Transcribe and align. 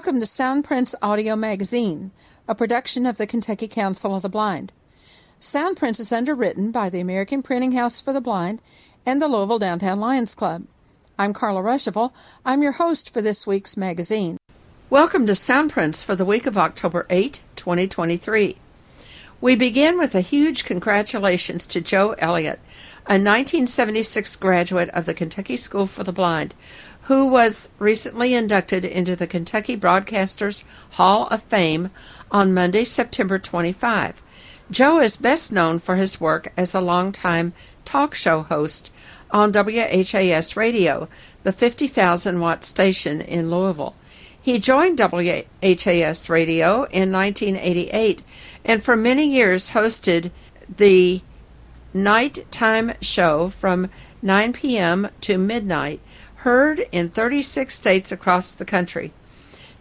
Welcome 0.00 0.20
to 0.20 0.26
Soundprints 0.26 0.94
Audio 1.02 1.36
Magazine, 1.36 2.10
a 2.48 2.54
production 2.54 3.04
of 3.04 3.18
the 3.18 3.26
Kentucky 3.26 3.68
Council 3.68 4.16
of 4.16 4.22
the 4.22 4.30
Blind. 4.30 4.72
Soundprints 5.38 6.00
is 6.00 6.10
underwritten 6.10 6.70
by 6.70 6.88
the 6.88 7.00
American 7.00 7.42
Printing 7.42 7.72
House 7.72 8.00
for 8.00 8.14
the 8.14 8.20
Blind 8.22 8.62
and 9.04 9.20
the 9.20 9.28
Louisville 9.28 9.58
Downtown 9.58 10.00
Lions 10.00 10.34
Club. 10.34 10.64
I'm 11.18 11.34
Carla 11.34 11.60
Ruschival. 11.60 12.14
I'm 12.46 12.62
your 12.62 12.72
host 12.72 13.12
for 13.12 13.20
this 13.20 13.46
week's 13.46 13.76
magazine. 13.76 14.38
Welcome 14.88 15.26
to 15.26 15.32
Soundprints 15.32 16.02
for 16.02 16.16
the 16.16 16.24
week 16.24 16.46
of 16.46 16.56
October 16.56 17.04
8, 17.10 17.42
2023. 17.56 18.56
We 19.42 19.54
begin 19.54 19.98
with 19.98 20.14
a 20.14 20.22
huge 20.22 20.64
congratulations 20.64 21.66
to 21.66 21.82
Joe 21.82 22.14
Elliott, 22.18 22.60
a 23.06 23.20
1976 23.20 24.36
graduate 24.36 24.88
of 24.90 25.04
the 25.04 25.14
Kentucky 25.14 25.56
School 25.56 25.86
for 25.86 26.04
the 26.04 26.12
Blind, 26.12 26.54
who 27.10 27.26
was 27.26 27.68
recently 27.80 28.34
inducted 28.34 28.84
into 28.84 29.16
the 29.16 29.26
Kentucky 29.26 29.76
Broadcasters 29.76 30.64
Hall 30.92 31.26
of 31.26 31.42
Fame 31.42 31.90
on 32.30 32.54
Monday, 32.54 32.84
September 32.84 33.36
25. 33.36 34.22
Joe 34.70 35.00
is 35.00 35.16
best 35.16 35.52
known 35.52 35.80
for 35.80 35.96
his 35.96 36.20
work 36.20 36.52
as 36.56 36.72
a 36.72 36.80
longtime 36.80 37.52
talk 37.84 38.14
show 38.14 38.42
host 38.42 38.92
on 39.32 39.50
WHAS 39.52 40.56
Radio, 40.56 41.08
the 41.42 41.50
50,000 41.50 42.38
watt 42.38 42.62
station 42.62 43.20
in 43.20 43.50
Louisville. 43.50 43.96
He 44.40 44.60
joined 44.60 45.00
WHAS 45.00 46.30
Radio 46.30 46.84
in 46.92 47.10
1988 47.10 48.22
and 48.64 48.80
for 48.80 48.94
many 48.94 49.26
years 49.26 49.70
hosted 49.70 50.30
the 50.76 51.22
nighttime 51.92 52.92
show 53.00 53.48
from 53.48 53.90
9 54.22 54.52
p.m. 54.52 55.08
to 55.22 55.38
midnight 55.38 55.98
heard 56.40 56.86
in 56.90 57.10
36 57.10 57.74
states 57.74 58.10
across 58.10 58.54
the 58.54 58.64
country. 58.64 59.12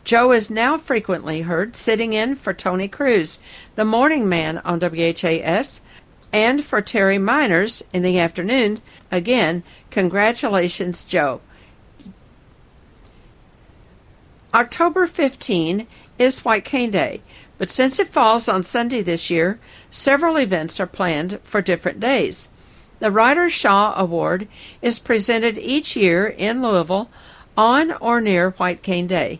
Joe 0.03 0.33
is 0.33 0.51
now 0.51 0.75
frequently 0.75 1.41
heard 1.41 1.75
sitting 1.75 2.11
in 2.11 2.35
for 2.35 2.53
Tony 2.53 2.89
Cruise, 2.89 3.41
the 3.75 3.85
morning 3.85 4.27
man 4.27 4.57
on 4.59 4.79
WHAS, 4.79 5.81
and 6.33 6.63
for 6.63 6.81
Terry 6.81 7.17
Meiners 7.17 7.87
in 7.93 8.01
the 8.01 8.19
afternoon. 8.19 8.79
Again, 9.09 9.63
congratulations, 9.89 11.05
Joe. 11.05 11.39
October 14.53 15.07
15 15.07 15.87
is 16.17 16.43
White 16.43 16.65
Cane 16.65 16.91
Day, 16.91 17.21
but 17.57 17.69
since 17.69 17.99
it 17.99 18.07
falls 18.07 18.49
on 18.49 18.63
Sunday 18.63 19.01
this 19.01 19.29
year, 19.29 19.59
several 19.89 20.37
events 20.37 20.79
are 20.79 20.87
planned 20.87 21.39
for 21.43 21.61
different 21.61 22.01
days. 22.01 22.49
The 22.99 23.11
Ryder 23.11 23.49
Shaw 23.49 23.93
Award 23.95 24.47
is 24.81 24.99
presented 24.99 25.57
each 25.57 25.95
year 25.95 26.27
in 26.27 26.61
Louisville 26.61 27.09
on 27.57 27.93
or 27.93 28.19
near 28.19 28.51
White 28.51 28.83
Cane 28.83 29.07
Day 29.07 29.39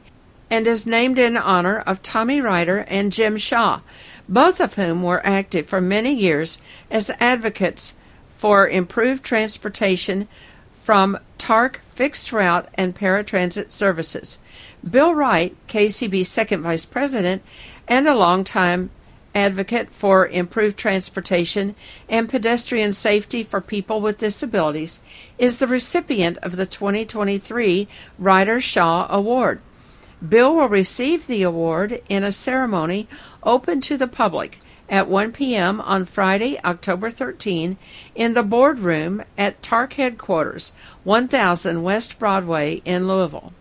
and 0.50 0.66
is 0.66 0.88
named 0.88 1.20
in 1.20 1.36
honor 1.36 1.80
of 1.80 2.02
Tommy 2.02 2.40
Ryder 2.40 2.86
and 2.88 3.12
Jim 3.12 3.38
Shaw, 3.38 3.82
both 4.30 4.62
of 4.62 4.76
whom 4.76 5.04
were 5.04 5.26
active 5.26 5.68
for 5.68 5.82
many 5.82 6.14
years 6.14 6.62
as 6.90 7.12
advocates 7.20 7.98
for 8.28 8.68
improved 8.68 9.26
transportation 9.26 10.28
from 10.72 11.20
TARC 11.38 11.80
fixed 11.80 12.32
route 12.32 12.68
and 12.76 12.96
paratransit 12.96 13.72
services. 13.72 14.40
Bill 14.90 15.14
Wright, 15.14 15.56
KCB's 15.68 16.30
second 16.30 16.64
vice 16.64 16.86
president 16.86 17.44
and 17.88 18.08
a 18.08 18.16
longtime 18.16 18.90
advocate 19.36 19.94
for 19.94 20.28
improved 20.28 20.78
transportation 20.78 21.76
and 22.08 22.30
pedestrian 22.30 22.92
safety 22.92 23.44
for 23.44 23.62
people 23.62 24.02
with 24.02 24.18
disabilities, 24.18 25.04
is 25.38 25.60
the 25.60 25.68
recipient 25.68 26.38
of 26.40 26.56
the 26.56 26.66
2023 26.66 27.88
Ryder 28.18 28.60
Shaw 28.60 29.08
Award. 29.10 29.62
Bill 30.28 30.56
will 30.56 30.68
receive 30.68 31.28
the 31.28 31.44
award 31.44 32.02
in 32.10 32.24
a 32.24 32.32
ceremony 32.32 33.08
open 33.44 33.80
to 33.82 33.96
the 33.96 34.08
public 34.08 34.60
at 34.90 35.08
1 35.08 35.32
p.m. 35.32 35.80
on 35.82 36.04
Friday, 36.04 36.60
October 36.64 37.10
13, 37.10 37.78
in 38.16 38.34
the 38.34 38.44
boardroom 38.44 39.24
at 39.38 39.62
TARC 39.62 39.94
headquarters, 39.94 40.76
1000 41.04 41.84
West 41.84 42.20
Broadway 42.20 42.82
in 42.86 43.08
Louisville. 43.08 43.54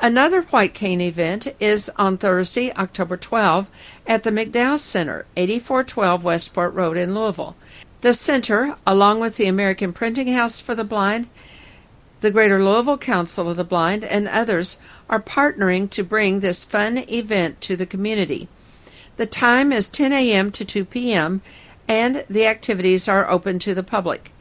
Another 0.00 0.42
White 0.42 0.74
Cane 0.74 1.00
event 1.00 1.46
is 1.60 1.88
on 1.96 2.18
Thursday, 2.18 2.72
October 2.72 3.16
12, 3.16 3.70
at 4.06 4.22
the 4.22 4.30
McDowell 4.30 4.78
Center, 4.78 5.26
8412 5.36 6.24
Westport 6.24 6.74
Road 6.74 6.96
in 6.96 7.14
Louisville. 7.14 7.56
The 8.02 8.12
center, 8.12 8.76
along 8.86 9.20
with 9.20 9.36
the 9.36 9.46
American 9.46 9.92
Printing 9.92 10.28
House 10.28 10.60
for 10.60 10.74
the 10.74 10.84
Blind, 10.84 11.26
the 12.20 12.30
Greater 12.30 12.62
Louisville 12.62 12.98
Council 12.98 13.48
of 13.48 13.56
the 13.56 13.64
Blind, 13.64 14.04
and 14.04 14.28
others, 14.28 14.80
are 15.08 15.20
partnering 15.20 15.88
to 15.90 16.02
bring 16.02 16.40
this 16.40 16.64
fun 16.64 16.98
event 17.08 17.60
to 17.62 17.76
the 17.76 17.86
community. 17.86 18.48
The 19.16 19.26
time 19.26 19.72
is 19.72 19.88
10 19.88 20.12
a.m. 20.12 20.50
to 20.50 20.64
2 20.64 20.84
p.m., 20.84 21.40
and 21.86 22.24
the 22.28 22.46
activities 22.46 23.08
are 23.08 23.30
open 23.30 23.58
to 23.60 23.74
the 23.74 23.82
public. 23.82 24.32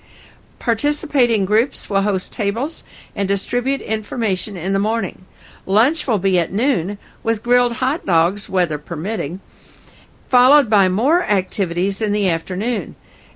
Participating 0.59 1.45
groups 1.45 1.89
will 1.89 2.03
host 2.03 2.33
tables 2.33 2.83
and 3.15 3.27
distribute 3.27 3.81
information 3.81 4.55
in 4.55 4.73
the 4.73 4.79
morning. 4.79 5.25
Lunch 5.65 6.07
will 6.07 6.19
be 6.19 6.39
at 6.39 6.51
noon 6.51 6.97
with 7.21 7.43
grilled 7.43 7.77
hot 7.77 8.05
dogs, 8.05 8.49
weather 8.49 8.77
permitting, 8.77 9.41
followed 10.33 10.67
by 10.67 10.89
more 10.89 11.21
activities 11.25 12.01
in 12.01 12.11
the 12.11 12.27
afternoon. 12.27 12.95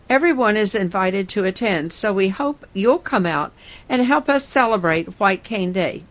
Everyone 0.09 0.58
is 0.58 0.74
invited 0.74 1.30
to 1.30 1.44
attend, 1.44 1.94
so 1.94 2.12
we 2.12 2.30
hope 2.30 2.66
you'll 2.74 2.97
come 2.97 3.28
out 3.28 3.53
and 3.88 4.02
help 4.02 4.28
us 4.28 4.44
celebrate 4.44 5.19
White 5.19 5.44
Cane 5.44 5.72
Day. 5.72 6.03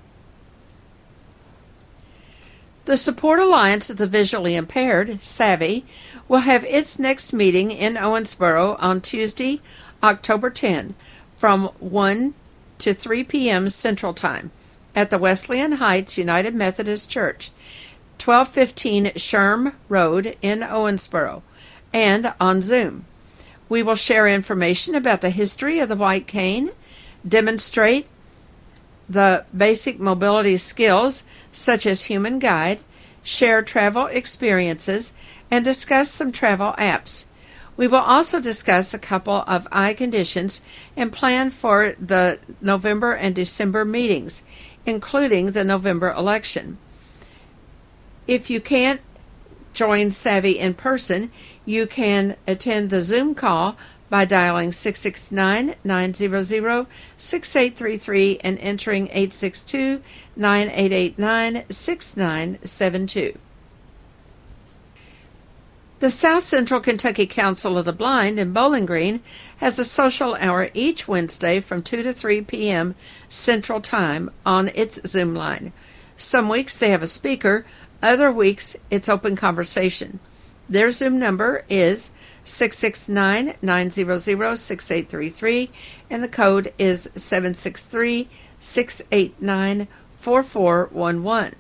The 2.84 2.96
Support 2.96 3.40
Alliance 3.40 3.90
of 3.90 3.96
the 3.96 4.06
Visually 4.06 4.54
Impaired, 4.54 5.20
SAVI, 5.20 5.82
will 6.28 6.46
have 6.46 6.64
its 6.64 7.00
next 7.00 7.32
meeting 7.32 7.72
in 7.72 7.94
Owensboro 7.94 8.76
on 8.78 9.00
Tuesday, 9.00 9.60
October 10.04 10.50
10, 10.50 10.94
from 11.34 11.64
1 11.80 12.32
to 12.78 12.94
3 12.94 13.24
p.m. 13.24 13.68
Central 13.68 14.14
Time 14.14 14.52
at 14.94 15.10
the 15.10 15.18
Wesleyan 15.18 15.72
Heights 15.72 16.16
United 16.16 16.54
Methodist 16.54 17.10
Church, 17.10 17.50
1215 18.18 19.12
Sherm 19.14 19.74
Road 19.88 20.36
in 20.42 20.60
Owensboro, 20.60 21.42
and 21.92 22.34
on 22.40 22.62
Zoom. 22.62 23.04
We 23.68 23.82
will 23.82 23.96
share 23.96 24.26
information 24.26 24.94
about 24.94 25.20
the 25.20 25.30
history 25.30 25.78
of 25.80 25.88
the 25.88 25.96
white 25.96 26.26
cane, 26.26 26.70
demonstrate 27.26 28.06
the 29.08 29.44
basic 29.56 29.98
mobility 30.00 30.56
skills 30.56 31.24
such 31.52 31.86
as 31.86 32.04
human 32.04 32.38
guide, 32.38 32.80
share 33.22 33.62
travel 33.62 34.06
experiences, 34.06 35.14
and 35.50 35.64
discuss 35.64 36.10
some 36.10 36.32
travel 36.32 36.74
apps. 36.78 37.26
We 37.76 37.86
will 37.86 37.98
also 37.98 38.40
discuss 38.40 38.94
a 38.94 38.98
couple 38.98 39.44
of 39.46 39.68
eye 39.70 39.94
conditions 39.94 40.64
and 40.96 41.12
plan 41.12 41.50
for 41.50 41.94
the 42.00 42.38
November 42.60 43.12
and 43.12 43.34
December 43.34 43.84
meetings, 43.84 44.46
including 44.86 45.52
the 45.52 45.64
November 45.64 46.10
election. 46.12 46.78
If 48.26 48.50
you 48.50 48.60
can't 48.60 49.00
join 49.72 50.08
SAVI 50.08 50.56
in 50.56 50.74
person, 50.74 51.30
you 51.64 51.86
can 51.86 52.36
attend 52.46 52.90
the 52.90 53.00
Zoom 53.02 53.34
call 53.34 53.76
by 54.08 54.24
dialing 54.24 54.72
669 54.72 55.74
900 55.84 56.86
6833 57.16 58.38
and 58.42 58.58
entering 58.58 59.06
862 59.08 60.02
9889 60.36 61.64
6972. 61.68 63.38
The 65.98 66.10
South 66.10 66.42
Central 66.42 66.80
Kentucky 66.80 67.26
Council 67.26 67.78
of 67.78 67.86
the 67.86 67.92
Blind 67.92 68.38
in 68.38 68.52
Bowling 68.52 68.84
Green 68.84 69.22
has 69.58 69.78
a 69.78 69.84
social 69.84 70.34
hour 70.34 70.68
each 70.74 71.08
Wednesday 71.08 71.58
from 71.58 71.82
2 71.82 72.02
to 72.02 72.12
3 72.12 72.42
p.m. 72.42 72.94
Central 73.30 73.80
Time 73.80 74.30
on 74.44 74.68
its 74.74 75.00
Zoom 75.08 75.34
line. 75.34 75.72
Some 76.14 76.48
weeks 76.48 76.76
they 76.76 76.90
have 76.90 77.02
a 77.02 77.06
speaker, 77.06 77.64
other 78.02 78.30
weeks 78.30 78.76
it's 78.90 79.08
open 79.08 79.36
conversation. 79.36 80.20
Their 80.68 80.90
Zoom 80.90 81.18
number 81.18 81.64
is 81.68 82.12
669 82.44 83.54
900 83.62 84.18
6833 84.56 85.70
and 86.10 86.22
the 86.22 86.28
code 86.28 86.72
is 86.78 87.10
763 87.14 88.28
689 88.58 89.88
4411. 90.10 91.54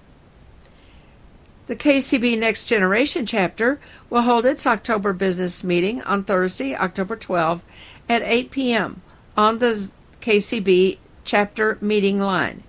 The 1.66 1.76
KCB 1.76 2.38
Next 2.38 2.68
Generation 2.68 3.26
chapter 3.26 3.80
will 4.08 4.22
hold 4.22 4.46
its 4.46 4.66
October 4.66 5.12
business 5.12 5.64
meeting 5.64 6.00
on 6.02 6.22
Thursday, 6.22 6.76
October 6.76 7.16
12 7.16 7.64
at 8.08 8.22
8 8.22 8.50
p.m. 8.52 9.02
on 9.36 9.58
the 9.58 9.92
KCB 10.20 10.98
chapter 11.24 11.76
meeting 11.80 12.20
line. 12.20 12.62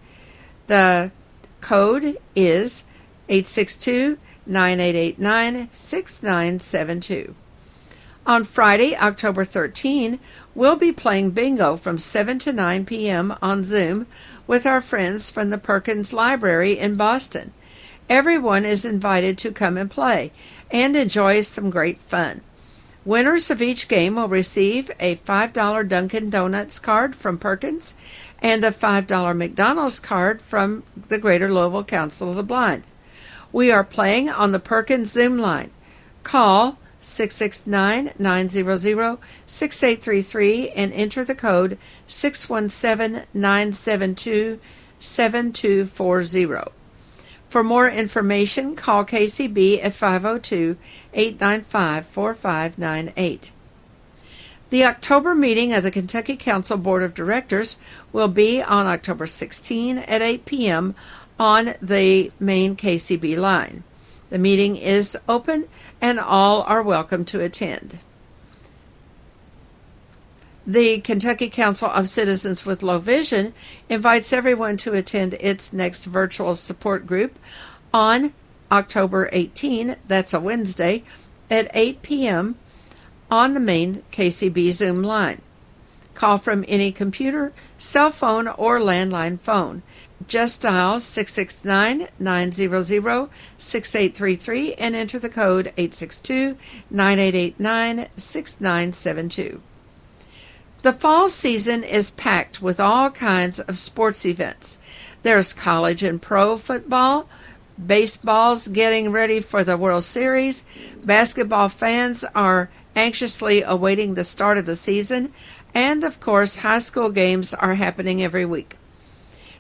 The 0.66 1.12
code 1.62 2.18
is 2.36 2.88
862 3.30 4.18
9889 4.46 5.70
6972. 5.72 7.36
On 8.26 8.44
Friday, 8.44 8.96
October 8.96 9.46
13, 9.46 10.20
we'll 10.54 10.76
be 10.76 10.92
playing 10.92 11.32
bingo 11.32 11.76
from 11.78 11.98
7 11.98 12.40
to 12.40 12.52
9 12.52 12.86
p.m. 12.86 13.36
on 13.42 13.64
Zoom 13.64 14.06
with 14.46 14.66
our 14.66 14.82
friends 14.82 15.30
from 15.30 15.50
the 15.50 15.58
Perkins 15.58 16.14
Library 16.14 16.78
in 16.78 16.96
Boston. 16.96 17.54
Everyone 18.10 18.66
is 18.66 18.84
invited 18.84 19.38
to 19.38 19.52
come 19.52 19.78
and 19.78 19.90
play 19.92 20.32
and 20.72 20.96
enjoy 20.96 21.42
some 21.42 21.70
great 21.70 22.00
fun. 22.00 22.42
Winners 23.06 23.50
of 23.50 23.62
each 23.62 23.88
game 23.88 24.16
will 24.16 24.28
receive 24.28 24.92
a 25.00 25.16
$5 25.16 25.88
Dunkin' 25.88 26.30
Donuts 26.30 26.80
card 26.80 27.16
from 27.16 27.38
Perkins 27.38 27.96
and 28.42 28.64
a 28.66 28.72
$5 28.72 29.38
McDonald's 29.38 30.02
card 30.02 30.42
from 30.42 30.84
the 31.08 31.18
Greater 31.18 31.50
Louisville 31.50 31.86
Council 31.86 32.30
of 32.30 32.36
the 32.36 32.44
Blind. 32.44 32.84
We 33.58 33.72
are 33.72 33.84
playing 33.84 34.30
on 34.30 34.52
the 34.52 34.60
Perkins 34.60 35.12
Zoom 35.12 35.40
line. 35.40 35.72
Call 36.22 36.78
669 37.00 38.14
900 38.20 39.18
6833 39.48 40.70
and 40.70 40.94
enter 40.94 41.24
the 41.24 41.34
code 41.34 41.80
617 42.06 43.26
972 43.34 44.60
7240. 45.00 46.72
For 47.50 47.64
more 47.64 47.90
information, 47.90 48.76
call 48.76 49.04
KCB 49.04 49.84
at 49.84 49.94
502 49.94 50.78
895 51.16 52.06
4598. 52.06 53.54
The 54.70 54.84
October 54.84 55.34
meeting 55.34 55.74
of 55.74 55.82
the 55.82 55.92
Kentucky 55.92 56.36
Council 56.36 56.78
Board 56.78 57.02
of 57.02 57.16
Directors 57.16 57.82
will 58.12 58.28
be 58.28 58.62
on 58.62 58.86
October 58.86 59.26
16 59.26 59.98
at 59.98 60.22
8 60.22 60.46
p.m. 60.46 60.94
on 61.40 61.76
the 61.82 62.32
main 62.40 62.76
KCB 62.76 63.38
line. 63.38 63.84
The 64.30 64.38
meeting 64.38 64.76
is 64.76 65.18
open 65.28 65.68
and 66.02 66.20
all 66.20 66.64
are 66.64 66.84
welcome 66.84 67.24
to 67.26 67.42
attend. 67.42 68.00
The 70.66 71.00
Kentucky 71.00 71.50
Council 71.50 71.90
of 71.90 72.10
Citizens 72.10 72.66
with 72.66 72.84
Low 72.84 73.00
Vision 73.00 73.54
invites 73.88 74.34
everyone 74.34 74.76
to 74.78 74.94
attend 74.94 75.36
its 75.36 75.72
next 75.72 76.06
virtual 76.06 76.56
support 76.56 77.08
group 77.08 77.40
on 77.94 78.34
October 78.70 79.30
18, 79.32 79.96
that's 80.10 80.34
a 80.34 80.42
Wednesday, 80.42 81.04
at 81.50 81.72
8 81.74 82.02
p.m. 82.02 82.56
on 83.32 83.54
the 83.54 83.62
main 83.62 84.04
KCB 84.12 84.72
Zoom 84.72 85.02
line. 85.04 85.42
Call 86.14 86.38
from 86.38 86.66
any 86.68 86.92
computer, 86.92 87.54
cell 87.78 88.10
phone, 88.10 88.48
or 88.48 88.80
landline 88.80 89.40
phone. 89.40 89.84
Just 90.26 90.64
dial 90.64 91.00
669 91.00 92.08
900 92.18 93.30
6833 93.58 94.74
and 94.74 94.96
enter 94.96 95.20
the 95.20 95.30
code 95.30 95.68
862 95.78 96.58
9889 96.90 98.08
6972. 98.16 99.62
The 100.82 100.94
fall 100.94 101.28
season 101.28 101.84
is 101.84 102.12
packed 102.12 102.62
with 102.62 102.80
all 102.80 103.12
kinds 103.12 103.60
of 103.60 103.78
sports 103.78 104.26
events. 104.26 104.82
There's 105.22 105.54
college 105.54 106.04
and 106.04 106.22
pro 106.22 106.58
football, 106.58 107.28
baseball's 107.84 108.68
getting 108.68 109.12
ready 109.12 109.40
for 109.40 109.64
the 109.64 109.78
World 109.78 110.04
Series, 110.04 110.66
basketball 111.04 111.70
fans 111.70 112.26
are 112.34 112.70
anxiously 112.96 113.62
awaiting 113.62 114.14
the 114.14 114.24
start 114.24 114.58
of 114.58 114.66
the 114.66 114.76
season, 114.76 115.32
and 115.74 116.04
of 116.04 116.20
course, 116.20 116.64
high 116.64 116.80
school 116.80 117.12
games 117.12 117.54
are 117.54 117.76
happening 117.76 118.24
every 118.24 118.46
week. 118.46 118.76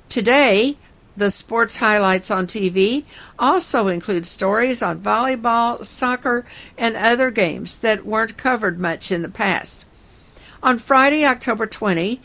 Today, 0.09 0.77
the 1.17 1.29
sports 1.29 1.77
highlights 1.77 2.31
on 2.31 2.47
TV 2.47 3.03
also 3.37 3.87
include 3.87 4.25
stories 4.25 4.81
on 4.81 5.01
volleyball, 5.01 5.83
soccer, 5.83 6.45
and 6.77 6.95
other 6.95 7.29
games 7.29 7.79
that 7.79 8.05
weren't 8.05 8.37
covered 8.37 8.79
much 8.79 9.11
in 9.11 9.21
the 9.21 9.29
past. 9.29 9.87
On 10.63 10.77
Friday, 10.77 11.25
October 11.25 11.65
20, 11.65 12.21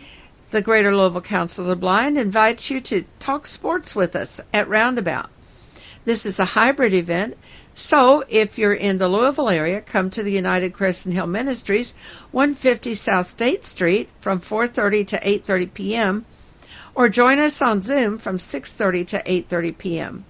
the 0.50 0.62
Greater 0.62 0.94
Louisville 0.94 1.22
Council 1.22 1.64
of 1.64 1.70
the 1.70 1.76
Blind 1.76 2.16
invites 2.16 2.70
you 2.70 2.80
to 2.80 3.04
talk 3.18 3.46
sports 3.46 3.96
with 3.96 4.14
us 4.14 4.40
at 4.52 4.68
Roundabout. 4.68 5.30
This 6.04 6.24
is 6.24 6.38
a 6.38 6.44
hybrid 6.44 6.92
event, 6.92 7.36
so 7.74 8.24
if 8.28 8.58
you're 8.58 8.74
in 8.74 8.98
the 8.98 9.08
Louisville 9.08 9.48
area, 9.48 9.80
come 9.80 10.10
to 10.10 10.22
the 10.22 10.32
United 10.32 10.72
Crescent 10.72 11.14
Hill 11.14 11.26
Ministries, 11.26 11.96
150 12.30 12.94
South 12.94 13.26
State 13.26 13.64
Street 13.64 14.10
from 14.18 14.38
4:30 14.38 15.06
to 15.06 15.18
8:30 15.18 15.74
p.m 15.74 16.26
or 16.94 17.08
join 17.08 17.38
us 17.38 17.62
on 17.62 17.80
Zoom 17.80 18.18
from 18.18 18.38
6:30 18.38 19.06
to 19.08 19.22
8:30 19.22 19.78
p.m. 19.78 20.24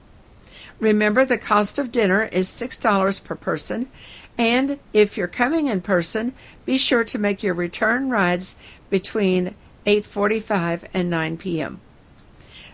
Remember 0.79 1.27
the 1.27 1.37
cost 1.37 1.79
of 1.79 1.93
dinner 1.93 2.23
is 2.32 2.49
$6 2.49 3.25
per 3.25 3.35
person 3.35 3.91
and 4.40 4.78
if 4.94 5.19
you're 5.19 5.28
coming 5.28 5.66
in 5.66 5.82
person, 5.82 6.32
be 6.64 6.78
sure 6.78 7.04
to 7.04 7.19
make 7.19 7.42
your 7.42 7.52
return 7.52 8.08
rides 8.08 8.58
between 8.88 9.54
8:45 9.84 10.87
and 10.94 11.10
9 11.10 11.37
p.m. 11.37 11.78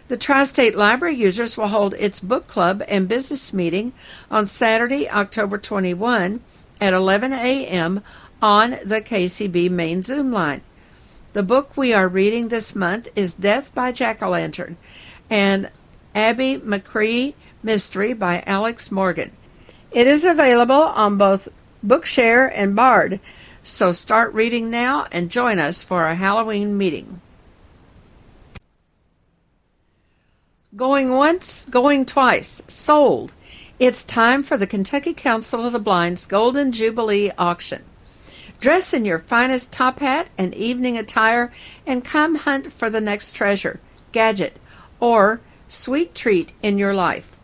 The 0.07 0.17
Tri-State 0.17 0.77
Library 0.77 1.17
users 1.17 1.59
will 1.59 1.67
hold 1.67 1.95
its 1.95 2.21
book 2.21 2.47
club 2.47 2.85
and 2.87 3.09
business 3.09 3.53
meeting 3.53 3.93
on 4.31 4.47
Saturday, 4.47 5.11
October 5.11 5.59
21 5.59 6.39
at 6.81 6.93
11 6.93 7.33
a.m. 7.33 8.01
on 8.41 8.71
the 8.85 9.01
KCB 9.01 9.69
main 9.69 10.03
Zoom 10.03 10.31
line. 10.31 10.61
The 11.33 11.43
book 11.43 11.77
we 11.77 11.93
are 11.93 12.07
reading 12.07 12.47
this 12.47 12.77
month 12.77 13.09
is 13.17 13.35
Death 13.35 13.75
by 13.75 13.91
Jack-o'-lantern 13.91 14.77
and 15.29 15.73
Abby 16.15 16.59
McCree 16.59 17.35
Mystery 17.65 18.13
by 18.13 18.45
Alex 18.47 18.93
Morgan. 18.93 19.33
It 19.97 20.07
is 20.07 20.27
available 20.27 20.75
on 20.75 21.17
both 21.17 21.49
Bookshare 21.83 22.53
and 22.55 22.77
Bard, 22.77 23.19
so 23.63 23.93
start 23.93 24.35
reading 24.35 24.69
now 24.69 25.07
and 25.11 25.31
join 25.31 25.59
us 25.59 25.83
for 25.83 26.05
a 26.05 26.15
Halloween 26.15 26.77
meeting. 26.77 27.23
Going 30.77 31.15
once, 31.15 31.65
going 31.65 32.05
twice, 32.05 32.63
sold. 32.69 33.33
It's 33.79 34.05
time 34.05 34.43
for 34.43 34.59
the 34.59 34.67
Kentucky 34.67 35.15
Council 35.15 35.65
of 35.65 35.73
the 35.73 35.79
Blind's 35.79 36.27
Golden 36.27 36.73
Jubilee 36.73 37.31
auction. 37.39 37.83
Dress 38.61 38.93
in 38.93 39.07
your 39.07 39.19
finest 39.19 39.73
top 39.73 40.01
hat 40.01 40.29
and 40.37 40.55
evening 40.55 40.99
attire 40.99 41.51
and 41.87 42.05
come 42.05 42.35
hunt 42.35 42.71
for 42.71 42.91
the 42.91 43.01
next 43.01 43.35
treasure, 43.35 43.81
gadget, 44.13 44.59
or 45.01 45.41
sweet 45.69 46.15
treat 46.15 46.53
in 46.63 46.77
your 46.77 46.93
life. 46.93 47.36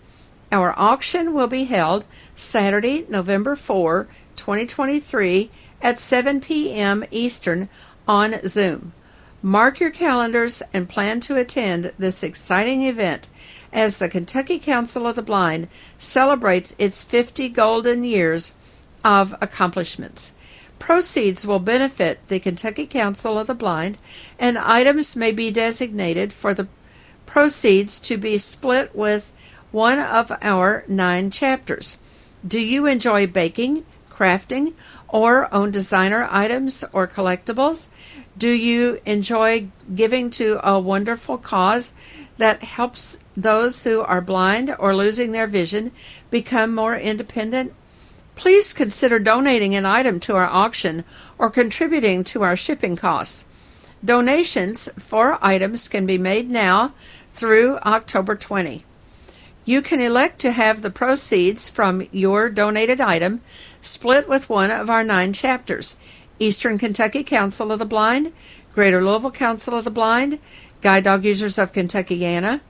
Our 0.52 0.74
auction 0.76 1.32
will 1.32 1.46
be 1.46 1.64
held 1.64 2.04
Saturday, 2.34 3.06
November 3.08 3.56
4, 3.56 4.06
2023 4.36 5.50
at 5.80 5.98
7 5.98 6.42
p.m. 6.42 7.06
Eastern 7.10 7.70
on 8.06 8.46
Zoom. 8.46 8.92
Mark 9.40 9.80
your 9.80 9.90
calendars 9.90 10.62
and 10.74 10.90
plan 10.90 11.20
to 11.20 11.38
attend 11.38 11.94
this 11.98 12.22
exciting 12.22 12.82
event 12.82 13.28
as 13.72 13.96
the 13.96 14.10
Kentucky 14.10 14.58
Council 14.58 15.06
of 15.06 15.16
the 15.16 15.22
Blind 15.22 15.68
celebrates 15.96 16.76
its 16.78 17.02
50 17.02 17.48
golden 17.48 18.04
years 18.04 18.82
of 19.02 19.34
accomplishments. 19.40 20.34
Proceeds 20.78 21.46
will 21.46 21.60
benefit 21.60 22.28
the 22.28 22.38
Kentucky 22.38 22.86
Council 22.86 23.38
of 23.38 23.46
the 23.46 23.54
Blind, 23.54 23.96
and 24.38 24.58
items 24.58 25.16
may 25.16 25.32
be 25.32 25.50
designated 25.50 26.30
for 26.30 26.52
the 26.52 26.68
proceeds 27.24 27.98
to 28.00 28.18
be 28.18 28.36
split 28.36 28.94
with 28.94 29.32
one 29.72 29.98
of 29.98 30.30
our 30.42 30.84
nine 30.86 31.30
chapters. 31.30 31.98
Do 32.46 32.60
you 32.60 32.86
enjoy 32.86 33.26
baking, 33.26 33.84
crafting, 34.08 34.74
or 35.08 35.52
own 35.52 35.70
designer 35.70 36.28
items 36.30 36.84
or 36.92 37.08
collectibles? 37.08 37.88
Do 38.36 38.50
you 38.50 39.00
enjoy 39.06 39.68
giving 39.94 40.30
to 40.30 40.60
a 40.62 40.78
wonderful 40.78 41.38
cause 41.38 41.94
that 42.38 42.62
helps 42.62 43.22
those 43.36 43.84
who 43.84 44.00
are 44.00 44.20
blind 44.20 44.74
or 44.78 44.94
losing 44.94 45.32
their 45.32 45.46
vision 45.46 45.92
become 46.30 46.74
more 46.74 46.96
independent? 46.96 47.72
Please 48.34 48.72
consider 48.72 49.18
donating 49.18 49.74
an 49.74 49.86
item 49.86 50.18
to 50.20 50.36
our 50.36 50.46
auction 50.46 51.04
or 51.38 51.50
contributing 51.50 52.24
to 52.24 52.42
our 52.42 52.56
shipping 52.56 52.96
costs. 52.96 53.92
Donations 54.04 54.88
for 54.98 55.38
items 55.40 55.88
can 55.88 56.06
be 56.06 56.18
made 56.18 56.50
now 56.50 56.92
through 57.30 57.76
October 57.78 58.34
20. 58.34 58.84
You 59.64 59.80
can 59.80 60.00
elect 60.00 60.40
to 60.40 60.50
have 60.50 60.82
the 60.82 60.90
proceeds 60.90 61.68
from 61.68 62.08
your 62.10 62.50
donated 62.50 63.00
item 63.00 63.42
split 63.80 64.28
with 64.28 64.50
one 64.50 64.72
of 64.72 64.90
our 64.90 65.04
nine 65.04 65.32
chapters 65.32 66.00
Eastern 66.40 66.78
Kentucky 66.78 67.22
Council 67.22 67.70
of 67.70 67.78
the 67.78 67.84
Blind, 67.84 68.32
Greater 68.74 69.04
Louisville 69.04 69.30
Council 69.30 69.78
of 69.78 69.84
the 69.84 69.90
Blind, 69.90 70.40
Guide 70.80 71.04
Dog 71.04 71.24
Users 71.24 71.58
of 71.58 71.72
Kentuckiana, 71.72 72.60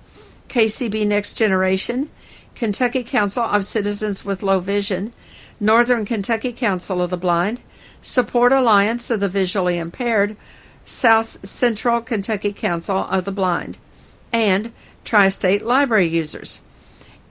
KCB 0.49 1.07
Next 1.07 1.39
Generation, 1.39 2.11
Kentucky 2.55 3.03
Council 3.03 3.45
of 3.45 3.65
Citizens 3.65 4.27
with 4.27 4.43
Low 4.43 4.61
Vision, 4.61 5.15
Northern 5.59 6.05
Kentucky 6.05 6.53
Council 6.53 7.01
of 7.01 7.09
the 7.09 7.17
Blind, 7.17 7.63
Support 8.03 8.53
Alliance 8.53 9.11
of 9.11 9.21
the 9.21 9.31
Visually 9.31 9.79
Impaired, 9.79 10.37
South 10.85 11.47
Central 11.47 12.03
Kentucky 12.03 12.53
Council 12.53 12.99
of 12.99 13.25
the 13.25 13.33
Blind, 13.33 13.79
and 14.31 14.73
Tri 15.05 15.31
State 15.31 15.63
Library 15.63 16.09
users. 16.09 16.63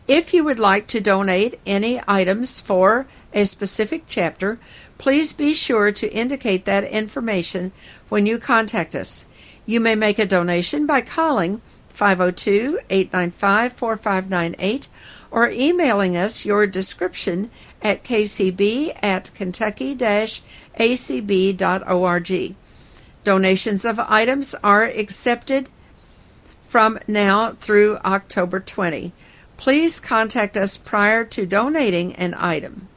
If 0.07 0.33
you 0.33 0.43
would 0.43 0.59
like 0.59 0.87
to 0.87 0.99
donate 0.99 1.59
any 1.65 2.01
items 2.07 2.59
for 2.59 3.05
a 3.33 3.45
specific 3.45 4.03
chapter, 4.07 4.59
please 4.97 5.31
be 5.31 5.53
sure 5.53 5.91
to 5.91 6.13
indicate 6.13 6.65
that 6.65 6.83
information 6.83 7.71
when 8.09 8.25
you 8.25 8.37
contact 8.39 8.95
us. 8.95 9.29
You 9.65 9.79
may 9.79 9.95
make 9.95 10.19
a 10.19 10.25
donation 10.25 10.85
by 10.85 11.01
calling 11.01 11.61
502 11.89 12.79
895 12.89 13.73
4598 13.73 14.87
or 15.29 15.49
emailing 15.49 16.17
us 16.17 16.45
your 16.45 16.65
description 16.67 17.51
at 17.81 18.03
kcb 18.03 18.97
at 19.01 19.31
kentucky 19.35 19.95
acb.org. 20.79 22.55
Donations 23.23 23.85
of 23.85 23.99
items 23.99 24.55
are 24.63 24.83
accepted 24.83 25.69
from 26.59 26.97
now 27.07 27.51
through 27.51 27.97
October 27.97 28.59
20. 28.59 29.13
Please 29.61 29.99
contact 29.99 30.57
us 30.57 30.75
prior 30.75 31.23
to 31.23 31.45
donating 31.45 32.15
an 32.15 32.33
item. 32.35 32.87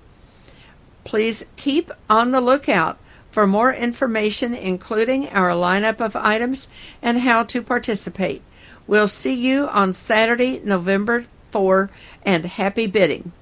Please 1.04 1.50
keep 1.59 1.90
on 2.09 2.30
the 2.30 2.40
lookout 2.40 2.99
for 3.30 3.47
more 3.47 3.71
information, 3.71 4.54
including 4.54 5.28
our 5.28 5.50
lineup 5.50 6.00
of 6.00 6.16
items 6.16 6.73
and 7.02 7.18
how 7.18 7.42
to 7.42 7.61
participate. 7.61 8.40
We'll 8.87 9.09
see 9.09 9.35
you 9.35 9.68
on 9.68 9.92
Saturday, 9.92 10.59
November 10.64 11.25
4, 11.50 11.90
and 12.25 12.47
happy 12.47 12.87
bidding. 12.87 13.33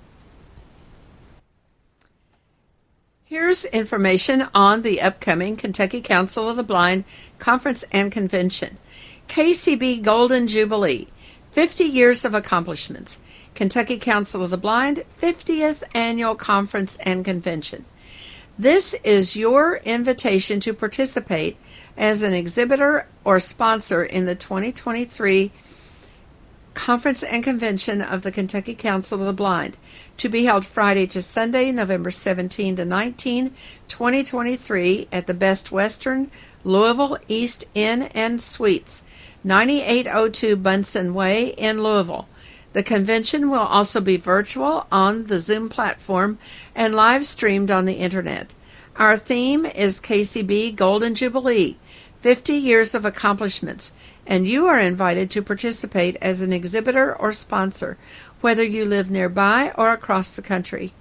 Here's 3.25 3.65
information 3.67 4.49
on 4.53 4.83
the 4.83 5.01
upcoming 5.01 5.55
Kentucky 5.55 6.01
Council 6.01 6.51
of 6.51 6.57
the 6.57 6.65
Blind 6.65 7.05
Conference 7.39 7.85
and 7.93 8.11
Convention. 8.11 8.79
KCB 9.29 10.03
Golden 10.03 10.49
Jubilee 10.49 11.07
50 11.53 11.85
Years 11.85 12.25
of 12.25 12.35
Accomplishments. 12.35 13.21
Kentucky 13.55 13.99
Council 13.99 14.43
of 14.43 14.49
the 14.49 14.57
Blind 14.57 15.05
50th 15.11 15.83
Annual 15.95 16.35
Conference 16.37 16.97
and 17.05 17.27
Convention. 17.27 17.85
This 18.59 18.95
is 19.05 19.37
your 19.37 19.77
invitation 19.85 20.61
to 20.61 20.73
participate 20.73 21.59
as 21.95 22.23
an 22.23 22.33
exhibitor 22.33 23.07
or 23.23 23.39
sponsor 23.39 24.03
in 24.03 24.25
the 24.25 24.35
2023 24.35 25.53
Conference 26.73 27.23
and 27.23 27.45
Convention 27.45 28.01
of 28.01 28.23
the 28.23 28.33
Kentucky 28.33 28.75
Council 28.75 29.21
of 29.21 29.27
the 29.27 29.35
Blind 29.35 29.77
to 30.17 30.31
be 30.31 30.45
held 30.45 30.65
Friday 30.65 31.05
to 31.09 31.21
Sunday, 31.21 31.71
November 31.71 32.11
17 32.11 32.77
to 32.77 32.87
19, 32.87 33.53
2023 33.89 35.09
at 35.13 35.27
the 35.27 35.35
Best 35.35 35.71
Western 35.71 36.31
Louisville 36.65 37.19
East 37.29 37.67
Inn 37.75 38.05
and 38.15 38.41
Suites, 38.41 39.07
9802 39.45 40.57
Bunsen 40.57 41.15
Way 41.15 41.47
in 41.59 41.83
Louisville. 41.83 42.29
The 42.73 42.83
convention 42.83 43.51
will 43.51 43.59
also 43.59 44.01
be 44.01 44.17
virtual 44.17 44.87
on 44.91 45.25
the 45.27 45.39
Zoom 45.39 45.69
platform 45.69 46.39
and 46.75 46.95
live 46.95 47.27
streamed 47.27 47.71
on 47.71 47.85
the 47.85 47.95
internet. 47.95 48.55
Our 48.97 49.17
theme 49.17 49.67
is 49.67 50.01
KCB 50.01 50.77
Golden 50.77 51.15
Jubilee 51.15 51.77
50 52.21 52.55
Years 52.55 52.95
of 52.95 53.05
Accomplishments, 53.05 53.95
and 54.27 54.47
you 54.47 54.67
are 54.67 54.79
invited 54.79 55.29
to 55.31 55.43
participate 55.43 56.17
as 56.23 56.41
an 56.41 56.53
exhibitor 56.53 57.13
or 57.17 57.33
sponsor, 57.33 57.99
whether 58.41 58.63
you 58.63 58.85
live 58.85 59.11
nearby 59.11 59.73
or 59.77 59.91
across 59.91 60.31
the 60.31 60.43
country. 60.43 60.93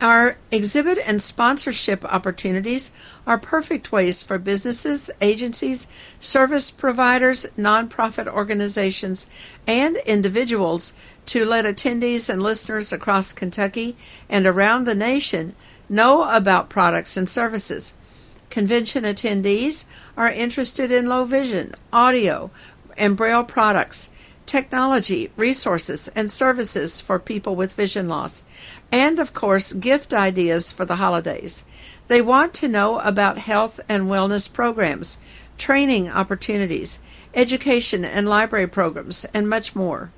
Our 0.00 0.36
exhibit 0.52 0.98
and 1.04 1.20
sponsorship 1.20 2.04
opportunities 2.04 2.92
are 3.26 3.36
perfect 3.36 3.90
ways 3.90 4.22
for 4.22 4.38
businesses, 4.38 5.10
agencies, 5.20 5.88
service 6.20 6.70
providers, 6.70 7.46
nonprofit 7.58 8.28
organizations, 8.28 9.28
and 9.66 9.96
individuals 9.98 10.92
to 11.26 11.44
let 11.44 11.64
attendees 11.64 12.30
and 12.30 12.40
listeners 12.40 12.92
across 12.92 13.32
Kentucky 13.32 13.96
and 14.28 14.46
around 14.46 14.84
the 14.84 14.94
nation 14.94 15.56
know 15.88 16.22
about 16.30 16.68
products 16.68 17.16
and 17.16 17.28
services. 17.28 17.96
Convention 18.50 19.02
attendees 19.02 19.88
are 20.16 20.30
interested 20.30 20.92
in 20.92 21.06
low 21.06 21.24
vision, 21.24 21.72
audio, 21.92 22.52
and 22.96 23.16
braille 23.16 23.44
products 23.44 24.10
technology, 24.48 25.30
resources, 25.36 26.08
and 26.16 26.30
services 26.30 27.02
for 27.02 27.18
people 27.18 27.54
with 27.54 27.74
vision 27.74 28.08
loss, 28.08 28.42
and 28.90 29.18
of 29.18 29.34
course, 29.34 29.72
gift 29.72 30.14
ideas 30.14 30.72
for 30.72 30.84
the 30.84 30.96
holidays. 30.96 31.64
They 32.08 32.22
want 32.22 32.54
to 32.54 32.68
know 32.68 32.98
about 33.00 33.38
health 33.38 33.80
and 33.88 34.04
wellness 34.04 34.52
programs, 34.52 35.18
training 35.58 36.08
opportunities, 36.08 37.02
education 37.34 38.04
and 38.04 38.28
library 38.28 38.66
programs, 38.66 39.26
and 39.34 39.48
much 39.48 39.76
more. 39.76 40.10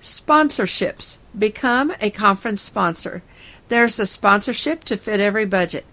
Sponsorships. 0.00 1.18
Become 1.36 1.92
a 2.00 2.10
conference 2.10 2.62
sponsor. 2.62 3.22
There's 3.68 3.98
a 3.98 4.06
sponsorship 4.06 4.84
to 4.84 4.96
fit 4.96 5.20
every 5.20 5.44
budget. 5.44 5.84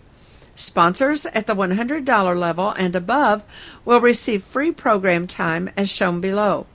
Sponsors 0.53 1.25
at 1.27 1.47
the 1.47 1.55
$100 1.55 2.39
level 2.39 2.69
and 2.71 2.95
above 2.95 3.43
will 3.83 3.99
receive 3.99 4.43
free 4.43 4.71
program 4.71 5.27
time 5.27 5.69
as 5.75 5.91
shown 5.91 6.21
below. 6.21 6.65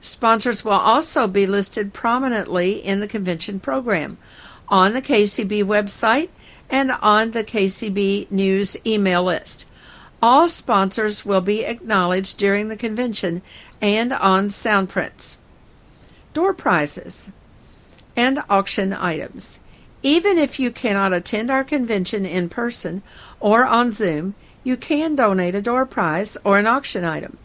Sponsors 0.00 0.64
will 0.64 0.72
also 0.72 1.26
be 1.26 1.44
listed 1.44 1.92
prominently 1.92 2.72
in 2.84 3.00
the 3.00 3.08
convention 3.08 3.58
program 3.60 4.16
on 4.70 4.92
the 4.92 5.02
KCB 5.02 5.64
website 5.64 6.28
and 6.70 6.90
on 6.90 7.30
the 7.30 7.44
KCB 7.44 8.30
News 8.30 8.76
email 8.86 9.24
list. 9.24 9.68
All 10.22 10.48
sponsors 10.48 11.24
will 11.24 11.40
be 11.40 11.64
acknowledged 11.64 12.38
during 12.38 12.68
the 12.68 12.76
convention 12.76 13.42
and 13.80 14.12
on 14.12 14.48
sound 14.48 14.88
prints. 14.88 15.38
Door 16.34 16.54
prizes 16.54 17.32
and 18.16 18.42
auction 18.50 18.92
items. 18.92 19.60
Even 20.02 20.38
if 20.38 20.58
you 20.60 20.70
cannot 20.70 21.12
attend 21.12 21.50
our 21.50 21.64
convention 21.64 22.26
in 22.26 22.48
person 22.48 23.02
or 23.40 23.64
on 23.64 23.92
Zoom, 23.92 24.34
you 24.64 24.76
can 24.76 25.14
donate 25.14 25.54
a 25.54 25.62
door 25.62 25.86
prize 25.86 26.36
or 26.44 26.58
an 26.58 26.66
auction 26.66 27.04
item. 27.04 27.38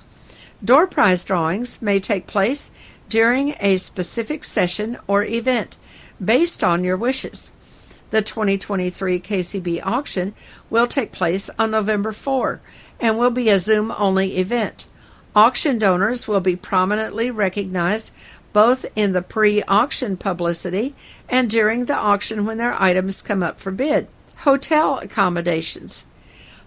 Door 0.63 0.88
prize 0.88 1.24
drawings 1.24 1.82
may 1.82 2.00
take 2.00 2.27
place 2.27 2.72
during 3.08 3.56
a 3.60 3.77
specific 3.77 4.44
session 4.44 4.98
or 5.08 5.24
event 5.24 5.77
based 6.24 6.63
on 6.63 6.84
your 6.84 6.98
wishes. 6.98 7.51
The 8.10 8.22
2023 8.22 9.20
KCB 9.20 9.82
auction 9.84 10.34
will 10.70 10.88
take 10.88 11.12
place 11.12 11.50
on 11.58 11.72
November 11.72 12.12
4 12.12 12.62
and 13.00 13.18
will 13.18 13.32
be 13.32 13.50
a 13.50 13.58
Zoom 13.58 13.92
only 13.98 14.38
event. 14.38 14.88
Auction 15.36 15.80
donors 15.80 16.27
will 16.27 16.39
be 16.39 16.56
prominently 16.56 17.32
recognized 17.32 18.15
both 18.53 18.86
in 18.96 19.13
the 19.13 19.22
pre 19.24 19.63
auction 19.63 20.15
publicity 20.15 20.94
and 21.27 21.50
during 21.50 21.86
the 21.86 21.96
auction 21.96 22.46
when 22.46 22.58
their 22.58 22.80
items 22.80 23.24
come 23.24 23.42
up 23.42 23.60
for 23.60 23.72
bid. 23.72 24.08
Hotel 24.39 25.00
accommodations. 25.00 26.06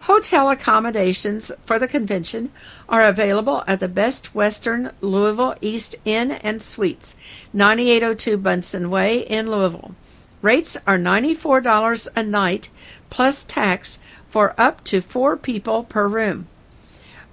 Hotel 0.06 0.50
accommodations 0.50 1.50
for 1.62 1.80
the 1.80 1.88
convention 1.88 2.52
are 2.88 3.02
available 3.02 3.64
at 3.66 3.80
the 3.80 3.88
Best 3.88 4.36
Western 4.36 4.92
Louisville 5.00 5.56
East 5.60 5.96
Inn 6.04 6.30
and 6.30 6.62
Suites, 6.62 7.16
9802 7.52 8.36
Bunsen 8.38 8.88
Way 8.88 9.18
in 9.18 9.50
Louisville. 9.50 9.96
Rates 10.42 10.76
are 10.86 10.96
$94 10.96 12.08
a 12.14 12.22
night 12.22 12.68
plus 13.10 13.42
tax 13.44 13.98
for 14.28 14.54
up 14.56 14.84
to 14.84 15.00
four 15.00 15.36
people 15.36 15.82
per 15.82 16.06
room. 16.06 16.46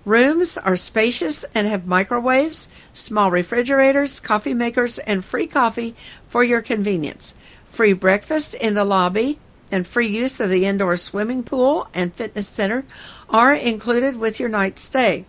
Rooms 0.04 0.58
are 0.58 0.76
spacious 0.76 1.44
and 1.54 1.68
have 1.68 1.86
microwaves, 1.86 2.70
small 2.92 3.30
refrigerators, 3.30 4.20
coffee 4.20 4.56
makers, 4.56 4.98
and 4.98 5.24
free 5.24 5.46
coffee 5.46 5.94
for 6.28 6.44
your 6.44 6.64
convenience. 6.64 7.38
Free 7.66 7.94
breakfast 7.94 8.56
in 8.56 8.74
the 8.74 8.84
lobby 8.84 9.38
and 9.74 9.88
free 9.88 10.08
use 10.08 10.40
of 10.40 10.52
the 10.52 10.66
indoor 10.66 10.96
swimming 10.96 11.44
pool 11.44 11.88
and 11.96 12.14
fitness 12.14 12.48
center 12.48 12.86
are 13.28 13.56
included 13.56 14.18
with 14.18 14.40
your 14.40 14.48
night 14.48 14.78
stay. 14.78 15.26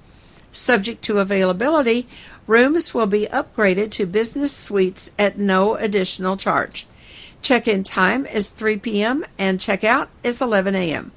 Subject 0.52 1.00
to 1.02 1.18
availability, 1.18 2.06
rooms 2.46 2.92
will 2.92 3.06
be 3.06 3.26
upgraded 3.32 3.90
to 3.90 4.04
business 4.04 4.54
suites 4.54 5.14
at 5.18 5.38
no 5.38 5.76
additional 5.76 6.36
charge. 6.36 6.86
Check 7.40 7.66
in 7.66 7.82
time 7.82 8.26
is 8.26 8.50
3 8.50 8.76
p.m. 8.78 9.24
and 9.38 9.58
check 9.58 9.82
out 9.82 10.10
is 10.22 10.42
11 10.42 10.74
a.m. 10.74 11.12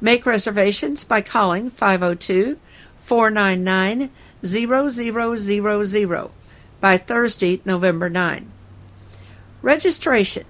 Make 0.00 0.24
reservations 0.24 1.04
by 1.04 1.20
calling 1.20 1.68
502 1.68 2.58
499 2.96 4.10
0000 4.44 6.30
by 6.80 6.96
Thursday, 6.96 7.60
November 7.64 8.08
9. 8.08 8.50
Registration 9.60 10.44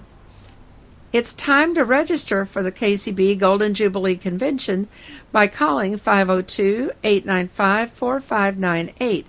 it's 1.12 1.35
time 1.35 1.75
to 1.75 1.85
register 1.85 2.45
for 2.45 2.62
the 2.62 2.73
KCB 2.73 3.38
Golden 3.38 3.75
Jubilee 3.75 4.16
Convention 4.16 4.88
by 5.31 5.47
calling 5.47 5.97
502 5.97 6.92
895 7.04 7.90
4598. 7.90 9.26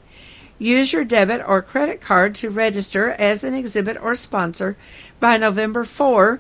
Use 0.58 0.94
your 0.94 1.04
debit 1.04 1.44
or 1.46 1.62
credit 1.62 2.00
card 2.00 2.36
to 2.36 2.50
register 2.50 3.10
as 3.10 3.44
an 3.44 3.54
exhibit 3.54 3.98
or 4.02 4.16
sponsor 4.16 4.78
by 5.20 5.36
November 5.36 5.84
4 5.84 6.40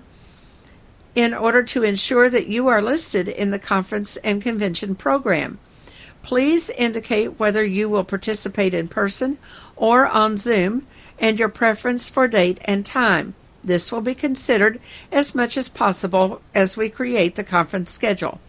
in 1.15 1.33
order 1.33 1.61
to 1.61 1.83
ensure 1.83 2.29
that 2.29 2.47
you 2.47 2.67
are 2.67 2.81
listed 2.81 3.27
in 3.27 3.51
the 3.51 3.59
conference 3.59 4.17
and 4.17 4.41
convention 4.41 4.95
program. 4.95 5.59
Please 6.21 6.69
indicate 6.69 7.37
whether 7.39 7.65
you 7.65 7.89
will 7.89 8.05
participate 8.05 8.73
in 8.73 8.87
person 8.87 9.37
or 9.75 10.07
on 10.07 10.37
Zoom, 10.37 10.87
and 11.19 11.39
your 11.39 11.49
preference 11.49 12.09
for 12.09 12.27
date 12.27 12.59
and 12.65 12.85
time. 12.85 13.33
This 13.63 13.91
will 13.91 14.01
be 14.01 14.15
considered 14.15 14.79
as 15.11 15.33
much 15.33 15.57
as 15.57 15.69
possible 15.69 16.41
as 16.53 16.75
we 16.75 16.89
create 16.89 17.35
the 17.35 17.43
conference 17.43 17.91
schedule. 17.91 18.39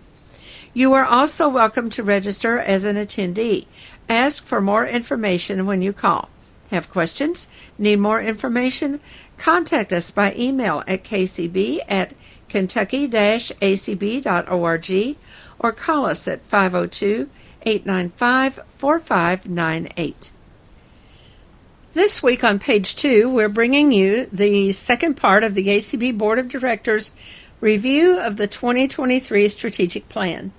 You 0.73 0.93
are 0.95 1.05
also 1.05 1.49
welcome 1.49 1.89
to 1.91 2.03
register 2.03 2.59
as 2.59 2.85
an 2.85 2.97
attendee. 2.97 3.67
Ask 4.09 4.45
for 4.45 4.61
more 4.61 4.87
information 4.87 5.67
when 5.67 5.83
you 5.83 5.93
call. 5.93 6.29
Have 6.71 6.91
questions? 6.91 7.49
Need 7.79 8.01
more 8.01 8.21
information? 8.21 8.99
Contact 9.37 9.93
us 9.93 10.11
by 10.11 10.35
email 10.37 10.83
at 10.89 11.05
kcb 11.05 11.79
at 11.89 12.15
kentucky-acb.org 12.49 15.17
or 15.61 15.73
call 15.73 16.07
us 16.07 16.27
at 16.27 16.43
502 16.43 17.31
895 17.63 18.61
4598. 18.67 20.34
This 21.95 22.25
week 22.25 22.43
on 22.43 22.59
page 22.59 22.97
two, 22.97 23.29
we're 23.29 23.49
bringing 23.49 23.93
you 23.93 24.27
the 24.33 24.73
second 24.73 25.15
part 25.15 25.45
of 25.45 25.55
the 25.55 25.69
ACB 25.69 26.19
Board 26.19 26.41
of 26.41 26.49
Directors 26.49 27.15
review 27.61 28.19
of 28.19 28.37
the 28.37 28.49
2023 28.49 29.47
strategic 29.47 30.09
plan. 30.09 30.51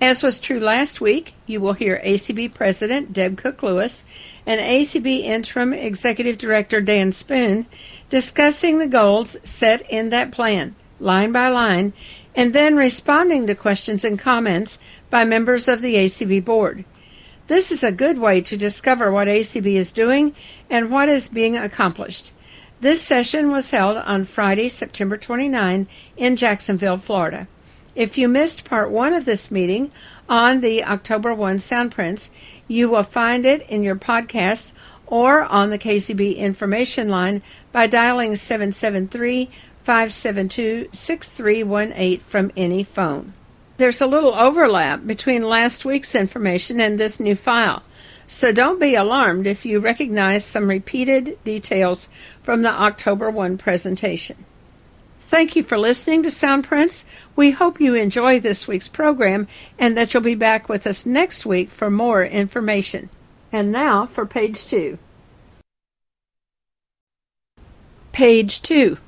As 0.00 0.24
was 0.24 0.40
true 0.40 0.58
last 0.58 1.00
week, 1.00 1.34
you 1.46 1.60
will 1.60 1.74
hear 1.74 2.02
ACB 2.04 2.52
President 2.52 3.12
Deb 3.12 3.36
Cook 3.38 3.62
Lewis 3.62 4.04
and 4.44 4.60
ACB 4.60 5.20
Interim 5.20 5.72
Executive 5.72 6.36
Director 6.36 6.80
Dan 6.80 7.12
Spoone 7.12 7.66
discussing 8.10 8.78
the 8.78 8.88
goals 8.88 9.36
set 9.48 9.88
in 9.88 10.10
that 10.10 10.32
plan, 10.32 10.74
line 10.98 11.30
by 11.30 11.46
line, 11.46 11.92
and 12.34 12.52
then 12.52 12.74
responding 12.74 13.46
to 13.46 13.54
questions 13.54 14.04
and 14.04 14.18
comments 14.18 14.82
by 15.10 15.24
members 15.24 15.68
of 15.68 15.80
the 15.80 15.94
ACB 15.94 16.44
Board. 16.44 16.84
This 17.52 17.70
is 17.70 17.84
a 17.84 17.92
good 17.92 18.16
way 18.16 18.40
to 18.40 18.56
discover 18.56 19.12
what 19.12 19.28
ACB 19.28 19.74
is 19.74 19.92
doing 19.92 20.34
and 20.70 20.90
what 20.90 21.10
is 21.10 21.28
being 21.28 21.58
accomplished. 21.58 22.32
This 22.80 23.02
session 23.02 23.50
was 23.50 23.72
held 23.72 23.98
on 23.98 24.24
Friday, 24.24 24.70
September 24.70 25.18
29 25.18 25.86
in 26.16 26.36
Jacksonville, 26.36 26.96
Florida. 26.96 27.46
If 27.94 28.16
you 28.16 28.26
missed 28.26 28.64
part 28.64 28.90
one 28.90 29.12
of 29.12 29.26
this 29.26 29.50
meeting 29.50 29.92
on 30.30 30.60
the 30.60 30.82
October 30.82 31.34
1 31.34 31.56
Soundprints, 31.58 32.30
you 32.68 32.88
will 32.88 33.02
find 33.02 33.44
it 33.44 33.68
in 33.68 33.82
your 33.82 33.96
podcasts 33.96 34.72
or 35.06 35.42
on 35.42 35.68
the 35.68 35.78
KCB 35.78 36.38
information 36.38 37.10
line 37.10 37.42
by 37.70 37.86
dialing 37.86 38.34
773 38.34 39.50
572 39.82 40.88
6318 40.90 42.18
from 42.18 42.50
any 42.56 42.82
phone. 42.82 43.34
There's 43.82 44.00
a 44.00 44.06
little 44.06 44.32
overlap 44.32 45.08
between 45.08 45.42
last 45.42 45.84
week's 45.84 46.14
information 46.14 46.80
and 46.80 47.00
this 47.00 47.18
new 47.18 47.34
file, 47.34 47.82
so 48.28 48.52
don't 48.52 48.78
be 48.78 48.94
alarmed 48.94 49.44
if 49.48 49.66
you 49.66 49.80
recognize 49.80 50.44
some 50.44 50.70
repeated 50.70 51.36
details 51.42 52.08
from 52.44 52.62
the 52.62 52.70
October 52.70 53.28
1 53.28 53.58
presentation. 53.58 54.36
Thank 55.18 55.56
you 55.56 55.64
for 55.64 55.76
listening 55.76 56.22
to 56.22 56.28
Soundprints. 56.28 57.08
We 57.34 57.50
hope 57.50 57.80
you 57.80 57.96
enjoy 57.96 58.38
this 58.38 58.68
week's 58.68 58.86
program 58.86 59.48
and 59.80 59.96
that 59.96 60.14
you'll 60.14 60.22
be 60.22 60.36
back 60.36 60.68
with 60.68 60.86
us 60.86 61.04
next 61.04 61.44
week 61.44 61.68
for 61.68 61.90
more 61.90 62.24
information. 62.24 63.08
And 63.50 63.72
now 63.72 64.06
for 64.06 64.24
page 64.24 64.64
two. 64.64 64.98
Page 68.12 68.62
two. 68.62 68.98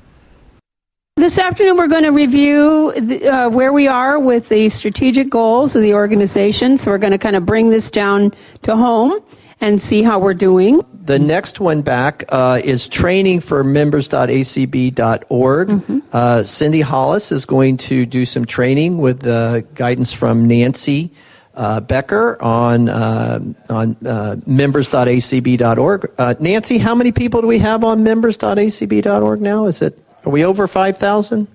This 1.25 1.39
afternoon, 1.39 1.79
we're 1.79 1.87
going 1.87 2.03
to 2.03 2.13
review 2.13 2.93
the, 3.01 3.27
uh, 3.27 3.49
where 3.49 3.73
we 3.73 3.89
are 3.89 4.19
with 4.19 4.51
the 4.51 4.69
strategic 4.69 5.31
goals 5.31 5.75
of 5.75 5.81
the 5.81 5.95
organization. 5.95 6.77
So, 6.77 6.91
we're 6.91 6.99
going 6.99 7.15
to 7.15 7.19
kind 7.19 7.35
of 7.35 7.47
bring 7.47 7.71
this 7.71 7.91
down 7.91 8.35
to 8.61 8.77
home 8.77 9.21
and 9.59 9.81
see 9.81 10.03
how 10.03 10.19
we're 10.19 10.35
doing. 10.35 10.83
The 10.93 11.19
next 11.19 11.61
one 11.61 11.81
back 11.81 12.25
uh, 12.29 12.61
is 12.63 12.89
training 12.89 13.41
for 13.41 13.65
members.acb.org. 13.65 15.69
Mm-hmm. 15.69 15.99
Uh, 16.13 16.43
Cindy 16.43 16.83
Hollis 16.83 17.33
is 17.33 17.47
going 17.47 17.79
to 17.79 18.05
do 18.05 18.27
some 18.27 18.45
training 18.45 18.99
with 18.99 19.27
uh, 19.27 19.61
guidance 19.61 20.13
from 20.13 20.45
Nancy 20.45 21.11
uh, 21.55 21.81
Becker 21.81 22.37
on 22.43 22.91
uh, 22.91 23.41
on 23.71 23.97
uh, 24.05 24.37
members.acb.org. 24.47 26.13
Uh, 26.19 26.35
Nancy, 26.39 26.77
how 26.77 26.95
many 26.95 27.13
people 27.13 27.41
do 27.41 27.47
we 27.47 27.61
have 27.61 27.83
on 27.83 28.05
members.acb.org 28.05 29.41
now? 29.41 29.65
Is 29.65 29.81
it 29.81 29.99
are 30.25 30.31
we 30.31 30.45
over 30.45 30.67
five 30.67 30.99
thousand? 30.99 31.49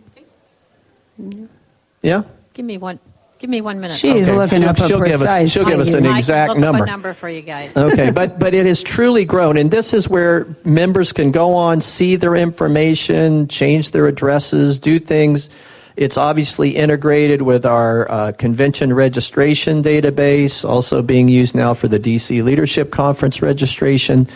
Yeah. 2.01 2.23
Give 2.53 2.65
me 2.65 2.77
one. 2.77 2.99
Give 3.39 3.49
me 3.49 3.61
one 3.61 3.79
minute. 3.79 3.97
She's 3.97 4.27
okay. 4.27 4.37
looking 4.37 4.59
she'll, 4.59 4.69
up 4.69 4.79
a 4.79 4.87
she'll 4.87 4.99
precise. 4.99 5.21
Give 5.21 5.29
us, 5.29 5.51
she'll 5.51 5.65
give 5.65 5.79
us 5.79 5.93
an 5.93 6.05
exact 6.05 6.57
number. 6.57 6.85
number 6.85 7.13
for 7.13 7.29
you 7.29 7.41
guys. 7.41 7.75
okay, 7.75 8.09
but 8.13 8.37
but 8.37 8.53
it 8.53 8.65
has 8.65 8.83
truly 8.83 9.23
grown, 9.23 9.55
and 9.55 9.71
this 9.71 9.93
is 9.93 10.09
where 10.09 10.45
members 10.65 11.13
can 11.13 11.31
go 11.31 11.53
on, 11.53 11.79
see 11.79 12.17
their 12.17 12.35
information, 12.35 13.47
change 13.47 13.91
their 13.91 14.07
addresses, 14.07 14.77
do 14.77 14.99
things. 14.99 15.49
It's 15.95 16.17
obviously 16.17 16.75
integrated 16.75 17.41
with 17.41 17.65
our 17.65 18.09
uh, 18.11 18.31
convention 18.33 18.93
registration 18.93 19.83
database, 19.83 20.67
also 20.67 21.01
being 21.01 21.29
used 21.29 21.55
now 21.55 21.73
for 21.73 21.87
the 21.87 21.99
DC 21.99 22.43
Leadership 22.43 22.91
Conference 22.91 23.41
registration. 23.41 24.27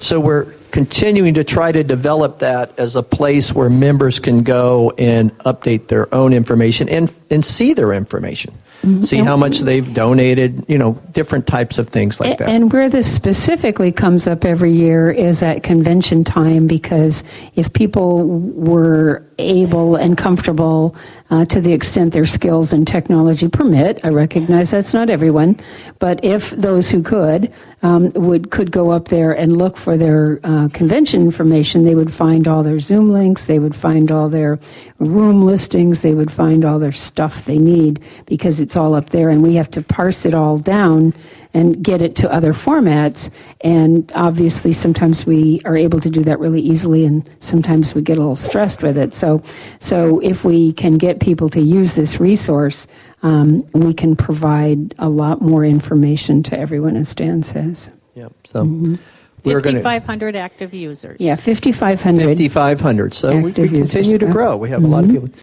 So 0.00 0.18
we're 0.20 0.52
continuing 0.70 1.34
to 1.34 1.44
try 1.44 1.72
to 1.72 1.82
develop 1.82 2.38
that 2.38 2.78
as 2.78 2.96
a 2.96 3.02
place 3.02 3.52
where 3.54 3.70
members 3.70 4.18
can 4.20 4.42
go 4.42 4.90
and 4.98 5.36
update 5.38 5.88
their 5.88 6.12
own 6.14 6.32
information 6.32 6.88
and, 6.88 7.12
and 7.30 7.44
see 7.44 7.74
their 7.74 7.92
information. 7.92 8.52
Mm-hmm. 8.82 9.02
See 9.02 9.18
how 9.18 9.36
much 9.36 9.60
they've 9.60 9.92
donated, 9.92 10.64
you 10.68 10.78
know, 10.78 10.92
different 11.10 11.48
types 11.48 11.78
of 11.78 11.88
things 11.88 12.20
like 12.20 12.38
that. 12.38 12.48
And 12.48 12.72
where 12.72 12.88
this 12.88 13.12
specifically 13.12 13.90
comes 13.90 14.28
up 14.28 14.44
every 14.44 14.72
year 14.72 15.10
is 15.10 15.42
at 15.42 15.64
convention 15.64 16.22
time 16.22 16.68
because 16.68 17.24
if 17.56 17.72
people 17.72 18.24
were 18.26 19.27
able 19.38 19.96
and 19.96 20.16
comfortable 20.16 20.94
uh, 21.30 21.44
to 21.44 21.60
the 21.60 21.72
extent 21.72 22.12
their 22.12 22.26
skills 22.26 22.72
and 22.72 22.86
technology 22.86 23.48
permit. 23.48 24.00
I 24.02 24.08
recognize 24.08 24.70
that's 24.70 24.94
not 24.94 25.10
everyone, 25.10 25.60
but 25.98 26.24
if 26.24 26.50
those 26.50 26.90
who 26.90 27.02
could 27.02 27.52
um, 27.82 28.10
would 28.14 28.50
could 28.50 28.72
go 28.72 28.90
up 28.90 29.08
there 29.08 29.32
and 29.32 29.56
look 29.56 29.76
for 29.76 29.96
their 29.96 30.40
uh, 30.42 30.68
convention 30.72 31.22
information, 31.22 31.84
they 31.84 31.94
would 31.94 32.12
find 32.12 32.48
all 32.48 32.62
their 32.62 32.78
Zoom 32.80 33.10
links, 33.10 33.44
they 33.44 33.58
would 33.58 33.76
find 33.76 34.10
all 34.10 34.28
their 34.28 34.58
room 34.98 35.42
listings, 35.42 36.02
they 36.02 36.14
would 36.14 36.32
find 36.32 36.64
all 36.64 36.78
their 36.78 36.92
stuff 36.92 37.44
they 37.44 37.58
need 37.58 38.02
because 38.26 38.60
it's 38.60 38.76
all 38.76 38.94
up 38.94 39.10
there, 39.10 39.28
and 39.28 39.42
we 39.42 39.54
have 39.54 39.70
to 39.70 39.82
parse 39.82 40.26
it 40.26 40.34
all 40.34 40.58
down 40.58 41.14
and 41.54 41.82
get 41.82 42.02
it 42.02 42.14
to 42.16 42.32
other 42.32 42.52
formats. 42.52 43.30
And 43.62 44.10
obviously, 44.14 44.72
sometimes 44.72 45.26
we 45.26 45.60
are 45.64 45.76
able 45.76 46.00
to 46.00 46.10
do 46.10 46.22
that 46.24 46.38
really 46.38 46.60
easily, 46.60 47.04
and 47.04 47.28
sometimes 47.40 47.94
we 47.94 48.02
get 48.02 48.18
a 48.18 48.20
little 48.20 48.36
stressed 48.36 48.82
with 48.82 48.98
it. 48.98 49.12
So, 49.12 49.42
so 49.80 50.20
if 50.20 50.44
we 50.44 50.72
can 50.72 50.98
get 50.98 51.20
people 51.20 51.48
to 51.50 51.60
use 51.60 51.94
this 51.94 52.20
resource, 52.20 52.86
um, 53.22 53.60
we 53.72 53.94
can 53.94 54.14
provide 54.14 54.94
a 54.98 55.08
lot 55.08 55.40
more 55.40 55.64
information 55.64 56.42
to 56.44 56.58
everyone, 56.58 56.96
as 56.96 57.14
Dan 57.14 57.42
says. 57.42 57.90
Yeah. 58.14 58.28
So. 58.46 58.64
Mm-hmm. 58.64 58.96
5,500 59.44 60.36
active 60.36 60.74
users. 60.74 61.20
Yeah, 61.20 61.36
5,500. 61.36 62.36
5,500. 62.36 63.14
So 63.14 63.36
we, 63.36 63.42
we 63.42 63.52
continue 63.52 63.78
users. 63.78 64.18
to 64.18 64.26
grow. 64.26 64.56
We 64.56 64.68
have 64.70 64.82
mm-hmm. 64.82 64.92
a 64.92 64.94
lot 64.94 65.04
of 65.04 65.10
mm-hmm. 65.10 65.26
people. 65.26 65.42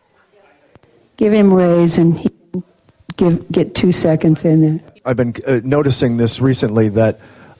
Give 1.17 1.31
him 1.31 1.53
raise 1.53 1.97
and 1.97 2.19
he 2.19 2.29
give 3.15 3.49
get 3.51 3.73
two 3.73 3.91
seconds 3.91 4.43
in 4.43 4.61
there. 4.61 4.94
I've 5.07 5.17
been 5.17 5.35
uh, 5.45 5.61
noticing 5.63 6.17
this 6.17 6.39
recently 6.39 6.89
that 6.89 7.19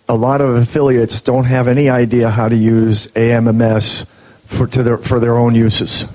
a 0.10 0.16
lot 0.16 0.42
of 0.42 0.56
affiliates 0.56 1.22
don't 1.22 1.44
have 1.44 1.68
any 1.68 1.92
idea 1.92 2.32
how 2.32 2.50
to 2.50 2.56
use 2.56 3.06
AMMS 3.16 4.08
for, 4.46 4.66
to 4.66 4.82
their, 4.82 4.98
for 4.98 5.20
their 5.20 5.38
own 5.38 5.54
uses. 5.54 6.06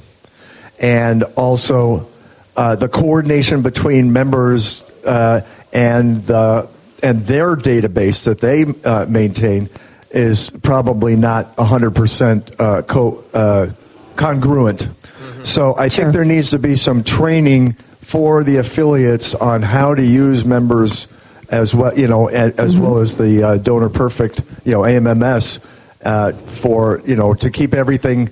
And 0.80 1.22
also, 1.22 2.08
uh, 2.56 2.74
the 2.74 2.88
coordination 2.88 3.62
between 3.62 4.12
members 4.12 4.82
uh, 5.04 5.46
and, 5.72 6.24
the, 6.24 6.68
and 7.00 7.20
their 7.26 7.54
database 7.54 8.24
that 8.24 8.40
they 8.40 8.64
uh, 8.84 9.06
maintain 9.08 9.68
is 10.10 10.50
probably 10.50 11.14
not 11.14 11.54
100% 11.56 12.60
uh, 12.60 12.82
co- 12.82 13.24
uh, 13.32 13.70
congruent. 14.16 14.80
Mm-hmm. 14.80 15.44
So 15.44 15.76
I 15.76 15.86
sure. 15.86 16.06
think 16.06 16.14
there 16.14 16.24
needs 16.24 16.50
to 16.50 16.58
be 16.58 16.74
some 16.74 17.04
training 17.04 17.74
for 18.02 18.42
the 18.42 18.56
affiliates 18.56 19.36
on 19.36 19.62
how 19.62 19.94
to 19.94 20.02
use 20.02 20.44
members' 20.44 21.06
as 21.50 21.74
well, 21.74 21.98
you 21.98 22.06
know, 22.06 22.28
as, 22.28 22.52
mm-hmm. 22.54 22.82
well 22.82 22.98
as 22.98 23.16
the 23.16 23.42
uh, 23.42 23.56
Donor 23.58 23.88
Perfect, 23.88 24.42
you 24.64 24.72
know, 24.72 24.80
AMMS 24.80 25.60
uh, 26.04 26.32
for 26.32 27.02
you 27.04 27.16
know 27.16 27.34
to 27.34 27.50
keep 27.50 27.74
everything 27.74 28.30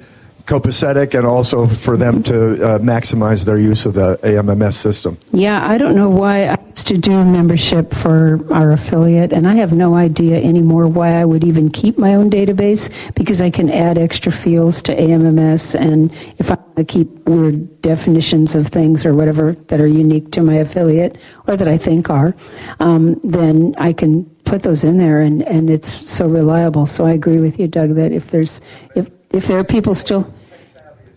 copacetic 0.48 1.14
and 1.14 1.26
also 1.26 1.66
for 1.66 1.98
them 1.98 2.22
to 2.22 2.54
uh, 2.54 2.78
maximize 2.78 3.44
their 3.44 3.58
use 3.58 3.84
of 3.84 3.92
the 3.92 4.18
AMMS 4.22 4.76
system. 4.76 5.18
Yeah, 5.30 5.68
I 5.68 5.76
don't 5.76 5.94
know 5.94 6.08
why 6.08 6.46
I 6.46 6.56
used 6.70 6.86
to 6.86 6.96
do 6.96 7.22
membership 7.22 7.92
for 7.92 8.40
our 8.52 8.72
affiliate, 8.72 9.32
and 9.32 9.46
I 9.46 9.54
have 9.56 9.72
no 9.74 9.94
idea 9.94 10.36
anymore 10.36 10.88
why 10.88 11.20
I 11.20 11.26
would 11.26 11.44
even 11.44 11.68
keep 11.68 11.98
my 11.98 12.14
own 12.14 12.30
database 12.30 12.88
because 13.14 13.42
I 13.42 13.50
can 13.50 13.68
add 13.68 13.98
extra 13.98 14.32
fields 14.32 14.80
to 14.82 14.94
AMMS, 14.94 15.74
and 15.74 16.10
if 16.38 16.50
I 16.50 16.54
want 16.54 16.76
to 16.76 16.84
keep 16.84 17.08
weird 17.28 17.82
definitions 17.82 18.54
of 18.54 18.68
things 18.68 19.04
or 19.04 19.12
whatever 19.12 19.52
that 19.68 19.80
are 19.80 19.86
unique 19.86 20.32
to 20.32 20.40
my 20.40 20.54
affiliate 20.54 21.18
or 21.46 21.56
that 21.56 21.68
I 21.68 21.76
think 21.76 22.08
are, 22.08 22.34
um, 22.80 23.20
then 23.22 23.74
I 23.76 23.92
can 23.92 24.24
put 24.46 24.62
those 24.62 24.82
in 24.82 24.96
there, 24.96 25.20
and, 25.20 25.42
and 25.42 25.68
it's 25.68 26.10
so 26.10 26.26
reliable. 26.26 26.86
So 26.86 27.04
I 27.04 27.12
agree 27.12 27.38
with 27.38 27.60
you, 27.60 27.68
Doug, 27.68 27.96
that 27.96 28.12
if 28.12 28.30
there's 28.30 28.62
if 28.94 29.10
if 29.30 29.46
there 29.46 29.58
are 29.58 29.64
people 29.64 29.94
still 29.94 30.24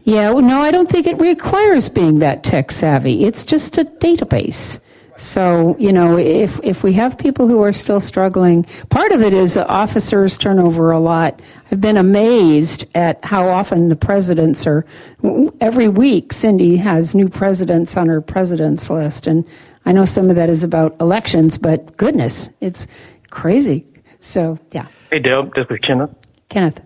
yeah, 0.03 0.31
no, 0.31 0.61
I 0.61 0.71
don't 0.71 0.89
think 0.89 1.07
it 1.07 1.19
requires 1.19 1.89
being 1.89 2.19
that 2.19 2.43
tech 2.43 2.71
savvy. 2.71 3.25
It's 3.25 3.45
just 3.45 3.77
a 3.77 3.85
database. 3.85 4.81
So, 5.17 5.75
you 5.77 5.93
know, 5.93 6.17
if, 6.17 6.59
if 6.63 6.81
we 6.81 6.93
have 6.93 7.15
people 7.15 7.47
who 7.47 7.61
are 7.61 7.73
still 7.73 8.01
struggling, 8.01 8.63
part 8.89 9.11
of 9.11 9.21
it 9.21 9.33
is 9.33 9.55
officers 9.55 10.35
turnover 10.35 10.91
a 10.91 10.99
lot. 10.99 11.39
I've 11.71 11.79
been 11.79 11.97
amazed 11.97 12.85
at 12.95 13.23
how 13.23 13.47
often 13.47 13.89
the 13.89 13.95
presidents 13.95 14.65
are, 14.65 14.83
every 15.59 15.87
week, 15.87 16.33
Cindy 16.33 16.77
has 16.77 17.13
new 17.13 17.29
presidents 17.29 17.95
on 17.95 18.07
her 18.07 18.19
president's 18.19 18.89
list. 18.89 19.27
And 19.27 19.45
I 19.85 19.91
know 19.91 20.05
some 20.05 20.31
of 20.31 20.35
that 20.37 20.49
is 20.49 20.63
about 20.63 20.99
elections, 20.99 21.55
but 21.55 21.95
goodness, 21.97 22.49
it's 22.59 22.87
crazy. 23.29 23.85
So, 24.21 24.57
yeah. 24.71 24.87
Hey, 25.11 25.19
Deb, 25.19 25.53
this 25.53 25.67
is 25.69 25.77
Kenneth. 25.79 26.15
Kenneth. 26.49 26.81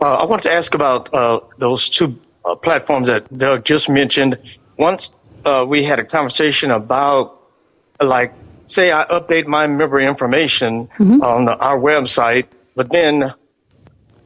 Uh, 0.00 0.14
I 0.14 0.24
want 0.24 0.42
to 0.44 0.52
ask 0.52 0.74
about 0.74 1.12
uh, 1.12 1.40
those 1.58 1.90
two 1.90 2.18
uh, 2.44 2.54
platforms 2.54 3.08
that 3.08 3.36
Doug 3.36 3.66
just 3.66 3.88
mentioned. 3.90 4.38
Once 4.78 5.12
uh, 5.44 5.66
we 5.68 5.84
had 5.84 5.98
a 5.98 6.04
conversation 6.04 6.70
about, 6.70 7.38
like, 8.00 8.32
say 8.66 8.92
I 8.92 9.04
update 9.04 9.46
my 9.46 9.66
member 9.66 10.00
information 10.00 10.88
mm-hmm. 10.88 11.20
on 11.20 11.44
the, 11.44 11.56
our 11.58 11.78
website, 11.78 12.46
but 12.74 12.90
then, 12.90 13.34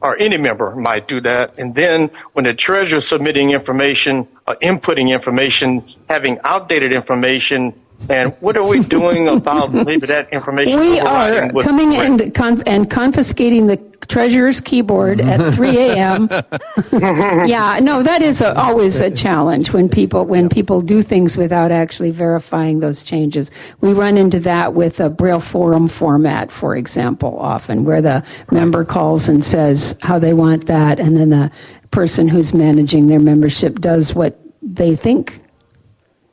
or 0.01 0.17
any 0.17 0.37
member 0.37 0.73
might 0.77 1.09
do 1.09 1.19
that, 1.21 1.59
and 1.59 1.75
then 1.75 2.09
when 2.31 2.45
the 2.45 2.53
treasurer 2.53 2.99
is 2.99 3.07
submitting 3.07 3.51
information, 3.51 4.29
uh, 4.47 4.55
inputting 4.61 5.09
information, 5.09 5.83
having 6.07 6.39
outdated 6.45 6.93
information, 6.93 7.73
and 8.09 8.33
what 8.39 8.57
are 8.57 8.67
we 8.67 8.79
doing 8.81 9.27
about 9.27 9.73
maybe 9.85 10.05
that 10.07 10.31
information? 10.31 10.79
We 10.79 10.99
are 10.99 11.49
coming 11.63 11.95
and, 11.95 12.33
conf- 12.33 12.63
and 12.65 12.89
confiscating 12.89 13.67
the 13.67 13.77
treasurer's 14.07 14.61
keyboard 14.61 15.19
at 15.21 15.53
3 15.55 15.77
a.m. 15.77 16.29
yeah, 16.91 17.79
no, 17.81 18.03
that 18.03 18.21
is 18.21 18.41
a, 18.41 18.55
always 18.55 19.01
a 19.01 19.09
challenge 19.09 19.73
when 19.73 19.89
people 19.89 20.25
when 20.25 20.49
people 20.49 20.81
do 20.81 21.01
things 21.01 21.37
without 21.37 21.71
actually 21.71 22.11
verifying 22.11 22.79
those 22.79 23.03
changes. 23.03 23.51
We 23.81 23.93
run 23.93 24.17
into 24.17 24.39
that 24.41 24.73
with 24.73 24.99
a 24.99 25.09
Braille 25.09 25.39
forum 25.39 25.87
format, 25.87 26.51
for 26.51 26.75
example, 26.75 27.37
often 27.39 27.85
where 27.85 28.01
the 28.01 28.23
member 28.51 28.85
calls 28.85 29.29
and 29.29 29.43
says 29.43 29.97
how 30.01 30.19
they 30.19 30.33
want 30.33 30.67
that, 30.67 30.99
and 30.99 31.17
then 31.17 31.29
the 31.29 31.51
person 31.91 32.27
who's 32.27 32.53
managing 32.53 33.07
their 33.07 33.19
membership 33.19 33.79
does 33.79 34.13
what 34.13 34.39
they 34.61 34.95
think. 34.95 35.39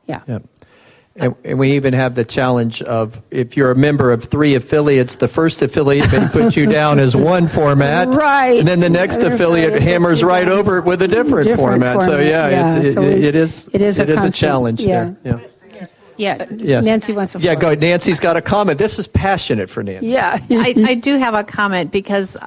Yeah. 0.05 0.21
Yep. 0.27 0.43
And, 1.15 1.35
and, 1.43 1.59
we 1.59 1.73
even 1.73 1.93
have 1.93 2.15
the 2.15 2.25
challenge 2.25 2.81
of 2.81 3.21
if 3.29 3.55
you're 3.55 3.69
a 3.69 3.75
member 3.75 4.11
of 4.11 4.23
three 4.23 4.55
affiliates, 4.55 5.17
the 5.17 5.27
first 5.27 5.61
affiliate 5.61 6.11
may 6.11 6.27
put 6.29 6.55
you 6.55 6.65
down 6.65 6.97
as 6.97 7.15
one 7.15 7.47
format, 7.47 8.07
right? 8.07 8.57
And 8.57 8.67
then 8.67 8.79
the 8.79 8.89
next 8.89 9.17
affiliate 9.17 9.79
hammers 9.79 10.23
right 10.23 10.47
over 10.47 10.79
it 10.79 10.85
with 10.85 11.03
a 11.03 11.07
different, 11.07 11.47
different 11.47 11.57
format. 11.57 11.97
format. 11.97 12.05
So 12.07 12.19
yeah, 12.19 12.49
yeah. 12.49 12.77
It's, 12.77 12.87
it, 12.87 12.93
so 12.93 13.01
it, 13.03 13.23
it 13.25 13.35
is 13.35 13.69
it 13.73 13.81
is, 13.83 13.99
it 13.99 14.09
a, 14.09 14.13
is 14.13 14.23
a 14.23 14.31
challenge 14.31 14.81
yeah. 14.81 15.13
there. 15.21 15.39
Yeah. 15.39 15.47
Yeah, 16.15 16.45
yes. 16.57 16.85
Nancy 16.85 17.13
wants 17.13 17.33
to. 17.33 17.39
Yeah, 17.39 17.55
go 17.55 17.67
ahead. 17.67 17.81
Nancy's 17.81 18.19
got 18.19 18.37
a 18.37 18.41
comment. 18.41 18.77
This 18.77 18.99
is 18.99 19.07
passionate 19.07 19.69
for 19.69 19.83
Nancy. 19.83 20.07
Yeah, 20.07 20.39
I, 20.51 20.75
I, 20.85 20.93
do 20.93 21.17
have 21.17 21.33
a 21.33 21.43
comment 21.43 21.91
because 21.91 22.37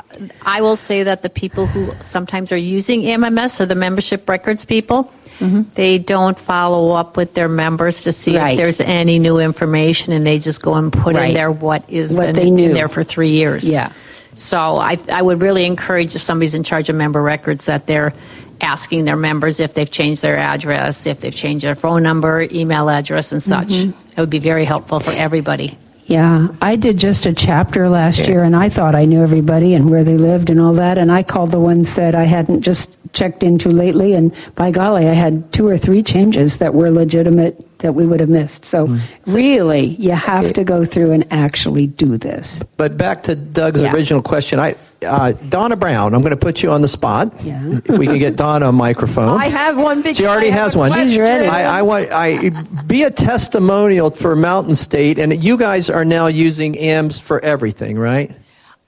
I 0.42 0.60
will 0.60 0.76
say 0.76 1.02
that 1.02 1.22
the 1.22 1.28
people 1.28 1.66
who 1.66 1.92
sometimes 2.00 2.52
are 2.52 2.56
using 2.56 3.02
MMS 3.02 3.60
are 3.60 3.66
the 3.66 3.74
membership 3.74 4.28
records 4.28 4.64
people. 4.64 5.12
Mm-hmm. 5.38 5.70
They 5.72 5.98
don't 5.98 6.38
follow 6.38 6.92
up 6.92 7.16
with 7.16 7.34
their 7.34 7.48
members 7.48 8.04
to 8.04 8.12
see 8.12 8.36
right. 8.36 8.58
if 8.58 8.62
there's 8.62 8.80
any 8.80 9.18
new 9.18 9.38
information, 9.38 10.12
and 10.12 10.26
they 10.26 10.38
just 10.38 10.62
go 10.62 10.74
and 10.74 10.92
put 10.92 11.14
right. 11.14 11.28
in 11.28 11.34
there 11.34 11.50
what 11.50 11.88
is 11.90 12.16
what 12.16 12.34
they 12.34 12.50
knew. 12.50 12.72
there 12.72 12.88
for 12.88 13.04
three 13.04 13.30
years. 13.30 13.68
Yeah. 13.68 13.92
So 14.34 14.76
I, 14.76 14.98
I 15.10 15.22
would 15.22 15.40
really 15.40 15.64
encourage 15.64 16.14
if 16.14 16.22
somebody's 16.22 16.54
in 16.54 16.62
charge 16.62 16.88
of 16.88 16.96
member 16.96 17.22
records 17.22 17.64
that 17.66 17.86
they're 17.86 18.12
asking 18.60 19.04
their 19.04 19.16
members 19.16 19.60
if 19.60 19.74
they've 19.74 19.90
changed 19.90 20.22
their 20.22 20.38
address, 20.38 21.06
if 21.06 21.20
they've 21.20 21.34
changed 21.34 21.64
their 21.64 21.74
phone 21.74 22.02
number, 22.02 22.46
email 22.50 22.88
address, 22.88 23.32
and 23.32 23.42
such. 23.42 23.68
Mm-hmm. 23.68 24.10
It 24.10 24.20
would 24.20 24.30
be 24.30 24.38
very 24.38 24.64
helpful 24.64 25.00
for 25.00 25.10
everybody. 25.10 25.78
Yeah, 26.06 26.48
I 26.62 26.76
did 26.76 26.98
just 26.98 27.26
a 27.26 27.32
chapter 27.32 27.88
last 27.88 28.20
yeah. 28.20 28.28
year, 28.28 28.42
and 28.44 28.54
I 28.54 28.68
thought 28.68 28.94
I 28.94 29.06
knew 29.06 29.22
everybody 29.22 29.74
and 29.74 29.90
where 29.90 30.04
they 30.04 30.16
lived 30.16 30.50
and 30.50 30.60
all 30.60 30.72
that. 30.74 30.98
And 30.98 31.10
I 31.10 31.24
called 31.24 31.50
the 31.50 31.58
ones 31.58 31.94
that 31.94 32.14
I 32.14 32.24
hadn't 32.24 32.62
just 32.62 32.96
checked 33.12 33.42
into 33.42 33.70
lately, 33.70 34.14
and 34.14 34.32
by 34.54 34.70
golly, 34.70 35.08
I 35.08 35.14
had 35.14 35.52
two 35.52 35.66
or 35.66 35.76
three 35.76 36.04
changes 36.04 36.58
that 36.58 36.74
were 36.74 36.92
legitimate 36.92 37.60
that 37.78 37.94
we 37.94 38.06
would 38.06 38.20
have 38.20 38.28
missed. 38.28 38.64
So, 38.64 38.86
mm. 38.86 39.00
really, 39.26 39.86
you 39.86 40.12
have 40.12 40.52
to 40.52 40.62
go 40.62 40.84
through 40.84 41.10
and 41.10 41.26
actually 41.32 41.88
do 41.88 42.16
this. 42.16 42.62
But 42.76 42.96
back 42.96 43.24
to 43.24 43.34
Doug's 43.34 43.82
yeah. 43.82 43.92
original 43.92 44.22
question, 44.22 44.60
I 44.60 44.76
uh, 45.02 45.32
Donna 45.32 45.76
Brown, 45.76 46.14
I'm 46.14 46.20
going 46.20 46.30
to 46.30 46.36
put 46.36 46.62
you 46.62 46.70
on 46.70 46.82
the 46.82 46.88
spot. 46.88 47.32
Yeah. 47.42 47.80
we 47.88 48.06
can 48.06 48.18
get 48.18 48.36
Donna 48.36 48.68
a 48.68 48.72
microphone. 48.72 49.40
I 49.40 49.48
have 49.48 49.76
one. 49.76 50.02
She 50.14 50.26
already 50.26 50.50
has 50.50 50.76
one. 50.76 50.92
She's 50.92 51.18
ready. 51.18 51.46
I, 51.46 51.78
I, 51.78 51.82
want 51.82 52.10
I 52.10 52.50
be 52.86 53.02
a 53.02 53.10
testimonial 53.10 54.10
for 54.10 54.36
Mountain 54.36 54.76
State, 54.76 55.18
and 55.18 55.42
you 55.42 55.56
guys 55.56 55.90
are 55.90 56.04
now 56.04 56.26
using 56.26 56.78
AMS 56.78 57.18
for 57.18 57.44
everything, 57.44 57.98
right? 57.98 58.30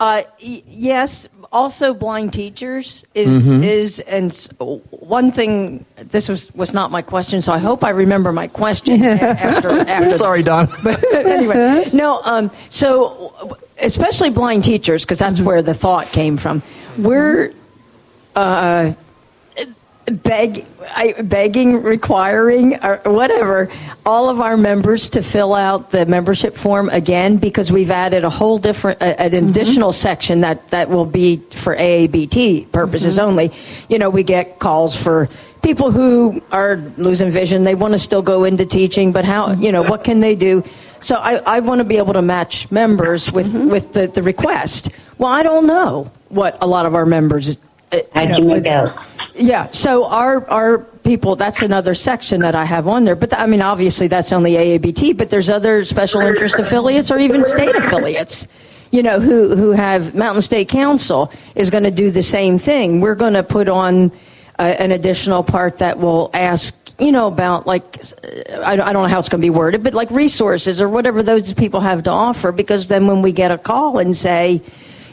Uh, 0.00 0.22
y- 0.40 0.62
yes, 0.66 1.28
also 1.52 1.94
blind 1.94 2.32
teachers 2.32 3.04
is 3.14 3.48
mm-hmm. 3.48 3.64
is 3.64 4.00
and 4.00 4.34
one 4.90 5.32
thing 5.32 5.84
this 5.96 6.28
was 6.28 6.52
was 6.54 6.74
not 6.74 6.90
my 6.90 7.00
question 7.00 7.40
so 7.40 7.52
i 7.52 7.58
hope 7.58 7.82
i 7.82 7.88
remember 7.88 8.32
my 8.32 8.46
question 8.48 9.02
after 9.04 9.70
after 9.70 10.10
sorry 10.10 10.42
don 10.42 10.68
but 10.84 11.02
anyway 11.14 11.88
no 11.92 12.20
um, 12.24 12.50
so 12.68 13.56
especially 13.80 14.30
blind 14.30 14.64
teachers 14.64 15.04
because 15.04 15.18
that's 15.18 15.40
where 15.40 15.62
the 15.62 15.74
thought 15.74 16.06
came 16.06 16.36
from 16.36 16.62
we're 16.96 17.52
uh, 18.34 18.92
beg, 20.10 20.64
I, 20.88 21.20
begging, 21.22 21.82
requiring, 21.82 22.82
or 22.82 23.00
whatever, 23.04 23.70
all 24.06 24.28
of 24.28 24.40
our 24.40 24.56
members 24.56 25.10
to 25.10 25.22
fill 25.22 25.54
out 25.54 25.90
the 25.90 26.06
membership 26.06 26.54
form 26.54 26.88
again 26.90 27.36
because 27.36 27.70
we've 27.70 27.90
added 27.90 28.24
a 28.24 28.30
whole 28.30 28.58
different, 28.58 29.02
an 29.02 29.30
mm-hmm. 29.30 29.48
additional 29.48 29.92
section 29.92 30.40
that, 30.40 30.68
that 30.70 30.88
will 30.88 31.04
be 31.04 31.36
for 31.36 31.76
AABT 31.76 32.72
purposes 32.72 33.18
mm-hmm. 33.18 33.28
only. 33.28 33.52
You 33.88 33.98
know, 33.98 34.10
we 34.10 34.22
get 34.22 34.58
calls 34.58 34.96
for 34.96 35.28
people 35.62 35.90
who 35.90 36.42
are 36.52 36.76
losing 36.96 37.30
vision. 37.30 37.62
They 37.62 37.74
want 37.74 37.92
to 37.92 37.98
still 37.98 38.22
go 38.22 38.44
into 38.44 38.64
teaching, 38.64 39.12
but 39.12 39.24
how, 39.24 39.52
you 39.52 39.72
know, 39.72 39.82
what 39.82 40.04
can 40.04 40.20
they 40.20 40.34
do? 40.34 40.64
So 41.00 41.16
I, 41.16 41.36
I 41.36 41.60
want 41.60 41.78
to 41.78 41.84
be 41.84 41.96
able 41.96 42.12
to 42.14 42.22
match 42.22 42.70
members 42.70 43.32
with, 43.32 43.52
mm-hmm. 43.52 43.68
with 43.68 43.92
the, 43.92 44.06
the 44.08 44.22
request. 44.22 44.90
Well, 45.18 45.30
I 45.30 45.42
don't 45.42 45.66
know 45.66 46.10
what 46.28 46.56
a 46.62 46.66
lot 46.66 46.86
of 46.86 46.94
our 46.94 47.06
members 47.06 47.56
uh, 47.92 48.00
How'd 48.14 48.38
you, 48.38 48.54
you 48.54 48.70
out? 48.70 48.90
Yeah, 49.34 49.66
so 49.66 50.06
our 50.06 50.48
our 50.50 50.78
people, 50.78 51.36
that's 51.36 51.62
another 51.62 51.94
section 51.94 52.40
that 52.42 52.54
I 52.54 52.64
have 52.64 52.86
on 52.86 53.04
there. 53.04 53.16
But 53.16 53.32
I 53.32 53.46
mean, 53.46 53.62
obviously, 53.62 54.08
that's 54.08 54.32
only 54.32 54.52
AABT, 54.52 55.16
but 55.16 55.30
there's 55.30 55.48
other 55.48 55.84
special 55.84 56.20
interest 56.20 56.58
affiliates 56.58 57.10
or 57.10 57.18
even 57.18 57.44
state 57.44 57.74
affiliates, 57.74 58.46
you 58.90 59.02
know, 59.02 59.20
who 59.20 59.56
who 59.56 59.70
have 59.70 60.14
Mountain 60.14 60.42
State 60.42 60.68
Council 60.68 61.32
is 61.54 61.70
going 61.70 61.84
to 61.84 61.90
do 61.90 62.10
the 62.10 62.22
same 62.22 62.58
thing. 62.58 63.00
We're 63.00 63.14
going 63.14 63.34
to 63.34 63.42
put 63.42 63.68
on 63.68 64.12
uh, 64.58 64.62
an 64.62 64.92
additional 64.92 65.42
part 65.42 65.78
that 65.78 65.98
will 65.98 66.30
ask 66.34 66.74
you 66.98 67.12
know, 67.12 67.28
about 67.28 67.66
like, 67.66 68.02
I 68.60 68.74
don't 68.74 68.92
know 68.92 69.06
how 69.06 69.20
it's 69.20 69.28
going 69.28 69.40
to 69.40 69.44
be 69.44 69.50
worded, 69.50 69.84
but 69.84 69.94
like 69.94 70.10
resources 70.10 70.80
or 70.80 70.88
whatever 70.88 71.22
those 71.22 71.54
people 71.54 71.80
have 71.80 72.02
to 72.04 72.10
offer. 72.10 72.50
Because 72.50 72.88
then 72.88 73.06
when 73.06 73.22
we 73.22 73.30
get 73.30 73.50
a 73.52 73.58
call 73.58 73.98
and 73.98 74.16
say, 74.16 74.60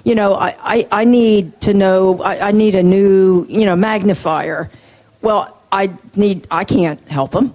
you 0.04 0.16
know, 0.16 0.34
I, 0.36 0.56
I, 0.62 0.88
I 0.92 1.04
need 1.04 1.62
to 1.62 1.74
know, 1.74 2.22
I, 2.24 2.48
I 2.48 2.52
need 2.52 2.76
a 2.76 2.84
new, 2.84 3.46
you 3.48 3.66
know, 3.66 3.76
magnifier. 3.76 4.70
Well, 5.22 5.56
I 5.72 5.92
need, 6.16 6.48
I 6.50 6.64
can't 6.64 7.00
help 7.08 7.32
them. 7.32 7.54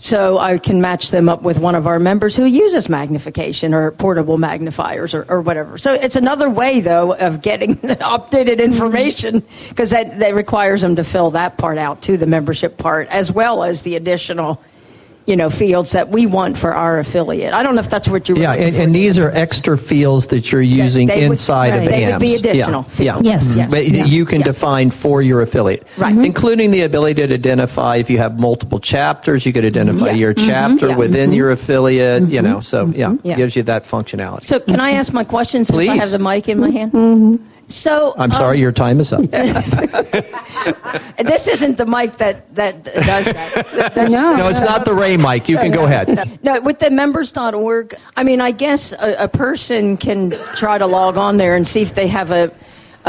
So 0.00 0.38
I 0.38 0.56
can 0.56 0.80
match 0.80 1.10
them 1.10 1.28
up 1.28 1.42
with 1.42 1.58
one 1.58 1.74
of 1.74 1.86
our 1.86 1.98
members 1.98 2.34
who 2.34 2.46
uses 2.46 2.88
magnification 2.88 3.74
or 3.74 3.90
portable 3.90 4.38
magnifiers 4.38 5.12
or, 5.12 5.26
or 5.28 5.42
whatever. 5.42 5.76
So 5.76 5.92
it's 5.92 6.16
another 6.16 6.48
way, 6.48 6.80
though, 6.80 7.14
of 7.14 7.42
getting 7.42 7.76
updated 7.76 8.60
information 8.60 9.44
because 9.68 9.90
that, 9.90 10.18
that 10.18 10.34
requires 10.34 10.80
them 10.80 10.96
to 10.96 11.04
fill 11.04 11.30
that 11.32 11.58
part 11.58 11.76
out 11.76 12.00
too, 12.00 12.16
the 12.16 12.26
membership 12.26 12.78
part, 12.78 13.08
as 13.08 13.30
well 13.30 13.62
as 13.62 13.82
the 13.82 13.94
additional 13.94 14.62
you 15.30 15.36
know, 15.36 15.48
fields 15.48 15.92
that 15.92 16.08
we 16.10 16.26
want 16.26 16.58
for 16.58 16.74
our 16.74 16.98
affiliate. 16.98 17.54
I 17.54 17.62
don't 17.62 17.74
know 17.76 17.80
if 17.80 17.88
that's 17.88 18.08
what 18.08 18.28
you're. 18.28 18.36
Yeah, 18.36 18.52
and, 18.52 18.74
and 18.74 18.94
these 18.94 19.16
are 19.18 19.30
extra 19.30 19.78
fields 19.78 20.26
that 20.26 20.50
you're 20.50 20.60
using 20.60 21.06
they 21.06 21.22
would- 21.22 21.30
inside 21.30 21.68
of 21.74 21.80
right. 21.82 21.88
They 21.90 22.04
would 22.06 22.14
AMS. 22.14 22.20
be 22.22 22.34
additional 22.34 22.82
Yeah, 22.82 22.88
fields. 22.96 23.22
yeah. 23.26 23.32
Yes. 23.32 23.56
Yes. 23.56 23.70
But 23.70 23.86
Yeah. 23.88 24.04
you 24.06 24.24
can 24.26 24.40
Yeah. 24.40 24.46
define 24.46 24.90
for 24.90 25.22
your 25.22 25.40
affiliate, 25.40 25.86
Right. 25.96 26.14
Mhm. 26.14 26.26
including 26.26 26.72
the 26.72 26.82
ability 26.82 27.26
to 27.26 27.34
identify 27.34 27.96
if 27.96 28.10
you 28.10 28.18
have 28.18 28.40
multiple 28.40 28.80
chapters. 28.80 29.46
You 29.46 29.52
could 29.52 29.64
identify 29.64 30.06
Yeah. 30.06 30.12
your 30.24 30.34
Mhm. 30.34 30.46
chapter 30.46 30.88
Yeah. 30.88 30.96
within 30.96 31.32
your 31.32 31.52
affiliate. 31.52 32.28
You 32.28 32.42
know, 32.42 32.58
so 32.60 32.90
yeah, 32.94 33.12
Yeah. 33.22 33.36
gives 33.36 33.54
you 33.54 33.62
that 33.62 33.86
functionality. 33.86 34.42
So 34.42 34.58
can 34.58 34.80
I 34.80 34.90
ask 34.92 35.12
my 35.12 35.24
question 35.24 35.64
since 35.64 35.78
I 35.88 35.94
have 35.96 36.10
the 36.10 36.18
mic 36.18 36.48
in 36.48 36.58
my 36.58 36.70
hand? 36.70 37.38
So 37.70 38.12
I'm 38.16 38.32
um, 38.32 38.32
sorry, 38.32 38.58
your 38.58 38.72
time 38.72 38.98
is 38.98 39.12
up. 39.12 39.22
this 39.30 39.46
isn't 41.46 41.78
the 41.78 41.86
mic 41.86 42.16
that 42.16 42.52
that 42.54 42.82
does 42.84 43.26
that. 43.26 43.96
No. 44.10 44.34
no, 44.34 44.48
it's 44.48 44.60
not 44.60 44.84
the 44.84 44.94
Ray 44.94 45.16
mic. 45.16 45.48
You 45.48 45.56
can 45.56 45.70
go 45.70 45.84
ahead. 45.84 46.40
No, 46.42 46.60
with 46.60 46.80
the 46.80 46.90
members.org, 46.90 47.94
I 48.16 48.24
mean, 48.24 48.40
I 48.40 48.50
guess 48.50 48.92
a, 48.92 49.24
a 49.24 49.28
person 49.28 49.96
can 49.96 50.32
try 50.56 50.78
to 50.78 50.86
log 50.86 51.16
on 51.16 51.36
there 51.36 51.54
and 51.54 51.66
see 51.66 51.82
if 51.82 51.94
they 51.94 52.08
have 52.08 52.32
a 52.32 52.52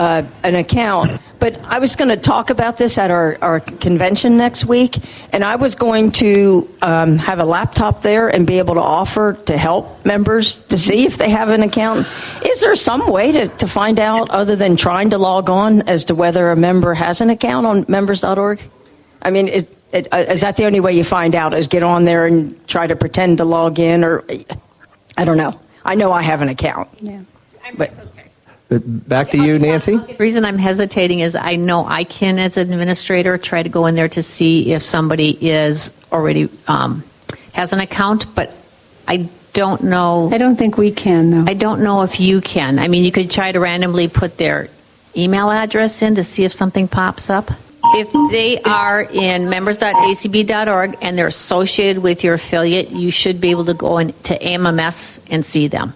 uh, 0.01 0.23
an 0.43 0.55
account. 0.55 1.21
But 1.37 1.59
I 1.63 1.77
was 1.77 1.95
going 1.95 2.09
to 2.09 2.17
talk 2.17 2.49
about 2.49 2.77
this 2.77 2.97
at 2.97 3.11
our, 3.11 3.37
our 3.39 3.59
convention 3.59 4.35
next 4.35 4.65
week, 4.65 4.97
and 5.31 5.43
I 5.43 5.57
was 5.57 5.75
going 5.75 6.11
to 6.13 6.67
um, 6.81 7.19
have 7.19 7.39
a 7.39 7.45
laptop 7.45 8.01
there 8.01 8.27
and 8.27 8.47
be 8.47 8.57
able 8.57 8.73
to 8.75 8.81
offer 8.81 9.33
to 9.33 9.57
help 9.57 10.03
members 10.03 10.63
to 10.63 10.77
see 10.77 11.05
if 11.05 11.17
they 11.17 11.29
have 11.29 11.49
an 11.49 11.61
account. 11.61 12.07
Is 12.43 12.61
there 12.61 12.75
some 12.75 13.11
way 13.11 13.31
to, 13.31 13.47
to 13.47 13.67
find 13.67 13.99
out 13.99 14.31
other 14.31 14.55
than 14.55 14.75
trying 14.75 15.11
to 15.11 15.19
log 15.19 15.51
on 15.51 15.83
as 15.83 16.05
to 16.05 16.15
whether 16.15 16.49
a 16.49 16.55
member 16.55 16.95
has 16.95 17.21
an 17.21 17.29
account 17.29 17.67
on 17.67 17.85
members.org? 17.87 18.59
I 19.21 19.29
mean, 19.29 19.49
it, 19.49 19.77
it, 19.91 20.07
uh, 20.11 20.25
is 20.29 20.41
that 20.41 20.55
the 20.55 20.65
only 20.65 20.79
way 20.79 20.93
you 20.93 21.03
find 21.03 21.35
out? 21.35 21.53
Is 21.53 21.67
get 21.67 21.83
on 21.83 22.05
there 22.05 22.25
and 22.25 22.67
try 22.67 22.87
to 22.87 22.95
pretend 22.95 23.37
to 23.37 23.45
log 23.45 23.77
in, 23.77 24.03
or 24.03 24.23
I 25.15 25.25
don't 25.25 25.37
know. 25.37 25.59
I 25.85 25.93
know 25.93 26.11
I 26.11 26.23
have 26.23 26.41
an 26.41 26.49
account. 26.49 26.89
Yeah. 26.99 27.21
But 27.77 27.93
Back 28.71 29.31
to 29.31 29.37
you, 29.37 29.59
Nancy. 29.59 29.97
The 29.97 30.15
reason 30.17 30.45
I'm 30.45 30.57
hesitating 30.57 31.19
is 31.19 31.35
I 31.35 31.57
know 31.57 31.85
I 31.85 32.05
can, 32.05 32.39
as 32.39 32.55
an 32.55 32.71
administrator, 32.71 33.37
try 33.37 33.63
to 33.63 33.67
go 33.69 33.85
in 33.85 33.95
there 33.95 34.07
to 34.07 34.23
see 34.23 34.71
if 34.71 34.81
somebody 34.81 35.37
is 35.45 35.93
already 36.09 36.47
um, 36.69 37.03
has 37.53 37.73
an 37.73 37.81
account, 37.81 38.33
but 38.33 38.55
I 39.09 39.29
don't 39.51 39.83
know. 39.83 40.29
I 40.31 40.37
don't 40.37 40.55
think 40.55 40.77
we 40.77 40.91
can, 40.91 41.31
though. 41.31 41.51
I 41.51 41.53
don't 41.53 41.81
know 41.81 42.03
if 42.03 42.21
you 42.21 42.39
can. 42.39 42.79
I 42.79 42.87
mean, 42.87 43.03
you 43.03 43.11
could 43.11 43.29
try 43.29 43.51
to 43.51 43.59
randomly 43.59 44.07
put 44.07 44.37
their 44.37 44.69
email 45.17 45.51
address 45.51 46.01
in 46.01 46.15
to 46.15 46.23
see 46.23 46.45
if 46.45 46.53
something 46.53 46.87
pops 46.87 47.29
up. 47.29 47.51
If 47.83 48.31
they 48.31 48.61
are 48.61 49.01
in 49.01 49.49
members.acb.org 49.49 50.97
and 51.01 51.17
they're 51.17 51.27
associated 51.27 52.01
with 52.01 52.23
your 52.23 52.35
affiliate, 52.35 52.91
you 52.91 53.11
should 53.11 53.41
be 53.41 53.49
able 53.51 53.65
to 53.65 53.73
go 53.73 53.97
into 53.97 54.33
AMMS 54.35 55.19
and 55.29 55.45
see 55.45 55.67
them. 55.67 55.93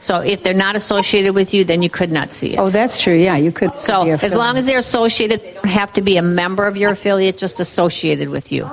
Okay. 0.00 0.06
So 0.06 0.20
if 0.20 0.42
they're 0.42 0.54
not 0.54 0.76
associated 0.76 1.34
with 1.34 1.52
you, 1.52 1.64
then 1.64 1.82
you 1.82 1.90
could 1.90 2.10
not 2.10 2.32
see 2.32 2.54
it. 2.54 2.58
oh, 2.58 2.68
that's 2.68 2.98
true. 2.98 3.14
Yeah, 3.14 3.36
you 3.36 3.52
could. 3.52 3.76
So 3.76 4.04
be 4.04 4.10
as 4.10 4.34
long 4.34 4.56
as 4.56 4.64
they're 4.64 4.78
associated, 4.78 5.40
they 5.40 5.52
don't 5.52 5.66
have 5.66 5.92
to 5.94 6.02
be 6.02 6.16
a 6.16 6.22
member 6.22 6.66
of 6.66 6.76
your 6.76 6.90
affiliate, 6.92 7.36
just 7.36 7.60
associated 7.60 8.30
with 8.30 8.50
you. 8.50 8.64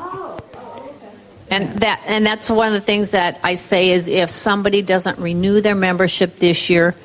And 1.50 1.68
that 1.80 2.02
and 2.08 2.26
that's 2.26 2.50
one 2.50 2.68
of 2.68 2.74
the 2.74 2.82
things 2.82 3.12
that 3.12 3.40
I 3.44 3.54
say 3.56 3.92
is 3.92 4.08
if 4.08 4.30
somebody 4.30 4.82
doesn't 4.82 5.18
renew 5.18 5.62
their 5.62 5.76
membership 5.76 6.38
this 6.38 6.70
year, 6.70 6.96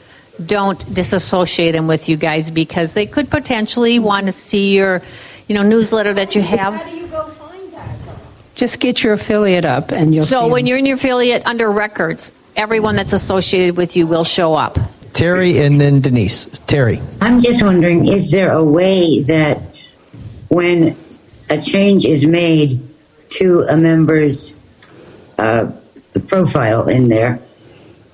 don't 0.44 0.82
disassociate 0.92 1.72
them 1.72 1.87
with 1.87 2.08
you 2.08 2.16
guys 2.16 2.50
because 2.50 2.92
they 2.92 3.06
could 3.06 3.30
potentially 3.30 3.98
want 3.98 4.26
to 4.26 4.32
see 4.32 4.74
your, 4.74 5.02
you 5.46 5.54
know, 5.54 5.62
newsletter 5.62 6.14
that 6.14 6.35
you 6.35 6.42
have. 6.42 6.74
How 6.74 6.88
do 6.88 6.96
you 6.96 7.06
go 7.06 7.26
find 7.26 7.72
that? 7.72 7.96
just 8.54 8.80
get 8.80 9.02
your 9.02 9.12
affiliate 9.12 9.64
up, 9.64 9.92
and 9.92 10.14
you'll. 10.14 10.24
So 10.24 10.44
see 10.44 10.50
when 10.50 10.64
them. 10.64 10.68
you're 10.68 10.78
in 10.78 10.87
your 10.87 10.96
affiliate 10.96 11.46
under 11.46 11.70
records, 11.70 12.32
everyone 12.56 12.96
that's 12.96 13.12
associated 13.12 13.76
with 13.76 13.96
you 13.96 14.06
will 14.06 14.24
show 14.24 14.54
up. 14.54 14.78
Terry 15.12 15.58
and 15.58 15.80
then 15.80 16.00
Denise. 16.00 16.58
Terry. 16.60 17.00
I'm 17.20 17.40
just 17.40 17.62
wondering, 17.62 18.08
is 18.08 18.30
there 18.30 18.52
a 18.52 18.64
way 18.64 19.22
that 19.24 19.60
when 20.48 20.96
a 21.50 21.60
change 21.60 22.04
is 22.04 22.26
made 22.26 22.80
to 23.30 23.62
a 23.68 23.76
member's 23.76 24.56
uh, 25.38 25.70
profile 26.28 26.88
in 26.88 27.08
there, 27.08 27.40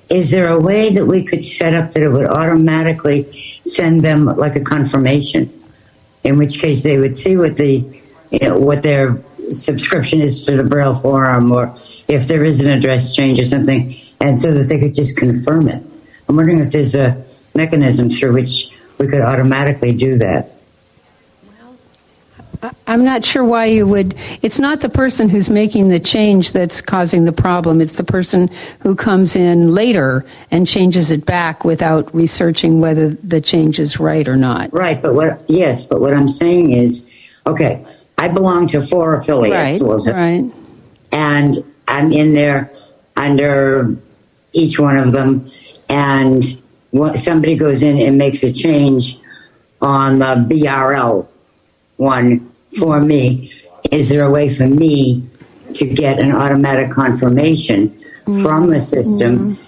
is 0.09 0.31
there 0.31 0.48
a 0.48 0.59
way 0.59 0.92
that 0.92 1.07
we 1.07 1.22
could 1.22 1.44
set 1.44 1.74
up 1.74 1.92
that 1.92 2.03
it 2.03 2.09
would 2.09 2.27
automatically 2.27 3.61
send 3.64 4.01
them 4.01 4.24
like 4.24 4.57
a 4.57 4.61
confirmation? 4.61 5.53
In 6.24 6.37
which 6.37 6.61
case 6.61 6.83
they 6.83 6.98
would 6.98 7.14
see 7.14 7.37
what 7.37 7.57
the, 7.57 7.85
you 8.31 8.38
know, 8.40 8.59
what 8.59 8.83
their 8.83 9.22
subscription 9.51 10.20
is 10.20 10.44
to 10.46 10.57
the 10.57 10.64
Braille 10.64 10.94
Forum 10.94 11.53
or 11.53 11.74
if 12.09 12.27
there 12.27 12.44
is 12.44 12.61
an 12.61 12.68
address 12.68 13.14
change 13.14 13.38
or 13.38 13.44
something, 13.44 13.94
and 14.21 14.39
so 14.39 14.53
that 14.53 14.69
they 14.69 14.79
could 14.79 14.95
just 14.95 15.17
confirm 15.17 15.69
it. 15.69 15.83
I'm 16.29 16.37
wondering 16.37 16.59
if 16.59 16.73
there's 16.73 16.95
a 16.95 17.25
mechanism 17.55 18.11
through 18.11 18.35
which 18.35 18.71
we 18.99 19.07
could 19.07 19.23
automatically 19.23 19.93
do 19.93 20.19
that. 20.19 20.53
I'm 22.89 23.05
not 23.05 23.25
sure 23.25 23.45
why 23.45 23.67
you 23.67 23.87
would. 23.87 24.17
It's 24.43 24.59
not 24.59 24.81
the 24.81 24.89
person 24.89 25.29
who's 25.29 25.49
making 25.49 25.89
the 25.91 26.01
change 26.01 26.51
that's 26.51 26.81
causing 26.81 27.25
the 27.25 27.31
problem. 27.33 27.81
It's 27.81 27.93
the 27.93 28.03
person 28.03 28.51
who 28.81 28.97
comes 28.97 29.37
in 29.37 29.73
later 29.73 30.27
and 30.51 30.67
changes 30.67 31.13
it 31.13 31.25
back 31.25 31.65
without 31.65 32.13
researching 32.13 32.81
whether 32.81 33.11
the 33.11 33.41
change 33.41 33.79
is 33.79 34.01
right 34.01 34.27
or 34.27 34.35
not. 34.37 34.73
Right, 34.73 35.01
but 35.01 35.15
what, 35.15 35.45
yes, 35.49 35.85
but 35.85 36.01
what 36.01 36.15
I'm 36.15 36.27
saying 36.27 36.73
is, 36.73 37.09
okay, 37.47 37.87
I 38.17 38.27
belong 38.27 38.67
to 38.69 38.83
four 38.83 39.15
affiliates, 39.15 39.81
Right, 39.81 40.13
right. 40.13 40.53
and 41.13 41.57
I'm 41.87 42.13
in 42.13 42.35
there 42.35 42.73
under 43.17 43.97
each 44.53 44.79
one 44.79 44.97
of 44.97 45.13
them, 45.13 45.51
and 45.89 46.43
what, 46.91 47.19
somebody 47.19 47.57
goes 47.57 47.83
in 47.83 47.99
and 47.99 48.19
makes 48.19 48.43
a 48.43 48.53
change 48.53 49.19
on 49.81 50.19
the 50.19 50.35
BRL 50.49 51.27
one 51.97 52.51
for 52.79 53.01
me. 53.01 53.53
Is 53.91 54.09
there 54.09 54.25
a 54.25 54.31
way 54.31 54.53
for 54.55 54.67
me 54.67 55.23
to 55.75 55.87
get 55.87 56.19
an 56.19 56.35
automatic 56.35 56.91
confirmation 56.91 57.95
from 58.43 58.69
the 58.69 58.81
system, 58.81 59.59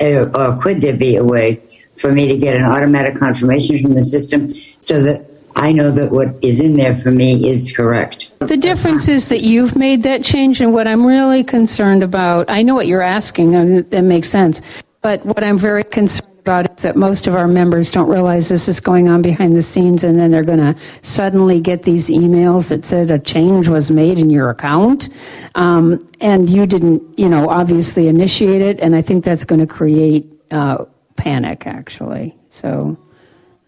Uh, 0.00 0.28
or 0.34 0.58
could 0.60 0.80
there 0.80 0.96
be 0.96 1.14
a 1.16 1.22
way 1.22 1.60
for 1.96 2.10
me 2.10 2.26
to 2.26 2.36
get 2.36 2.56
an 2.56 2.64
automatic 2.64 3.14
confirmation 3.14 3.80
from 3.82 3.94
the 3.94 4.02
system 4.02 4.52
so 4.78 5.00
that 5.00 5.24
I 5.56 5.72
know 5.72 5.90
that 5.90 6.10
what 6.10 6.34
is 6.42 6.60
in 6.60 6.76
there 6.76 7.00
for 7.02 7.10
me 7.10 7.48
is 7.48 7.74
correct? 7.74 8.32
The 8.40 8.56
difference 8.56 9.08
is 9.08 9.26
that 9.26 9.42
you've 9.42 9.76
made 9.76 10.02
that 10.04 10.24
change, 10.24 10.60
and 10.60 10.72
what 10.72 10.88
I'm 10.88 11.06
really 11.06 11.44
concerned 11.44 12.02
about, 12.02 12.50
I 12.50 12.62
know 12.62 12.74
what 12.74 12.86
you're 12.86 13.02
asking, 13.02 13.54
and 13.54 13.90
that 13.90 14.02
makes 14.02 14.28
sense, 14.28 14.62
but 15.02 15.24
what 15.24 15.44
I'm 15.44 15.58
very 15.58 15.84
concerned 15.84 16.28
about 16.40 16.76
is 16.76 16.82
that 16.82 16.96
most 16.96 17.26
of 17.28 17.34
our 17.36 17.46
members 17.46 17.90
don't 17.90 18.08
realize 18.08 18.48
this 18.48 18.68
is 18.68 18.80
going 18.80 19.08
on 19.08 19.22
behind 19.22 19.56
the 19.56 19.62
scenes, 19.62 20.04
and 20.04 20.18
then 20.18 20.30
they're 20.30 20.42
going 20.42 20.58
to 20.58 20.74
suddenly 21.02 21.60
get 21.60 21.84
these 21.84 22.08
emails 22.08 22.68
that 22.68 22.84
said 22.84 23.10
a 23.10 23.18
change 23.18 23.68
was 23.68 23.90
made 23.90 24.18
in 24.18 24.30
your 24.30 24.50
account, 24.50 25.08
um, 25.54 26.04
and 26.20 26.50
you 26.50 26.66
didn't, 26.66 27.02
you 27.18 27.28
know, 27.28 27.48
obviously 27.48 28.08
initiate 28.08 28.62
it, 28.62 28.80
and 28.80 28.96
I 28.96 29.02
think 29.02 29.24
that's 29.24 29.44
going 29.44 29.60
to 29.60 29.66
create 29.66 30.26
uh, 30.50 30.84
panic, 31.16 31.66
actually. 31.66 32.36
So. 32.50 32.96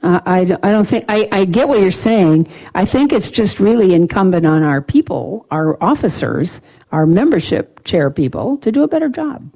Uh, 0.05 0.21
I, 0.27 0.45
don't- 0.45 0.63
I 0.63 0.71
don't 0.71 0.85
think, 0.87 1.07
I, 1.09 1.27
I 1.33 1.45
get 1.47 1.67
what 1.67 1.81
you're 1.81 1.91
saying. 1.91 2.47
I 2.75 2.85
think 2.85 3.11
it's 3.11 3.31
just 3.31 3.59
really 3.59 3.95
incumbent 3.95 4.45
on 4.45 4.63
our 4.63 4.83
people, 4.83 5.47
our 5.51 5.83
officers, 5.83 6.61
our 6.93 7.07
membership 7.07 7.83
chair 7.85 8.11
people 8.11 8.59
to 8.59 8.71
do 8.71 8.83
a 8.83 8.89
better 8.89 9.09
job. 9.09 9.51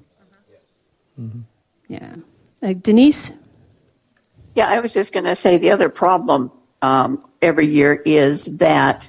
Yeah. 1.88 2.14
Uh, 2.62 2.72
Denise? 2.80 3.32
Yeah, 4.54 4.68
I 4.68 4.80
was 4.80 4.94
just 4.94 5.12
going 5.12 5.24
to 5.26 5.37
say 5.37 5.58
the 5.58 5.70
other 5.70 5.90
problem 5.90 6.50
um, 6.80 7.28
every 7.42 7.66
year 7.66 7.94
is 8.06 8.46
that 8.56 9.08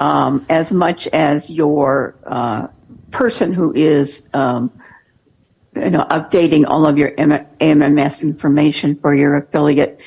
um, 0.00 0.46
as 0.48 0.72
much 0.72 1.06
as 1.08 1.50
your 1.50 2.16
uh, 2.24 2.68
person 3.10 3.52
who 3.52 3.74
is, 3.74 4.22
um, 4.32 4.70
you 5.74 5.90
know, 5.90 6.04
updating 6.10 6.64
all 6.66 6.86
of 6.86 6.96
your 6.96 7.12
M- 7.18 7.46
AMMS 7.60 8.22
information 8.22 8.96
for 8.98 9.14
your 9.14 9.36
affiliate 9.36 10.00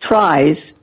tries, 0.00 0.74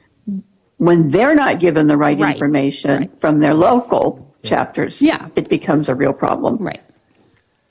when 0.78 1.10
they're 1.10 1.36
not 1.36 1.60
given 1.60 1.88
the 1.88 1.98
right, 1.98 2.18
Right, 2.18 2.34
information 2.36 2.92
right. 3.02 3.20
from 3.20 3.40
their 3.40 3.54
local 3.54 4.34
chapters, 4.44 5.02
Yeah. 5.02 5.28
it 5.36 5.50
becomes 5.50 5.90
a 5.90 5.96
real 5.96 6.14
problem. 6.14 6.58
Right. 6.58 6.82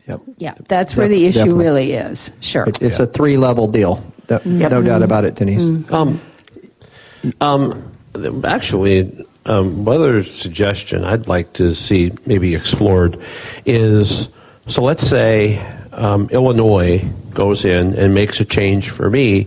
Yep. 0.09 0.20
Yeah, 0.38 0.54
that's 0.68 0.94
where 0.96 1.09
the 1.09 1.26
issue 1.26 1.38
Definitely. 1.38 1.64
really 1.64 1.92
is. 1.92 2.32
Sure. 2.40 2.64
It- 2.68 2.80
It's 2.82 3.00
a 3.00 3.06
three 3.06 3.37
level 3.37 3.66
deal. 3.66 4.04
No, 4.28 4.40
no 4.44 4.82
doubt 4.82 5.02
about 5.02 5.24
it, 5.24 5.35
Denise. 5.37 5.62
Um, 5.92 6.20
um, 7.40 7.92
actually, 8.44 9.24
um, 9.46 9.85
one 9.85 9.96
other 9.96 10.22
suggestion 10.24 11.04
I'd 11.04 11.28
like 11.28 11.52
to 11.54 11.74
see 11.74 12.12
maybe 12.26 12.54
explored 12.54 13.18
is 13.64 14.28
so 14.66 14.82
let's 14.82 15.06
say 15.06 15.64
um, 15.92 16.28
Illinois 16.32 17.04
goes 17.32 17.64
in 17.64 17.94
and 17.94 18.14
makes 18.14 18.40
a 18.40 18.44
change 18.44 18.90
for 18.90 19.09
me. 19.11 19.46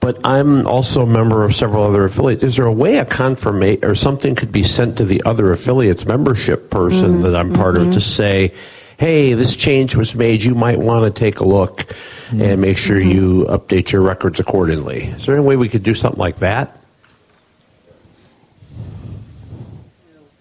But 0.00 0.18
I'm 0.24 0.66
also 0.66 1.02
a 1.02 1.06
member 1.06 1.44
of 1.44 1.54
several 1.54 1.84
other 1.84 2.04
affiliates. 2.04 2.42
Is 2.42 2.56
there 2.56 2.66
a 2.66 2.72
way 2.72 2.96
a 2.96 3.04
confirmation 3.04 3.84
or 3.84 3.94
something 3.94 4.34
could 4.34 4.50
be 4.50 4.62
sent 4.62 4.96
to 4.98 5.04
the 5.04 5.22
other 5.24 5.52
affiliates 5.52 6.06
membership 6.06 6.70
person 6.70 7.12
mm-hmm. 7.12 7.20
that 7.20 7.36
I'm 7.36 7.52
part 7.52 7.76
mm-hmm. 7.76 7.88
of 7.88 7.94
to 7.94 8.00
say, 8.00 8.54
hey, 8.98 9.34
this 9.34 9.54
change 9.54 9.94
was 9.94 10.14
made. 10.14 10.42
You 10.42 10.54
might 10.54 10.78
want 10.78 11.04
to 11.04 11.18
take 11.18 11.40
a 11.40 11.44
look 11.44 11.80
mm-hmm. 11.80 12.40
and 12.40 12.60
make 12.60 12.78
sure 12.78 12.98
mm-hmm. 12.98 13.10
you 13.10 13.46
update 13.50 13.92
your 13.92 14.00
records 14.00 14.40
accordingly. 14.40 15.04
Is 15.04 15.26
there 15.26 15.36
any 15.36 15.44
way 15.44 15.56
we 15.56 15.68
could 15.68 15.82
do 15.82 15.94
something 15.94 16.18
like 16.18 16.38
that? 16.38 16.76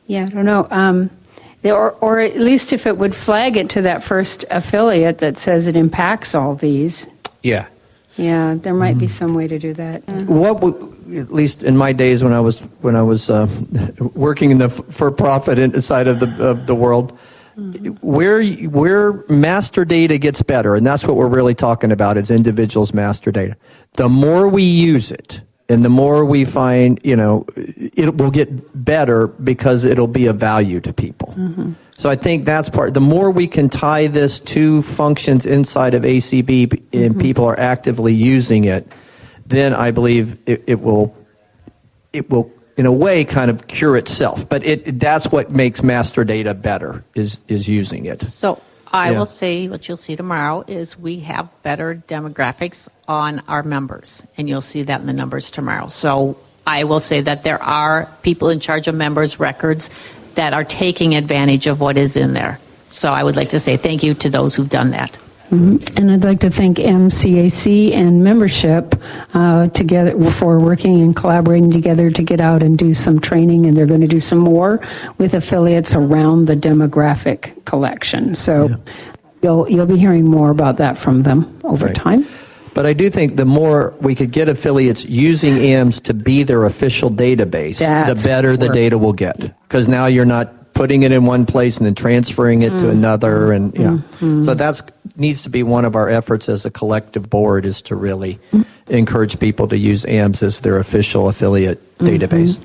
Yeah, 0.08 0.26
I 0.26 0.30
don't 0.30 0.45
know. 0.45 0.67
Um, 0.72 1.10
or, 1.63 1.91
or 1.91 2.19
at 2.19 2.39
least 2.39 2.72
if 2.72 2.88
it 2.88 2.98
would 2.98 3.13
flag 3.13 3.58
it 3.58 3.69
to 3.72 3.82
that 3.82 4.04
first 4.04 4.45
affiliate 4.50 5.17
that 5.19 5.38
says 5.38 5.67
it 5.67 5.76
impacts 5.76 6.34
all 6.34 6.56
these. 6.56 7.08
Yeah. 7.43 7.67
Yeah, 8.19 8.55
there 8.55 8.73
might 8.73 8.97
be 8.97 9.08
some 9.08 9.34
way 9.34 9.47
to 9.47 9.58
do 9.58 9.73
that. 9.73 10.03
Yeah. 10.08 10.23
What, 10.23 10.62
at 11.15 11.34
least 11.34 11.63
in 11.63 11.77
my 11.77 11.93
days 11.93 12.23
when 12.23 12.34
I 12.34 12.39
was 12.39 12.60
when 12.82 12.95
I 12.95 13.01
was 13.01 13.29
uh, 13.29 13.47
working 14.13 14.51
in 14.51 14.58
the 14.58 14.69
for-profit 14.69 15.82
side 15.84 16.08
of 16.08 16.19
the 16.19 16.49
of 16.49 16.65
the 16.65 16.75
world, 16.75 17.17
where 18.01 18.43
where 18.43 19.23
master 19.29 19.86
data 19.86 20.17
gets 20.17 20.41
better, 20.41 20.75
and 20.75 20.86
that's 20.86 21.03
what 21.05 21.15
we're 21.15 21.27
really 21.27 21.55
talking 21.55 21.91
about 21.91 22.17
is 22.17 22.29
individuals' 22.29 22.93
master 22.93 23.32
data. 23.32 23.55
The 23.93 24.10
more 24.10 24.47
we 24.47 24.63
use 24.63 25.12
it, 25.12 25.41
and 25.69 25.84
the 25.86 25.89
more 25.89 26.25
we 26.25 26.45
find, 26.45 26.99
you 27.03 27.15
know, 27.15 27.45
it 27.55 28.17
will 28.17 28.32
get 28.32 28.84
better 28.84 29.27
because 29.27 29.86
it'll 29.86 30.08
be 30.08 30.25
of 30.25 30.38
value 30.38 30.79
to 30.82 30.91
people. 30.91 31.34
Mm-hmm. 31.38 31.73
So 31.99 32.09
I 32.09 32.15
think 32.15 32.45
that's 32.45 32.69
part. 32.69 32.93
The 32.93 33.01
more 33.01 33.29
we 33.29 33.45
can 33.45 33.67
tie 33.67 34.07
this 34.07 34.39
to 34.55 34.81
functions 34.83 35.45
inside 35.45 35.93
of 35.93 36.03
ACB 36.03 36.71
and 36.93 37.12
mm-hmm. 37.12 37.19
people 37.19 37.43
are 37.43 37.59
actively 37.59 38.13
using 38.13 38.63
it, 38.63 38.89
then 39.45 39.73
I 39.73 39.91
believe 39.91 40.39
it, 40.45 40.63
it, 40.65 40.79
will, 40.79 41.13
it 42.13 42.29
will, 42.29 42.53
in 42.77 42.85
a 42.85 42.91
way, 42.91 43.25
kind 43.25 43.51
of 43.51 43.67
cure 43.67 43.97
itself. 43.97 44.47
But 44.47 44.65
it, 44.65 44.97
that's 44.97 45.29
what 45.29 45.51
makes 45.51 45.83
master 45.83 46.23
data 46.23 46.53
better 46.53 47.03
is 47.15 47.41
is 47.49 47.67
using 47.67 48.05
it. 48.05 48.21
So 48.21 48.62
I 48.88 49.12
yeah. 49.12 49.17
will 49.17 49.25
say 49.25 49.67
what 49.67 49.89
you'll 49.89 49.97
see 49.97 50.15
tomorrow 50.15 50.63
is 50.69 50.97
we 50.97 51.19
have 51.19 51.49
better 51.63 52.01
demographics 52.07 52.88
on 53.09 53.39
our 53.49 53.62
members, 53.62 54.25
and 54.38 54.47
you'll 54.47 54.62
see 54.62 54.83
that 54.83 55.01
in 55.01 55.07
the 55.07 55.12
numbers 55.12 55.51
tomorrow. 55.51 55.88
So 55.88 56.38
I 56.65 56.85
will 56.85 57.01
say 57.01 57.19
that 57.21 57.43
there 57.43 57.62
are 57.62 58.09
people 58.21 58.49
in 58.49 58.62
charge 58.62 58.88
of 58.88 58.95
members' 58.95 59.39
records 59.39 59.89
that 60.39 60.54
are 60.54 60.63
taking 60.63 61.15
advantage 61.15 61.67
of 61.67 61.82
what 61.82 61.97
is 61.97 62.15
in 62.15 62.32
there. 62.32 62.62
So 62.88 63.12
I 63.12 63.25
would 63.25 63.36
like 63.36 63.49
to 63.49 63.60
say 63.60 63.75
thank 63.75 64.04
you 64.04 64.13
to 64.13 64.30
those 64.30 64.56
who've 64.56 64.69
done 64.69 64.91
that. 64.91 65.19
Mm-hmm. 65.49 65.97
And 65.97 66.12
I'd 66.12 66.23
like 66.23 66.39
to 66.39 66.49
thank 66.49 66.78
MCAC 66.78 67.91
and 67.91 68.23
membership 68.23 68.95
uh, 69.34 69.67
together 69.67 70.17
for 70.32 70.58
working 70.58 71.02
and 71.02 71.13
collaborating 71.13 71.71
together 71.71 72.10
to 72.10 72.23
get 72.23 72.39
out 72.39 72.63
and 72.63 72.78
do 72.78 72.93
some 72.93 73.19
training, 73.19 73.65
and 73.65 73.75
they're 73.75 73.86
going 73.86 73.99
to 73.99 74.08
do 74.08 74.21
some 74.21 74.39
more 74.39 74.80
with 75.17 75.34
affiliates 75.34 75.93
around 75.93 76.45
the 76.45 76.56
demographic 76.56 77.65
collection. 77.65 78.34
So 78.34 78.69
yeah. 78.69 78.78
you'll 79.41 79.69
you'll 79.69 79.88
be 79.88 79.97
hearing 79.97 80.23
more 80.23 80.52
about 80.52 80.78
that 80.78 80.97
from 80.97 81.23
them 81.23 81.60
over 81.65 81.88
right. 81.88 81.95
time. 81.95 82.25
But 82.73 82.86
I 82.86 82.93
do 82.93 83.10
think 83.10 83.36
the 83.36 83.43
more 83.43 83.93
we 83.99 84.15
could 84.15 84.32
get 84.32 84.47
affiliates 84.47 85.04
using 85.04 85.58
AMS 85.58 85.99
to 86.02 86.13
be 86.13 86.43
their 86.43 86.63
official 86.63 87.12
database, 87.12 87.80
That's 87.80 88.23
the 88.23 88.30
better 88.30 88.56
the 88.56 88.69
data 88.69 88.97
will 88.97 89.12
get. 89.12 89.54
Because 89.69 89.88
now 89.88 90.08
you're 90.08 90.25
not 90.25 90.73
putting 90.73 91.03
it 91.03 91.12
in 91.12 91.25
one 91.25 91.45
place 91.45 91.77
and 91.77 91.86
then 91.86 91.95
transferring 91.95 92.63
it 92.63 92.73
mm. 92.73 92.79
to 92.79 92.89
another, 92.89 93.51
and 93.51 93.73
yeah. 93.75 93.89
Mm-hmm. 93.89 94.43
So 94.43 94.53
that's 94.55 94.82
needs 95.15 95.43
to 95.43 95.49
be 95.49 95.63
one 95.63 95.86
of 95.86 95.95
our 95.95 96.10
efforts 96.10 96.49
as 96.49 96.65
a 96.65 96.71
collective 96.71 97.29
board 97.29 97.65
is 97.65 97.82
to 97.84 97.95
really 97.95 98.39
mm. 98.51 98.65
encourage 98.88 99.39
people 99.39 99.67
to 99.67 99.77
use 99.77 100.05
AMS 100.05 100.41
as 100.41 100.62
their 100.62 100.77
official 100.77 101.27
affiliate 101.27 101.79
mm-hmm. 101.97 102.08
database. 102.08 102.58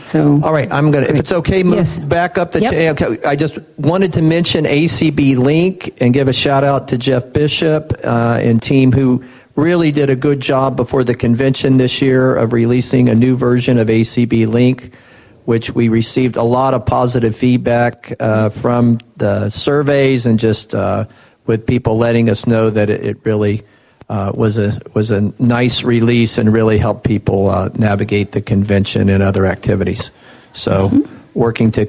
So, 0.00 0.40
all 0.42 0.52
right, 0.52 0.70
I'm 0.70 0.90
gonna. 0.90 1.06
If 1.06 1.18
it's 1.18 1.32
okay, 1.32 1.62
move 1.62 1.76
yes. 1.76 1.98
back 1.98 2.36
up 2.36 2.52
the. 2.52 2.60
Yep. 2.60 3.00
okay, 3.00 3.26
I 3.26 3.36
just 3.36 3.58
wanted 3.78 4.12
to 4.14 4.22
mention 4.22 4.64
ACB 4.64 5.36
Link 5.36 5.96
and 6.00 6.12
give 6.12 6.28
a 6.28 6.32
shout 6.32 6.64
out 6.64 6.88
to 6.88 6.98
Jeff 6.98 7.32
Bishop 7.32 7.92
uh, 8.04 8.38
and 8.42 8.62
team 8.62 8.92
who 8.92 9.24
really 9.56 9.92
did 9.92 10.10
a 10.10 10.16
good 10.16 10.40
job 10.40 10.76
before 10.76 11.04
the 11.04 11.14
convention 11.14 11.78
this 11.78 12.02
year 12.02 12.34
of 12.36 12.52
releasing 12.52 13.08
a 13.08 13.14
new 13.14 13.36
version 13.36 13.78
of 13.78 13.88
ACB 13.88 14.46
Link, 14.46 14.94
which 15.44 15.70
we 15.72 15.88
received 15.88 16.36
a 16.36 16.42
lot 16.42 16.74
of 16.74 16.86
positive 16.86 17.36
feedback 17.36 18.14
uh, 18.20 18.48
from 18.48 18.98
the 19.16 19.50
surveys 19.50 20.26
and 20.26 20.38
just 20.38 20.74
uh, 20.74 21.04
with 21.46 21.66
people 21.66 21.98
letting 21.98 22.30
us 22.30 22.46
know 22.46 22.70
that 22.70 22.88
it, 22.90 23.04
it 23.04 23.16
really 23.24 23.62
uh, 24.08 24.32
was 24.34 24.58
a 24.58 24.80
was 24.94 25.10
a 25.10 25.32
nice 25.38 25.82
release 25.82 26.38
and 26.38 26.52
really 26.52 26.78
helped 26.78 27.04
people 27.04 27.48
uh, 27.48 27.68
navigate 27.74 28.32
the 28.32 28.40
convention 28.40 29.08
and 29.08 29.22
other 29.22 29.46
activities. 29.46 30.10
So, 30.52 30.90
mm-hmm. 30.90 31.38
working 31.38 31.72
to 31.72 31.86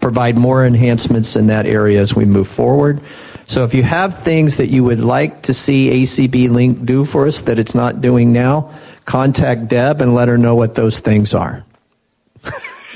provide 0.00 0.36
more 0.36 0.64
enhancements 0.64 1.36
in 1.36 1.48
that 1.48 1.66
area 1.66 2.00
as 2.00 2.14
we 2.14 2.24
move 2.24 2.48
forward. 2.48 3.00
So 3.46 3.64
if 3.64 3.74
you 3.74 3.82
have 3.82 4.22
things 4.22 4.58
that 4.58 4.66
you 4.66 4.84
would 4.84 5.00
like 5.00 5.42
to 5.42 5.54
see 5.54 6.02
ACB 6.02 6.50
Link 6.50 6.84
do 6.84 7.04
for 7.04 7.26
us 7.26 7.40
that 7.42 7.58
it's 7.58 7.74
not 7.74 8.00
doing 8.00 8.32
now, 8.32 8.74
contact 9.06 9.68
Deb 9.68 10.02
and 10.02 10.14
let 10.14 10.28
her 10.28 10.36
know 10.36 10.54
what 10.54 10.74
those 10.74 11.00
things 11.00 11.34
are. 11.34 11.64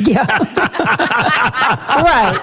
Yeah. 0.06 0.26
right. 2.02 2.40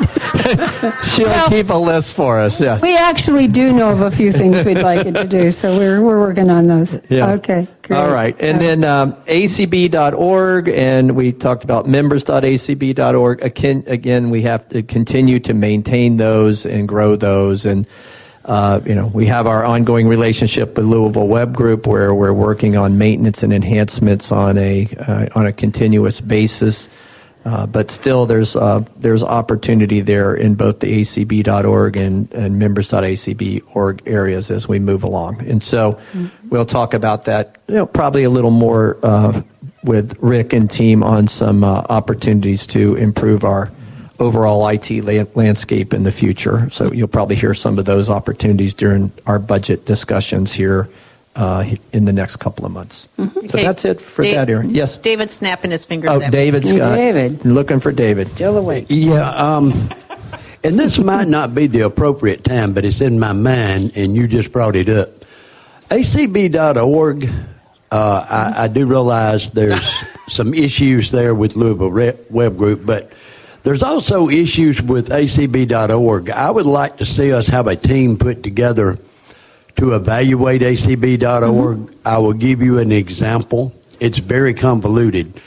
She'll 1.04 1.28
well, 1.28 1.50
keep 1.50 1.70
a 1.70 1.74
list 1.74 2.14
for 2.14 2.40
us. 2.40 2.60
Yeah. 2.60 2.80
We 2.80 2.96
actually 2.96 3.48
do 3.48 3.74
know 3.74 3.90
of 3.90 4.02
a 4.02 4.12
few 4.12 4.32
things 4.32 4.64
we'd 4.64 4.80
like 4.80 5.06
it 5.06 5.14
to 5.14 5.28
do, 5.28 5.52
so 5.52 5.78
we're, 5.78 6.02
we're 6.02 6.20
working 6.20 6.50
on 6.50 6.68
those. 6.68 7.00
Yeah. 7.10 7.32
Okay. 7.34 7.68
Great. 7.84 7.98
All 7.98 8.12
right. 8.12 8.36
And 8.40 8.62
then 8.62 8.84
um, 8.84 9.14
acb.org, 9.24 10.70
and 10.70 11.16
we 11.16 11.32
talked 11.32 11.64
about 11.64 11.88
members.acb.org. 11.88 13.42
Again, 13.42 13.84
again, 13.88 14.30
we 14.30 14.44
have 14.44 14.68
to 14.70 14.84
continue 14.84 15.40
to 15.42 15.54
maintain 15.54 16.18
those 16.18 16.66
and 16.66 16.88
grow 16.88 17.16
those. 17.16 17.66
And, 17.66 17.88
uh, 18.46 18.82
you 18.86 18.96
know, 18.96 19.08
we 19.08 19.26
have 19.26 19.48
our 19.48 19.66
ongoing 19.66 20.08
relationship 20.08 20.78
with 20.78 20.86
Louisville 20.86 21.28
Web 21.28 21.56
Group 21.56 21.88
where 21.88 22.14
we're 22.14 22.34
working 22.34 22.76
on 22.78 22.98
maintenance 22.98 23.44
and 23.44 23.52
enhancements 23.52 24.32
on 24.32 24.58
a, 24.58 24.88
uh, 25.00 25.28
on 25.36 25.48
a 25.48 25.54
continuous 25.54 26.22
basis. 26.22 26.90
Uh, 27.46 27.66
but 27.66 27.90
still, 27.90 28.26
there's 28.26 28.56
uh, 28.56 28.84
there's 28.98 29.24
opportunity 29.24 30.02
there 30.02 30.36
in 30.36 30.56
both 30.56 30.82
the 30.82 31.02
acb.org 31.02 31.96
and, 31.96 32.32
and 32.34 32.60
members.acb.org 32.60 34.04
areas 34.06 34.52
as 34.52 34.68
we 34.68 34.78
move 34.78 35.04
along. 35.04 35.40
And 35.48 35.64
so 35.64 35.94
mm-hmm. 35.94 36.50
we'll 36.50 36.66
talk 36.66 36.94
about 36.94 37.26
that 37.26 37.58
you 37.68 37.76
know, 37.76 37.86
probably 37.86 38.24
a 38.24 38.30
little 38.30 38.52
more 38.52 38.98
uh, 39.04 39.42
with 39.84 40.18
Rick 40.20 40.52
and 40.52 40.70
team 40.70 41.02
on 41.02 41.30
some 41.30 41.64
uh, 41.64 41.86
opportunities 41.90 42.68
to 42.68 42.96
improve 42.96 43.46
our 43.46 43.72
overall 44.20 44.68
IT 44.68 44.92
la- 44.92 45.24
landscape 45.36 45.94
in 45.94 46.04
the 46.04 46.12
future. 46.12 46.70
So 46.72 46.92
you'll 46.92 47.08
probably 47.08 47.38
hear 47.38 47.54
some 47.54 47.80
of 47.80 47.86
those 47.86 48.10
opportunities 48.10 48.74
during 48.74 49.14
our 49.26 49.40
budget 49.40 49.86
discussions 49.86 50.52
here 50.52 50.90
uh, 51.40 51.64
in 51.94 52.04
the 52.04 52.12
next 52.12 52.36
couple 52.36 52.66
of 52.66 52.72
months. 52.74 53.08
Mm-hmm. 53.18 53.48
So 53.48 53.58
okay. 53.58 53.64
that's 53.64 53.86
it 53.86 54.02
for 54.02 54.24
Dave, 54.24 54.36
that 54.36 54.50
area. 54.50 54.70
Yes. 54.70 54.98
David 54.98 55.32
snapping 55.32 55.72
his 55.72 55.86
fingers. 55.86 56.10
Oh, 56.10 56.30
David 56.30 56.68
Scott. 56.68 56.96
David. 56.96 57.46
Looking 57.46 57.80
for 57.80 57.94
David. 57.94 58.28
Still 58.28 58.58
awake. 58.58 58.88
Yeah. 58.90 59.30
Um, 59.30 59.90
and 60.66 60.78
this 60.78 61.00
might 61.00 61.30
not 61.30 61.56
be 61.56 61.68
the 61.68 61.82
appropriate 61.82 62.44
time, 62.44 62.74
but 62.74 62.84
it's 62.84 63.00
in 63.00 63.20
my 63.20 63.32
mind, 63.32 63.94
and 63.96 64.16
you 64.16 64.28
just 64.28 64.52
brought 64.52 64.76
it 64.76 64.90
up. 64.90 65.10
ACB.org, 65.90 67.30
uh, 67.90 68.26
I, 68.30 68.64
I 68.64 68.68
do 68.68 68.86
realize 68.86 69.50
there's 69.52 69.82
some 70.28 70.54
issues 70.54 71.10
there 71.10 71.34
with 71.34 71.56
Louisville 71.56 72.14
Web 72.30 72.58
Group, 72.58 72.86
but 72.86 73.14
there's 73.64 73.82
also 73.82 74.28
issues 74.28 74.82
with 74.82 75.08
ACB.org. 75.08 76.30
I 76.32 76.52
would 76.52 76.66
like 76.66 76.98
to 76.98 77.06
see 77.06 77.32
us 77.32 77.48
have 77.48 77.68
a 77.68 77.78
team 77.78 78.18
put 78.18 78.44
together 78.44 79.00
to 79.80 79.94
evaluate 79.94 80.62
acb.org. 80.62 81.78
Mm-hmm. 81.78 82.08
I 82.08 82.18
will 82.18 82.34
give 82.34 82.62
you 82.62 82.80
an 82.80 82.92
example. 82.92 83.74
It's 84.02 84.18
very 84.18 84.54
convoluted. 84.54 85.42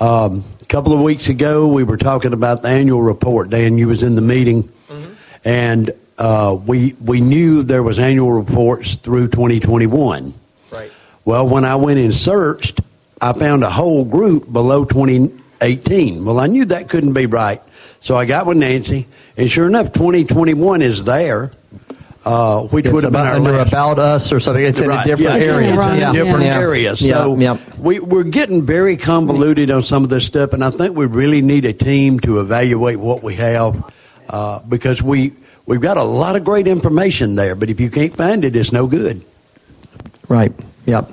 Um, 0.00 0.44
a 0.60 0.64
couple 0.66 0.92
of 0.92 1.00
weeks 1.00 1.28
ago, 1.28 1.68
we 1.68 1.84
were 1.84 1.96
talking 1.96 2.32
about 2.32 2.62
the 2.62 2.68
annual 2.68 3.02
report. 3.02 3.50
Dan, 3.50 3.78
you 3.78 3.86
was 3.86 4.02
in 4.02 4.16
the 4.16 4.22
meeting, 4.22 4.64
mm-hmm. 4.64 5.12
and 5.44 5.92
uh, 6.18 6.58
we 6.66 6.94
we 6.94 7.20
knew 7.20 7.62
there 7.62 7.84
was 7.84 7.98
annual 8.00 8.32
reports 8.32 8.96
through 8.96 9.28
2021. 9.28 10.34
Right. 10.70 10.90
Well, 11.24 11.48
when 11.48 11.64
I 11.64 11.76
went 11.76 12.00
and 12.00 12.12
searched, 12.12 12.80
I 13.20 13.32
found 13.32 13.62
a 13.62 13.70
whole 13.70 14.04
group 14.04 14.52
below 14.52 14.84
2018. 14.84 16.24
Well, 16.24 16.40
I 16.40 16.48
knew 16.48 16.64
that 16.66 16.88
couldn't 16.88 17.12
be 17.12 17.26
right, 17.26 17.62
so 18.00 18.16
I 18.16 18.24
got 18.24 18.46
with 18.46 18.56
Nancy, 18.56 19.06
and 19.36 19.48
sure 19.48 19.66
enough, 19.66 19.92
2021 19.92 20.82
is 20.82 21.04
there 21.04 21.52
uh, 22.26 22.62
which 22.62 22.86
it's 22.86 22.92
would 22.92 23.04
have 23.04 23.12
been 23.12 23.24
under 23.24 23.52
last. 23.52 23.68
about 23.68 23.98
us 24.00 24.32
or 24.32 24.40
something. 24.40 24.64
It's 24.64 24.80
right. 24.80 24.90
in 24.90 24.98
a 24.98 25.04
different 25.04 25.40
yeah, 25.40 25.46
area. 25.46 25.74
It's 25.74 25.86
in 25.86 26.02
a 26.02 26.12
different 26.12 26.44
yeah. 26.44 26.58
area. 26.58 26.96
So 26.96 27.36
yeah. 27.36 27.56
we, 27.78 28.00
we're 28.00 28.24
getting 28.24 28.66
very 28.66 28.96
convoluted 28.96 29.70
on 29.70 29.84
some 29.84 30.02
of 30.02 30.10
this 30.10 30.26
stuff, 30.26 30.52
and 30.52 30.64
I 30.64 30.70
think 30.70 30.96
we 30.96 31.06
really 31.06 31.40
need 31.40 31.64
a 31.64 31.72
team 31.72 32.18
to 32.20 32.40
evaluate 32.40 32.98
what 32.98 33.22
we 33.22 33.36
have 33.36 33.94
uh, 34.28 34.58
because 34.58 35.00
we 35.00 35.34
we've 35.66 35.80
got 35.80 35.98
a 35.98 36.02
lot 36.02 36.34
of 36.34 36.44
great 36.44 36.66
information 36.66 37.36
there, 37.36 37.54
but 37.54 37.70
if 37.70 37.78
you 37.78 37.90
can't 37.90 38.16
find 38.16 38.44
it, 38.44 38.56
it's 38.56 38.72
no 38.72 38.88
good. 38.88 39.24
Right. 40.28 40.52
Yep. 40.86 41.08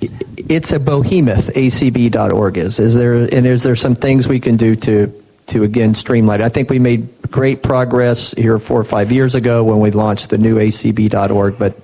it's 0.00 0.72
a 0.72 0.80
behemoth. 0.80 1.48
ACB.org 1.48 2.56
is. 2.56 2.80
Is 2.80 2.94
there 2.94 3.14
and 3.14 3.46
is 3.46 3.62
there 3.62 3.76
some 3.76 3.94
things 3.94 4.26
we 4.26 4.40
can 4.40 4.56
do 4.56 4.74
to 4.74 5.24
to 5.48 5.64
again 5.64 5.94
streamline? 5.94 6.42
I 6.42 6.48
think 6.48 6.70
we 6.70 6.78
made 6.78 7.08
great 7.30 7.62
progress 7.62 8.32
here 8.32 8.58
four 8.58 8.80
or 8.80 8.84
five 8.84 9.12
years 9.12 9.34
ago 9.34 9.64
when 9.64 9.80
we 9.80 9.90
launched 9.90 10.30
the 10.30 10.38
new 10.38 10.56
ACB.org, 10.56 11.58
but 11.58 11.78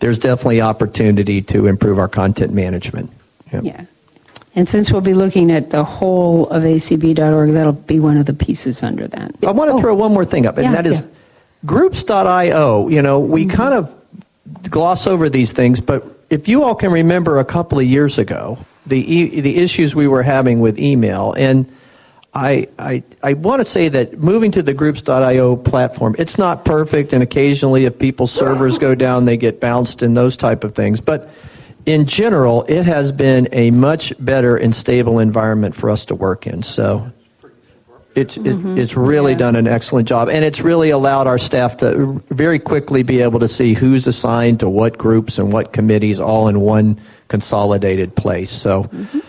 there's 0.00 0.18
definitely 0.18 0.60
opportunity 0.60 1.42
to 1.42 1.66
improve 1.66 1.98
our 1.98 2.08
content 2.08 2.52
management. 2.52 3.10
Yep. 3.52 3.64
Yeah. 3.64 3.84
And 4.54 4.66
since 4.66 4.90
we'll 4.90 5.02
be 5.02 5.14
looking 5.14 5.52
at 5.52 5.70
the 5.70 5.84
whole 5.84 6.48
of 6.48 6.62
acb.org, 6.62 7.52
that'll 7.52 7.72
be 7.72 8.00
one 8.00 8.16
of 8.16 8.24
the 8.24 8.32
pieces 8.32 8.82
under 8.82 9.06
that. 9.06 9.34
I 9.46 9.50
want 9.50 9.70
to 9.70 9.74
oh. 9.74 9.80
throw 9.80 9.94
one 9.94 10.12
more 10.12 10.24
thing 10.24 10.46
up, 10.46 10.56
and 10.56 10.64
yeah, 10.64 10.72
that 10.72 10.86
is 10.86 11.00
yeah. 11.00 11.06
groups.io. 11.66 12.88
You 12.88 13.02
know, 13.02 13.20
we 13.20 13.44
mm-hmm. 13.44 13.56
kind 13.56 13.74
of 13.74 13.94
gloss 14.70 15.06
over 15.06 15.28
these 15.28 15.52
things, 15.52 15.80
but 15.80 16.04
if 16.30 16.48
you 16.48 16.64
all 16.64 16.74
can 16.74 16.90
remember 16.90 17.38
a 17.38 17.44
couple 17.44 17.78
of 17.78 17.84
years 17.84 18.18
ago, 18.18 18.58
the, 18.86 18.98
e- 18.98 19.40
the 19.40 19.56
issues 19.58 19.94
we 19.94 20.08
were 20.08 20.22
having 20.22 20.60
with 20.60 20.78
email, 20.78 21.34
and 21.36 21.70
I, 22.36 22.68
I, 22.78 23.02
I 23.22 23.32
want 23.32 23.60
to 23.60 23.64
say 23.64 23.88
that 23.88 24.18
moving 24.18 24.50
to 24.50 24.62
the 24.62 24.74
groups.io 24.74 25.56
platform, 25.56 26.14
it's 26.18 26.36
not 26.36 26.66
perfect, 26.66 27.14
and 27.14 27.22
occasionally 27.22 27.86
if 27.86 27.98
people's 27.98 28.30
servers 28.30 28.76
go 28.76 28.94
down, 28.94 29.24
they 29.24 29.38
get 29.38 29.58
bounced 29.58 30.02
and 30.02 30.14
those 30.14 30.36
type 30.36 30.62
of 30.62 30.74
things. 30.74 31.00
But 31.00 31.30
in 31.86 32.04
general, 32.04 32.64
it 32.64 32.82
has 32.82 33.10
been 33.10 33.48
a 33.52 33.70
much 33.70 34.12
better 34.22 34.54
and 34.54 34.76
stable 34.76 35.18
environment 35.18 35.74
for 35.74 35.88
us 35.88 36.04
to 36.06 36.14
work 36.14 36.46
in. 36.46 36.62
So 36.62 37.10
it's 38.14 38.36
mm-hmm. 38.36 38.76
it, 38.76 38.80
it's 38.80 38.96
really 38.98 39.32
yeah. 39.32 39.38
done 39.38 39.56
an 39.56 39.66
excellent 39.66 40.06
job, 40.06 40.28
and 40.28 40.44
it's 40.44 40.60
really 40.60 40.90
allowed 40.90 41.26
our 41.26 41.38
staff 41.38 41.78
to 41.78 42.22
very 42.28 42.58
quickly 42.58 43.02
be 43.02 43.22
able 43.22 43.40
to 43.40 43.48
see 43.48 43.72
who's 43.72 44.06
assigned 44.06 44.60
to 44.60 44.68
what 44.68 44.98
groups 44.98 45.38
and 45.38 45.54
what 45.54 45.72
committees, 45.72 46.20
all 46.20 46.48
in 46.48 46.60
one 46.60 47.00
consolidated 47.28 48.14
place. 48.14 48.50
So. 48.50 48.82
Mm-hmm. 48.84 49.20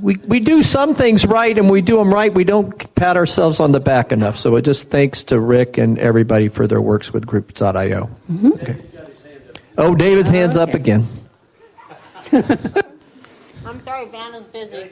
I, 0.00 0.02
we, 0.02 0.16
we 0.16 0.40
do 0.40 0.62
some 0.62 0.94
things 0.94 1.26
right 1.26 1.56
and 1.56 1.70
we 1.70 1.82
do 1.82 1.96
them 1.96 2.12
right. 2.12 2.32
We 2.32 2.44
don't 2.44 2.94
pat 2.94 3.16
ourselves 3.16 3.60
on 3.60 3.72
the 3.72 3.80
back 3.80 4.12
enough. 4.12 4.36
So 4.36 4.56
it 4.56 4.62
just 4.62 4.90
thanks 4.90 5.22
to 5.24 5.40
Rick 5.40 5.78
and 5.78 5.98
everybody 5.98 6.48
for 6.48 6.66
their 6.66 6.80
works 6.80 7.12
with 7.12 7.26
groups.io. 7.26 8.10
Mm-hmm. 8.30 8.52
Okay. 8.52 8.82
Oh, 9.78 9.94
David's 9.94 10.30
hands 10.30 10.56
okay. 10.56 10.70
up 10.70 10.74
again. 10.74 11.06
I'm 13.66 13.82
sorry, 13.82 14.06
Vanna's 14.06 14.46
busy. 14.48 14.88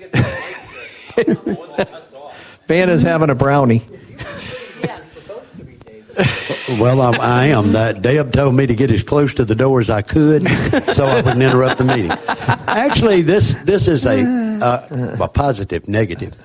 Vanna's 2.66 3.02
having 3.02 3.30
a 3.30 3.34
brownie. 3.34 3.84
well, 6.80 7.00
I'm, 7.00 7.20
I 7.20 7.46
am. 7.46 7.72
That 7.72 8.02
Deb 8.02 8.32
told 8.32 8.54
me 8.54 8.66
to 8.66 8.74
get 8.74 8.90
as 8.90 9.04
close 9.04 9.34
to 9.34 9.44
the 9.44 9.54
door 9.54 9.80
as 9.80 9.88
I 9.88 10.02
could, 10.02 10.42
so 10.94 11.06
I 11.06 11.16
wouldn't 11.16 11.42
interrupt 11.42 11.78
the 11.78 11.84
meeting. 11.84 12.10
Actually, 12.66 13.22
this 13.22 13.54
this 13.64 13.86
is 13.86 14.04
a 14.04 14.47
uh, 14.62 15.16
a 15.20 15.28
positive 15.28 15.88
negative. 15.88 16.36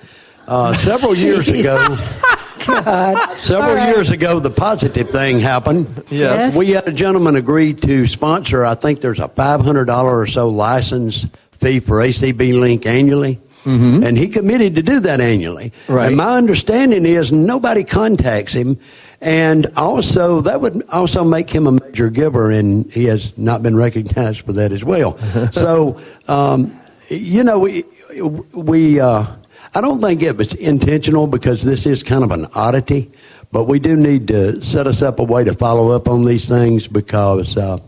Uh, 0.47 0.73
several 0.73 1.15
years 1.15 1.47
ago, 1.47 1.97
God. 2.65 3.37
Several 3.37 3.75
right. 3.75 3.93
years 3.93 4.09
ago, 4.09 4.39
the 4.39 4.49
positive 4.49 5.09
thing 5.09 5.39
happened. 5.39 6.03
Yes. 6.09 6.55
We 6.55 6.71
had 6.71 6.87
a 6.87 6.91
gentleman 6.91 7.35
agree 7.35 7.73
to 7.73 8.05
sponsor, 8.05 8.65
I 8.65 8.75
think 8.75 9.01
there's 9.01 9.19
a 9.19 9.27
$500 9.27 10.03
or 10.03 10.27
so 10.27 10.49
license 10.49 11.27
fee 11.59 11.79
for 11.79 11.97
ACB 11.97 12.59
Link 12.59 12.85
annually. 12.85 13.39
Mm-hmm. 13.63 14.03
And 14.03 14.17
he 14.17 14.27
committed 14.27 14.75
to 14.75 14.83
do 14.83 14.99
that 15.01 15.21
annually. 15.21 15.71
Right. 15.87 16.07
And 16.07 16.17
my 16.17 16.35
understanding 16.35 17.05
is 17.05 17.31
nobody 17.31 17.85
contacts 17.85 18.51
him. 18.51 18.77
And 19.21 19.67
also, 19.77 20.41
that 20.41 20.59
would 20.59 20.83
also 20.89 21.23
make 21.23 21.49
him 21.49 21.65
a 21.67 21.71
major 21.71 22.09
giver, 22.09 22.51
and 22.51 22.91
he 22.91 23.05
has 23.05 23.37
not 23.37 23.63
been 23.63 23.77
recognized 23.77 24.41
for 24.41 24.51
that 24.51 24.73
as 24.73 24.83
well. 24.83 25.17
so, 25.53 25.97
um, 26.27 26.77
you 27.07 27.41
know, 27.41 27.59
we, 27.59 27.85
we 28.21 28.99
uh, 28.99 29.25
I 29.75 29.81
don't 29.81 30.01
think 30.01 30.21
it 30.21 30.37
was 30.37 30.53
intentional 30.53 31.25
because 31.25 31.63
this 31.63 31.87
is 31.87 32.03
kind 32.03 32.23
of 32.23 32.31
an 32.31 32.45
oddity, 32.53 33.11
but 33.51 33.63
we 33.63 33.79
do 33.79 33.95
need 33.95 34.27
to 34.27 34.61
set 34.61 34.85
us 34.85 35.01
up 35.01 35.19
a 35.19 35.23
way 35.23 35.43
to 35.43 35.55
follow 35.55 35.89
up 35.89 36.07
on 36.07 36.25
these 36.25 36.47
things 36.47 36.87
because, 36.87 37.57
uh, 37.57 37.79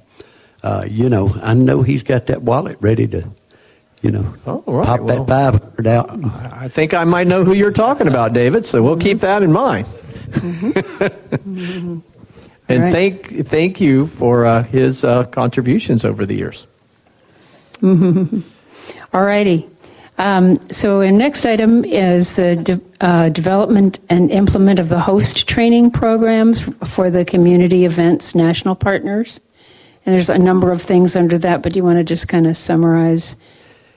uh, 0.63 0.85
you 0.89 1.09
know, 1.09 1.35
I 1.43 1.53
know 1.53 1.83
he's 1.83 2.01
got 2.01 2.25
that 2.27 2.41
wallet 2.41 2.77
ready 2.81 3.07
to, 3.09 3.29
you 4.01 4.11
know, 4.11 4.33
oh, 4.47 4.63
right. 4.65 4.85
pop 4.85 5.01
well, 5.01 5.25
that 5.25 5.61
500 5.61 5.87
out. 5.87 6.09
I 6.53 6.69
think 6.69 6.95
I 6.95 7.03
might 7.03 7.27
know 7.27 7.43
who 7.43 7.53
you're 7.53 7.71
talking 7.71 8.07
about, 8.07 8.33
David, 8.33 8.65
so 8.65 8.81
we'll 8.81 8.97
keep 8.97 9.19
that 9.19 9.43
in 9.43 9.51
mind. 9.51 9.85
Mm-hmm. 10.31 11.99
and 12.67 12.81
right. 12.81 12.91
thank, 12.91 13.47
thank 13.47 13.79
you 13.79 14.07
for 14.07 14.45
uh, 14.45 14.63
his 14.63 15.03
uh, 15.03 15.25
contributions 15.25 16.03
over 16.03 16.25
the 16.25 16.33
years. 16.33 16.65
Mm-hmm. 17.75 18.39
All 19.13 19.23
righty. 19.23 19.69
Um, 20.17 20.59
so, 20.71 21.01
our 21.01 21.11
next 21.11 21.45
item 21.45 21.83
is 21.83 22.33
the 22.33 22.55
de- 22.55 22.81
uh, 23.01 23.29
development 23.29 23.99
and 24.09 24.31
implement 24.31 24.79
of 24.79 24.87
the 24.87 24.99
host 24.99 25.47
training 25.47 25.91
programs 25.91 26.61
for 26.85 27.09
the 27.09 27.25
community 27.25 27.83
events 27.83 28.33
national 28.33 28.75
partners. 28.75 29.41
And 30.05 30.13
there's 30.13 30.29
a 30.29 30.37
number 30.37 30.71
of 30.71 30.81
things 30.81 31.15
under 31.15 31.37
that, 31.39 31.63
but 31.63 31.73
do 31.73 31.79
you 31.79 31.83
want 31.83 31.97
to 31.97 32.03
just 32.03 32.27
kind 32.27 32.47
of 32.47 32.55
summarize 32.55 33.35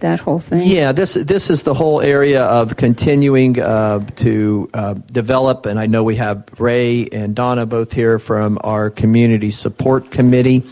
that 0.00 0.20
whole 0.20 0.38
thing? 0.38 0.68
Yeah, 0.68 0.92
this 0.92 1.14
this 1.14 1.50
is 1.50 1.62
the 1.62 1.74
whole 1.74 2.00
area 2.00 2.44
of 2.44 2.76
continuing 2.76 3.60
uh, 3.60 4.00
to 4.16 4.70
uh, 4.74 4.94
develop, 4.94 5.66
and 5.66 5.78
I 5.78 5.86
know 5.86 6.02
we 6.02 6.16
have 6.16 6.48
Ray 6.58 7.06
and 7.12 7.34
Donna 7.34 7.66
both 7.66 7.92
here 7.92 8.18
from 8.18 8.58
our 8.64 8.90
community 8.90 9.50
support 9.50 10.10
committee. 10.10 10.64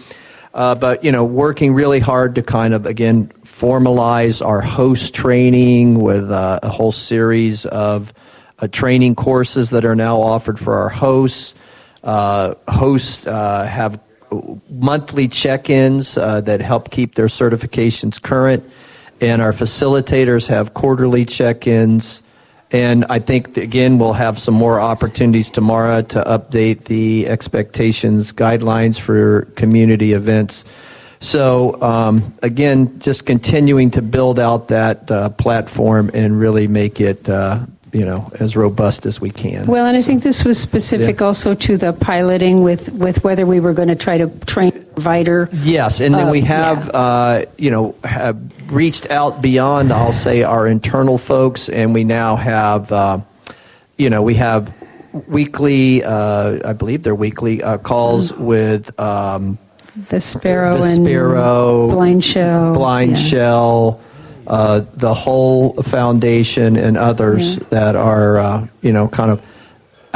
Uh, 0.57 0.75
but 0.75 1.05
you 1.05 1.13
know, 1.13 1.23
working 1.23 1.75
really 1.75 2.01
hard 2.01 2.35
to 2.35 2.43
kind 2.43 2.73
of 2.73 2.87
again 2.87 3.31
formalize 3.45 4.45
our 4.45 4.63
host 4.63 5.15
training 5.15 6.01
with 6.01 6.31
uh, 6.31 6.59
a 6.63 6.71
whole 6.71 6.93
series 6.93 7.67
of 7.67 8.15
uh, 8.59 8.67
training 8.69 9.15
courses 9.15 9.69
that 9.69 9.85
are 9.85 9.95
now 9.95 10.19
offered 10.19 10.59
for 10.59 10.79
our 10.79 10.89
hosts. 10.89 11.55
Uh, 12.03 12.55
hosts 12.69 13.27
uh, 13.27 13.67
have 13.67 14.01
monthly 14.71 15.29
check-ins 15.29 16.17
uh, 16.17 16.41
that 16.41 16.63
help 16.63 16.91
keep 16.91 17.17
their 17.17 17.27
certifications 17.27 18.21
current, 18.21 18.65
and 19.21 19.43
our 19.43 19.53
facilitators 19.53 20.49
have 20.49 20.73
quarterly 20.73 21.27
check-ins. 21.27 22.23
And 22.73 23.05
I 23.09 23.21
think, 23.21 23.57
again, 23.57 23.99
we'll 23.99 24.13
have 24.15 24.39
some 24.39 24.55
more 24.55 24.81
opportunities 24.81 25.51
tomorrow 25.51 26.03
to 26.03 26.23
update 26.25 26.85
the 26.85 27.29
expectations 27.29 28.33
guidelines 28.33 28.99
for 28.99 29.43
community 29.57 30.13
events. 30.15 30.65
So, 31.21 31.81
um, 31.81 32.35
again, 32.43 32.99
just 32.99 33.25
continuing 33.25 33.91
to 33.93 34.03
build 34.03 34.39
out 34.39 34.69
that 34.69 35.11
uh, 35.11 35.31
platform 35.31 36.11
and 36.13 36.39
really 36.39 36.67
make 36.67 37.01
it. 37.01 37.29
Uh, 37.29 37.67
you 37.97 38.05
know, 38.05 38.31
as 38.41 38.57
robust 38.57 39.07
as 39.07 39.23
we 39.23 39.31
can. 39.31 39.67
Well, 39.67 39.87
and 39.87 39.97
I 39.97 40.03
think 40.03 40.23
this 40.23 40.45
was 40.45 40.59
specific 40.59 41.21
yeah. 41.21 41.27
also 41.27 41.55
to 41.55 41.79
the 41.79 41.95
piloting 41.95 42.63
with, 42.63 42.91
with 42.93 43.25
whether 43.25 43.47
we 43.47 43.59
were 43.59 43.73
going 43.73 43.89
to 43.89 43.97
try 43.97 44.19
to 44.19 44.29
train 44.45 44.73
provider. 44.93 45.49
Yes, 45.53 46.01
and 46.01 46.15
then 46.15 46.29
uh, 46.29 46.31
we 46.31 46.43
have, 46.43 46.87
yeah. 46.87 47.01
uh, 47.01 47.45
you 47.57 47.71
know, 47.71 47.95
have 48.05 48.37
reached 48.71 49.11
out 49.11 49.41
beyond, 49.41 49.95
I'll 49.95 50.13
say, 50.13 50.43
our 50.43 50.67
internal 50.67 51.17
folks, 51.17 51.71
and 51.71 51.95
we 51.95 52.05
now 52.05 52.37
have, 52.37 52.93
uh, 52.93 53.21
you 53.97 54.11
know, 54.11 54.21
we 54.21 54.35
have 54.35 54.75
weekly, 55.27 56.05
uh, 56.05 56.69
I 56.69 56.75
believe 56.75 57.03
they're 57.03 57.15
weekly 57.15 57.63
uh, 57.63 57.79
calls 57.79 58.31
mm-hmm. 58.31 58.45
with 58.45 59.01
um, 59.01 59.57
Vispero, 59.99 60.83
and 60.85 61.91
Blind 61.91 62.23
Shell, 62.23 62.75
Blind 62.75 63.13
yeah. 63.13 63.25
Shell. 63.25 64.01
Uh, 64.47 64.85
the 64.95 65.15
whole 65.15 65.75
foundation 65.83 66.77
and 66.77 66.97
others 66.97 67.59
yeah. 67.59 67.65
that 67.71 67.97
are, 67.97 68.39
uh, 68.39 68.67
you 68.83 68.93
know, 68.93 69.09
kind 69.09 69.31
of 69.31 69.45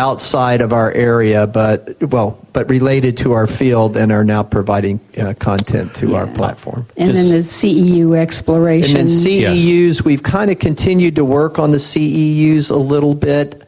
outside 0.01 0.63
of 0.63 0.73
our 0.73 0.91
area, 0.93 1.47
but 1.47 2.01
well, 2.03 2.39
but 2.55 2.69
related 2.71 3.19
to 3.19 3.33
our 3.33 3.47
field 3.47 3.97
and 3.97 4.11
are 4.11 4.25
now 4.25 4.43
providing 4.43 4.99
uh, 5.19 5.35
content 5.39 5.95
to 5.95 6.09
yeah. 6.09 6.17
our 6.17 6.27
platform. 6.27 6.87
And 6.97 7.13
Just, 7.13 7.29
then 7.29 7.29
the 7.29 7.39
CEU 7.39 8.17
exploration. 8.17 8.97
And 8.97 9.09
then 9.09 9.15
CEUs, 9.15 9.97
yes. 9.97 10.05
we've 10.05 10.23
kind 10.23 10.51
of 10.51 10.59
continued 10.59 11.17
to 11.17 11.25
work 11.25 11.59
on 11.59 11.71
the 11.71 11.77
CEUs 11.77 12.71
a 12.71 12.77
little 12.77 13.15
bit. 13.15 13.63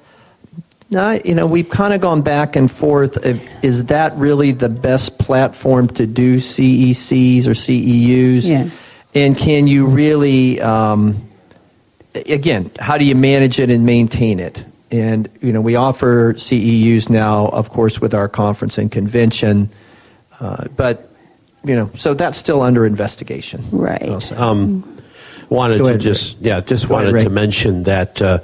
Not, 0.88 1.26
you 1.26 1.34
know, 1.34 1.46
we've 1.46 1.70
kind 1.70 1.92
of 1.94 2.00
gone 2.00 2.22
back 2.22 2.56
and 2.56 2.70
forth. 2.70 3.24
Is 3.62 3.84
that 3.86 4.16
really 4.16 4.52
the 4.52 4.68
best 4.68 5.18
platform 5.18 5.88
to 5.88 6.06
do 6.06 6.36
CECs 6.36 7.46
or 7.46 7.52
CEUs? 7.52 8.48
Yeah. 8.48 8.68
And 9.14 9.36
can 9.36 9.66
you 9.66 9.86
really, 9.86 10.60
um, 10.60 11.28
again, 12.14 12.70
how 12.78 12.98
do 12.98 13.04
you 13.04 13.14
manage 13.14 13.60
it 13.60 13.70
and 13.70 13.84
maintain 13.84 14.40
it? 14.40 14.64
And 14.90 15.28
you 15.40 15.52
know, 15.52 15.60
we 15.60 15.76
offer 15.76 16.34
CEUs 16.34 17.08
now, 17.08 17.48
of 17.48 17.70
course, 17.70 18.00
with 18.00 18.14
our 18.14 18.28
conference 18.28 18.78
and 18.78 18.90
convention, 18.90 19.70
uh, 20.40 20.68
but 20.76 21.10
you 21.64 21.76
know, 21.76 21.90
so 21.94 22.14
that's 22.14 22.36
still 22.36 22.60
under 22.62 22.84
investigation. 22.84 23.64
Right. 23.70 24.32
Um, 24.32 24.98
wanted 25.48 25.78
to 25.78 25.98
just 25.98 26.38
yeah, 26.38 26.60
just 26.60 26.88
Go 26.88 26.94
wanted 26.94 27.14
ahead, 27.14 27.24
to 27.24 27.30
mention 27.30 27.84
that. 27.84 28.20
Uh, 28.20 28.40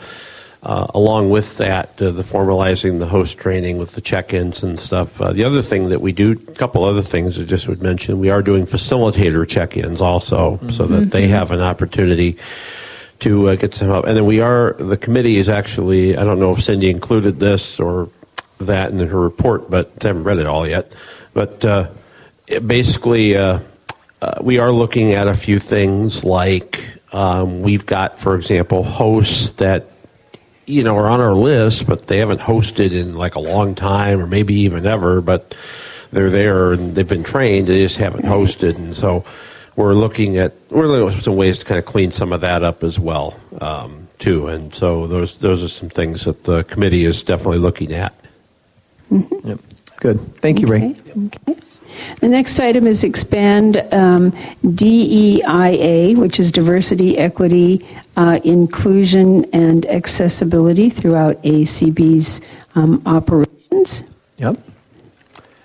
uh, 0.62 0.86
along 0.94 1.30
with 1.30 1.56
that, 1.58 2.00
uh, 2.02 2.10
the 2.10 2.22
formalizing 2.22 2.98
the 2.98 3.06
host 3.06 3.38
training 3.38 3.78
with 3.78 3.92
the 3.92 4.00
check-ins 4.00 4.62
and 4.62 4.78
stuff. 4.78 5.20
Uh, 5.20 5.32
the 5.32 5.44
other 5.44 5.62
thing 5.62 5.90
that 5.90 6.00
we 6.00 6.12
do, 6.12 6.32
a 6.32 6.52
couple 6.52 6.84
other 6.84 7.02
things 7.02 7.38
I 7.38 7.44
just 7.44 7.68
would 7.68 7.82
mention, 7.82 8.18
we 8.18 8.30
are 8.30 8.42
doing 8.42 8.66
facilitator 8.66 9.48
check-ins 9.48 10.02
also, 10.02 10.56
mm-hmm. 10.56 10.70
so 10.70 10.86
that 10.86 11.10
they 11.10 11.28
have 11.28 11.52
an 11.52 11.60
opportunity 11.60 12.36
to 13.20 13.50
uh, 13.50 13.56
get 13.56 13.74
some 13.74 13.88
help. 13.88 14.06
And 14.06 14.16
then 14.16 14.26
we 14.26 14.40
are, 14.40 14.74
the 14.74 14.96
committee 14.96 15.36
is 15.36 15.48
actually, 15.48 16.16
I 16.16 16.24
don't 16.24 16.38
know 16.38 16.50
if 16.50 16.62
Cindy 16.62 16.90
included 16.90 17.38
this 17.40 17.80
or 17.80 18.10
that 18.58 18.90
in 18.90 18.98
her 18.98 19.20
report, 19.20 19.70
but 19.70 19.92
I 20.04 20.08
haven't 20.08 20.24
read 20.24 20.38
it 20.38 20.46
all 20.46 20.66
yet. 20.66 20.92
But 21.34 21.64
uh, 21.64 21.90
basically, 22.66 23.36
uh, 23.36 23.60
uh, 24.20 24.34
we 24.40 24.58
are 24.58 24.72
looking 24.72 25.12
at 25.12 25.28
a 25.28 25.34
few 25.34 25.60
things 25.60 26.24
like 26.24 26.84
um, 27.12 27.60
we've 27.60 27.86
got, 27.86 28.18
for 28.18 28.34
example, 28.34 28.82
hosts 28.82 29.52
that 29.52 29.86
you 30.68 30.84
know 30.84 30.96
are 30.96 31.08
on 31.08 31.20
our 31.20 31.34
list, 31.34 31.86
but 31.86 32.06
they 32.06 32.18
haven't 32.18 32.40
hosted 32.40 32.92
in 32.92 33.14
like 33.14 33.34
a 33.34 33.40
long 33.40 33.74
time 33.74 34.20
or 34.20 34.26
maybe 34.26 34.54
even 34.54 34.86
ever. 34.86 35.20
But 35.20 35.56
they're 36.10 36.30
there 36.30 36.72
and 36.72 36.94
they've 36.94 37.08
been 37.08 37.24
trained; 37.24 37.66
they 37.66 37.78
just 37.78 37.96
haven't 37.96 38.24
hosted, 38.24 38.76
and 38.76 38.96
so 38.96 39.24
we're 39.76 39.94
looking 39.94 40.38
at 40.38 40.54
we're 40.70 40.86
looking 40.86 41.16
at 41.16 41.22
some 41.22 41.36
ways 41.36 41.58
to 41.58 41.64
kind 41.64 41.78
of 41.78 41.86
clean 41.86 42.10
some 42.10 42.32
of 42.32 42.40
that 42.40 42.62
up 42.62 42.82
as 42.82 42.98
well 42.98 43.38
um, 43.60 44.08
too. 44.18 44.48
And 44.48 44.74
so 44.74 45.06
those 45.06 45.38
those 45.38 45.62
are 45.62 45.68
some 45.68 45.88
things 45.88 46.24
that 46.24 46.44
the 46.44 46.64
committee 46.64 47.04
is 47.04 47.22
definitely 47.22 47.58
looking 47.58 47.92
at. 47.92 48.14
Mm-hmm. 49.10 49.48
Yep. 49.48 49.60
Good. 49.96 50.36
Thank 50.36 50.60
you, 50.60 50.66
Ray. 50.66 50.96
Okay. 51.16 51.56
The 52.20 52.28
next 52.28 52.60
item 52.60 52.86
is 52.86 53.04
expand 53.04 53.76
um, 53.92 54.32
DEIA, 54.64 56.16
which 56.16 56.40
is 56.40 56.50
diversity, 56.50 57.18
equity, 57.18 57.86
uh, 58.16 58.40
inclusion, 58.44 59.44
and 59.52 59.86
accessibility 59.86 60.90
throughout 60.90 61.42
ACB's 61.42 62.40
um, 62.74 63.02
operations. 63.06 64.04
Yep. 64.38 64.56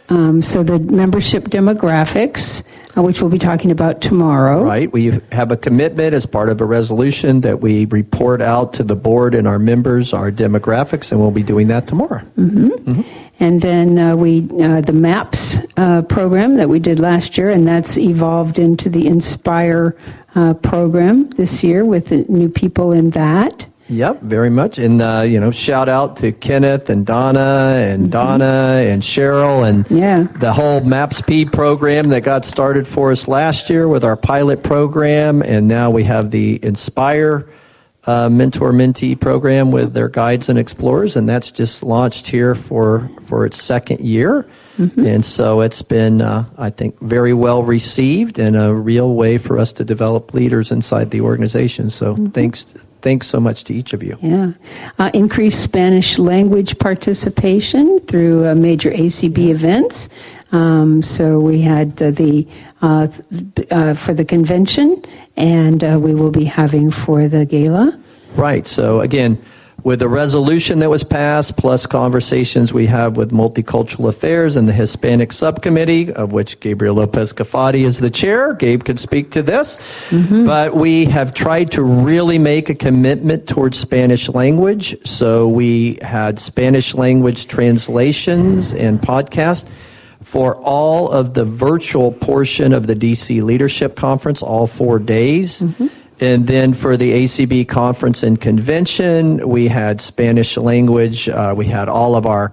Um, 0.10 0.42
so 0.42 0.64
the 0.64 0.80
membership 0.80 1.46
demographics, 1.46 2.64
uh, 2.96 3.02
which 3.02 3.22
we'll 3.22 3.32
be 3.32 3.40
talking 3.40 3.72
about 3.72 4.02
tomorrow. 4.02 4.64
Right. 4.64 4.92
We 4.92 5.20
have 5.32 5.52
a 5.52 5.58
commitment 5.58 6.14
as 6.14 6.26
part 6.26 6.50
of 6.50 6.62
a 6.62 6.66
resolution 6.66 7.42
that 7.42 7.62
we 7.62 7.86
report 7.86 8.42
out 8.42 8.74
to 8.74 8.84
the 8.84 8.96
board 8.96 9.34
and 9.34 9.48
our 9.48 9.60
members 9.60 10.14
our 10.14 10.32
demographics, 10.32 11.12
and 11.12 11.20
we'll 11.20 11.32
be 11.32 11.44
doing 11.44 11.68
that 11.70 11.88
tomorrow. 11.88 12.22
Mm-hmm. 12.38 12.68
Mm-hmm. 12.68 13.23
And 13.40 13.62
then 13.62 13.98
uh, 13.98 14.16
we 14.16 14.48
uh, 14.62 14.82
the 14.82 14.94
MAPS 14.94 15.66
uh, 15.76 16.04
program 16.04 16.56
that 16.56 16.70
we 16.70 16.80
did 16.80 17.00
last 17.00 17.38
year, 17.38 17.50
and 17.50 17.68
that's 17.68 17.98
evolved 17.98 18.60
into 18.60 18.90
the 18.90 19.08
Inspire 19.08 19.98
uh, 20.36 20.54
program 20.56 21.30
this 21.32 21.64
year 21.64 21.84
with 21.84 22.12
new 22.30 22.50
people 22.50 22.92
in 22.92 23.12
that. 23.12 23.66
Yep, 23.90 24.22
very 24.22 24.50
much. 24.50 24.80
And, 24.80 25.02
uh, 25.02 25.22
you 25.22 25.40
know, 25.40 25.52
shout 25.52 25.90
out 25.90 26.16
to 26.18 26.32
Kenneth 26.32 26.90
and 26.90 27.06
Donna 27.06 27.76
and 27.78 28.04
mm-hmm. 28.04 28.12
Donna 28.12 28.84
and 28.88 29.02
Cheryl 29.02 29.68
and 29.68 29.90
yeah. 29.92 30.24
the 30.40 30.54
whole 30.54 30.80
MAPS-P 30.82 31.46
program 31.46 32.10
that 32.10 32.22
got 32.22 32.46
started 32.46 32.88
for 32.88 33.12
us 33.12 33.28
last 33.28 33.70
year 33.70 33.88
with 33.88 34.04
our 34.04 34.16
pilot 34.16 34.64
program. 34.64 35.42
And 35.42 35.68
now 35.68 35.92
we 35.92 36.06
have 36.06 36.32
the 36.32 36.64
Inspire 36.64 37.48
uh, 38.06 38.30
mentor 38.30 38.72
mentee 38.72 39.20
program 39.20 39.72
with 39.72 39.94
their 39.94 40.10
guides 40.10 40.50
and 40.50 40.60
explorers. 40.60 41.16
And 41.16 41.28
that's 41.28 41.52
just 41.52 41.84
launched 41.84 42.28
here 42.28 42.54
for, 42.56 43.10
for 43.26 43.46
its 43.46 43.62
second 43.62 44.02
year. 44.02 44.48
Mm-hmm. 44.78 45.06
And 45.06 45.26
so 45.26 45.62
it's 45.62 45.82
been, 45.82 46.22
uh, 46.22 46.46
I 46.58 46.70
think, 46.70 47.00
very 47.00 47.34
well 47.34 47.64
received 47.64 48.40
and 48.40 48.56
a 48.56 48.74
real 48.74 49.14
way 49.14 49.38
for 49.38 49.58
us 49.58 49.72
to 49.74 49.86
develop 49.86 50.34
leaders 50.34 50.72
inside 50.72 51.12
the 51.12 51.22
organization. 51.22 51.90
So 51.90 52.14
mm-hmm. 52.14 52.28
thanks 52.28 52.64
thanks 53.04 53.28
so 53.28 53.40
much 53.40 53.66
to 53.66 53.74
each 53.74 53.92
of 53.92 54.02
you. 54.02 54.18
Yeah. 54.22 54.54
Uh, 54.98 55.12
increased 55.14 55.62
Spanish 55.62 56.18
language 56.18 56.80
participation 56.80 58.00
through 58.00 58.48
uh, 58.48 58.56
major 58.56 58.92
ACB 58.92 59.50
events. 59.50 60.08
Um, 60.54 61.02
so 61.02 61.40
we 61.40 61.62
had 61.62 62.02
uh, 62.02 62.12
the 62.12 62.48
uh, 62.84 63.08
uh, 63.72 63.94
for 63.94 64.14
the 64.14 64.26
convention, 64.26 65.02
and 65.38 65.84
uh, 65.84 65.98
we 66.00 66.14
will 66.14 66.32
be 66.32 66.44
having 66.44 66.92
for 66.92 67.28
the 67.30 67.46
gala. 67.46 67.98
Right. 68.36 68.68
So 68.68 69.00
again, 69.00 69.42
with 69.84 70.00
the 70.00 70.10
resolution 70.10 70.80
that 70.80 70.90
was 70.90 71.04
passed, 71.04 71.56
plus 71.58 71.86
conversations 71.86 72.74
we 72.74 72.86
have 72.88 73.16
with 73.16 73.32
Multicultural 73.32 74.10
Affairs 74.10 74.56
and 74.58 74.68
the 74.68 74.74
Hispanic 74.74 75.32
Subcommittee, 75.32 76.12
of 76.14 76.34
which 76.34 76.60
Gabriel 76.60 76.96
Lopez 76.96 77.32
Cafati 77.32 77.86
is 77.86 78.00
the 78.00 78.10
chair. 78.10 78.54
Gabe 78.54 78.84
can 78.84 78.98
speak 78.98 79.32
to 79.32 79.42
this. 79.42 79.78
Mm-hmm. 80.10 80.46
But 80.46 80.76
we 80.76 81.06
have 81.06 81.34
tried 81.34 81.72
to 81.72 81.84
really 81.84 82.38
make 82.38 82.70
a 82.70 82.76
commitment 82.76 83.48
towards 83.48 83.78
Spanish 83.78 84.30
language. 84.30 84.96
So 85.08 85.48
we 85.48 86.00
had 86.02 86.40
Spanish 86.40 86.94
language 86.94 87.48
translations 87.48 88.74
and 88.74 89.02
podcasts 89.02 89.66
for 90.34 90.56
all 90.64 91.12
of 91.12 91.36
the 91.36 91.46
virtual 91.46 92.12
portion 92.12 92.74
of 92.74 92.88
the 92.88 92.96
DC 92.96 93.44
Leadership 93.44 93.96
Conference, 93.96 94.42
all 94.42 94.66
four 94.66 94.98
days. 94.98 95.62
Mm-hmm. 95.62 95.88
And 96.22 96.48
then 96.48 96.74
for 96.74 96.98
the 96.98 97.12
ACB 97.24 97.68
conference 97.68 98.24
and 98.24 98.42
convention, 98.42 99.48
we 99.48 99.68
had 99.68 100.02
Spanish 100.02 100.58
language. 100.58 101.30
Uh, 101.30 101.54
we 101.56 101.68
had 101.68 101.88
all 101.88 102.16
of 102.16 102.26
our 102.26 102.52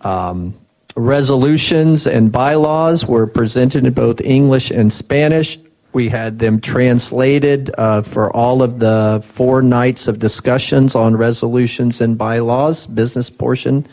um, 0.00 0.54
resolutions 0.96 2.06
and 2.06 2.32
bylaws 2.32 3.04
were 3.04 3.26
presented 3.26 3.84
in 3.84 3.92
both 3.92 4.22
English 4.22 4.70
and 4.70 4.90
Spanish. 4.90 5.58
We 5.92 6.08
had 6.08 6.38
them 6.38 6.62
translated 6.62 7.70
uh, 7.76 8.00
for 8.00 8.34
all 8.34 8.62
of 8.62 8.78
the 8.78 9.20
four 9.22 9.60
nights 9.60 10.08
of 10.08 10.18
discussions 10.18 10.94
on 10.94 11.14
resolutions 11.14 12.00
and 12.00 12.16
bylaws, 12.16 12.86
business 12.86 13.28
portion 13.28 13.86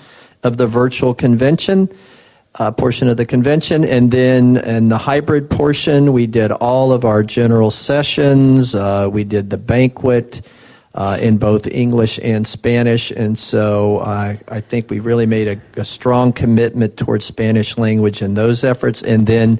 of 0.43 0.55
the 0.55 0.67
virtual 0.67 1.13
convention 1.13 1.89
uh, 2.57 2.71
portion 2.71 3.07
of 3.07 3.17
the 3.17 3.25
convention. 3.25 3.83
And 3.83 4.11
then 4.11 4.57
in 4.57 4.89
the 4.89 4.97
hybrid 4.97 5.49
portion, 5.49 6.13
we 6.13 6.27
did 6.27 6.51
all 6.51 6.91
of 6.91 7.05
our 7.05 7.23
general 7.23 7.69
sessions. 7.69 8.75
Uh, 8.75 9.09
we 9.11 9.23
did 9.23 9.49
the 9.49 9.57
banquet 9.57 10.41
uh, 10.93 11.17
in 11.19 11.37
both 11.37 11.67
English 11.67 12.19
and 12.23 12.47
Spanish. 12.47 13.11
And 13.11 13.37
so 13.37 13.99
I 13.99 14.61
think 14.61 14.89
we 14.89 14.99
really 14.99 15.25
made 15.25 15.47
a, 15.75 15.81
a, 15.81 15.83
strong 15.83 16.31
commitment 16.31 16.95
towards 16.95 17.25
Spanish 17.25 17.77
language 17.77 18.21
in 18.21 18.33
those 18.33 18.63
efforts. 18.63 19.03
And 19.03 19.27
then 19.27 19.59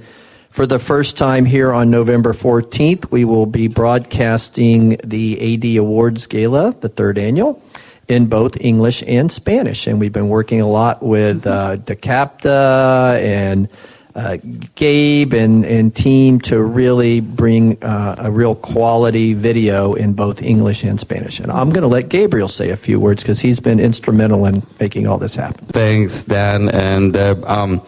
for 0.50 0.66
the 0.66 0.80
first 0.80 1.18
time 1.18 1.44
here 1.44 1.74
on 1.74 1.92
November 1.92 2.32
14th, 2.32 3.12
we 3.12 3.26
will 3.26 3.46
be 3.46 3.68
broadcasting 3.68 4.96
the 5.04 5.56
AD 5.56 5.78
Awards 5.78 6.28
Gala, 6.28 6.74
the 6.80 6.88
third 6.88 7.18
annual 7.18 7.62
in 8.08 8.28
both 8.28 8.58
English 8.60 9.04
and 9.08 9.32
Spanish. 9.32 9.88
And 9.88 10.00
we've 10.00 10.14
been 10.14 10.30
working 10.30 10.62
a 10.62 10.68
lot 10.68 11.02
with 11.02 11.46
uh, 11.48 11.78
DiCapta 11.78 13.20
and 13.22 13.70
uh, 14.16 14.38
Gabe 14.76 15.34
and, 15.34 15.66
and 15.66 15.94
team 15.94 16.40
to 16.42 16.62
really 16.64 17.20
bring 17.20 17.84
uh, 17.84 18.16
a 18.20 18.32
real 18.32 18.56
quality 18.56 19.34
video 19.34 19.94
in 19.94 20.14
both 20.14 20.42
English 20.42 20.84
and 20.84 21.00
Spanish. 21.00 21.40
And 21.42 21.52
I'm 21.52 21.70
going 21.70 21.82
to 21.82 21.90
let 21.90 22.08
Gabriel 22.08 22.48
say 22.48 22.70
a 22.70 22.78
few 22.78 23.00
words 23.00 23.24
because 23.24 23.42
he's 23.42 23.60
been 23.60 23.80
instrumental 23.80 24.46
in 24.46 24.66
making 24.80 25.06
all 25.08 25.18
this 25.18 25.36
happen. 25.36 25.66
Thanks, 25.68 26.24
Dan. 26.24 26.70
And 26.70 27.18
uh, 27.18 27.36
um, 27.44 27.82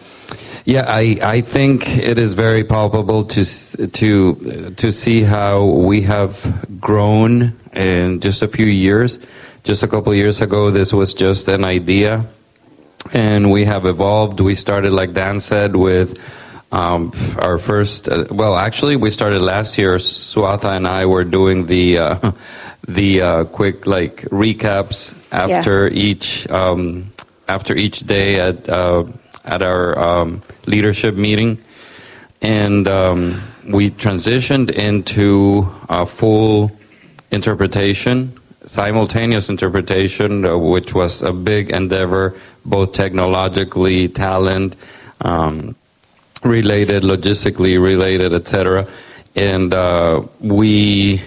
yeah, 0.66 0.84
I, 0.86 1.18
I 1.22 1.40
think 1.40 1.88
it 1.88 2.18
is 2.18 2.34
very 2.34 2.62
palpable 2.62 3.24
to 3.24 3.44
to 3.88 4.74
to 4.76 4.92
see 4.92 5.22
how 5.22 5.64
we 5.64 6.02
have 6.02 6.66
grown 6.78 7.58
in 7.72 8.20
just 8.20 8.42
a 8.42 8.48
few 8.48 8.66
years 8.66 9.18
just 9.64 9.82
a 9.82 9.88
couple 9.88 10.14
years 10.14 10.40
ago, 10.40 10.70
this 10.70 10.92
was 10.92 11.14
just 11.14 11.48
an 11.48 11.64
idea, 11.64 12.26
and 13.12 13.50
we 13.50 13.64
have 13.64 13.86
evolved. 13.86 14.40
We 14.40 14.54
started, 14.54 14.92
like 14.92 15.12
Dan 15.12 15.40
said, 15.40 15.76
with 15.76 16.18
um, 16.72 17.12
our 17.38 17.58
first. 17.58 18.08
Uh, 18.08 18.24
well, 18.30 18.56
actually, 18.56 18.96
we 18.96 19.10
started 19.10 19.40
last 19.40 19.78
year. 19.78 19.96
Swatha 19.96 20.76
and 20.76 20.86
I 20.86 21.06
were 21.06 21.24
doing 21.24 21.66
the 21.66 21.98
uh, 21.98 22.32
the 22.88 23.22
uh, 23.22 23.44
quick 23.44 23.86
like 23.86 24.22
recaps 24.30 25.16
after 25.32 25.88
yeah. 25.88 25.94
each 25.94 26.48
um, 26.50 27.12
after 27.48 27.74
each 27.74 28.00
day 28.00 28.40
at 28.40 28.68
uh, 28.68 29.04
at 29.44 29.62
our 29.62 29.98
um, 29.98 30.42
leadership 30.66 31.14
meeting, 31.14 31.58
and 32.42 32.86
um, 32.88 33.42
we 33.66 33.90
transitioned 33.90 34.70
into 34.70 35.68
a 35.88 36.06
full 36.06 36.72
interpretation 37.30 38.37
simultaneous 38.68 39.48
interpretation, 39.48 40.44
uh, 40.44 40.56
which 40.56 40.94
was 40.94 41.22
a 41.22 41.32
big 41.32 41.70
endeavor, 41.70 42.34
both 42.64 42.92
technologically, 42.92 44.08
talent 44.08 44.76
um, 45.22 45.74
related, 46.44 47.02
logistically 47.02 47.82
related, 47.82 48.32
etc. 48.34 48.86
And 49.34 49.72
uh, 49.72 50.22
we 50.40 51.22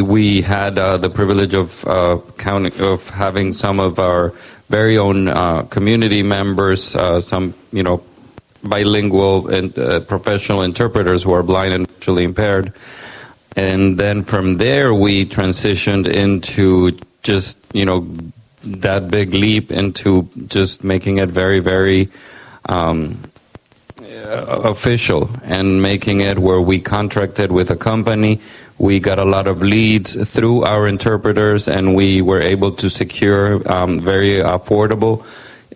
we 0.00 0.40
had 0.40 0.78
uh, 0.78 0.96
the 0.96 1.10
privilege 1.10 1.54
of 1.54 1.84
uh, 1.86 2.18
counting 2.38 2.80
of 2.80 3.08
having 3.10 3.52
some 3.52 3.78
of 3.78 3.98
our 3.98 4.32
very 4.68 4.98
own 4.98 5.28
uh, 5.28 5.62
community 5.64 6.22
members, 6.22 6.96
uh, 6.96 7.20
some 7.20 7.54
you 7.72 7.82
know 7.82 8.02
bilingual 8.64 9.46
and 9.48 9.74
professional 10.08 10.62
interpreters 10.62 11.22
who 11.22 11.32
are 11.32 11.42
blind 11.42 11.72
and 11.72 11.88
visually 11.88 12.24
impaired 12.24 12.72
and 13.56 13.98
then 13.98 14.22
from 14.22 14.58
there 14.58 14.94
we 14.94 15.24
transitioned 15.26 16.06
into 16.06 16.96
just 17.22 17.58
you 17.72 17.84
know 17.84 18.06
that 18.66 19.10
big 19.10 19.32
leap 19.32 19.70
into 19.70 20.28
just 20.48 20.82
making 20.82 21.18
it 21.18 21.30
very, 21.30 21.60
very 21.60 22.08
um, 22.68 23.18
official 24.24 25.30
and 25.44 25.80
making 25.80 26.20
it 26.20 26.38
where 26.38 26.60
we 26.60 26.80
contracted 26.80 27.52
with 27.52 27.70
a 27.70 27.76
company. 27.76 28.40
We 28.78 29.00
got 29.00 29.18
a 29.18 29.24
lot 29.24 29.46
of 29.46 29.62
leads 29.62 30.14
through 30.30 30.64
our 30.64 30.86
interpreters, 30.86 31.68
and 31.68 31.94
we 31.94 32.20
were 32.20 32.40
able 32.40 32.72
to 32.72 32.90
secure 32.90 33.66
um, 33.72 34.00
very 34.00 34.38
affordable 34.40 35.24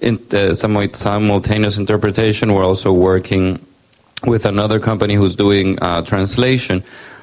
in, 0.01 0.18
uh, 0.33 0.53
simultaneous 0.55 1.78
interpretation. 1.78 2.53
We're 2.53 2.66
also 2.66 2.93
working 2.93 3.64
with 4.24 4.45
another 4.45 4.81
company 4.81 5.14
who's 5.14 5.37
doing 5.37 5.78
uh, 5.81 6.03
translation. 6.03 6.83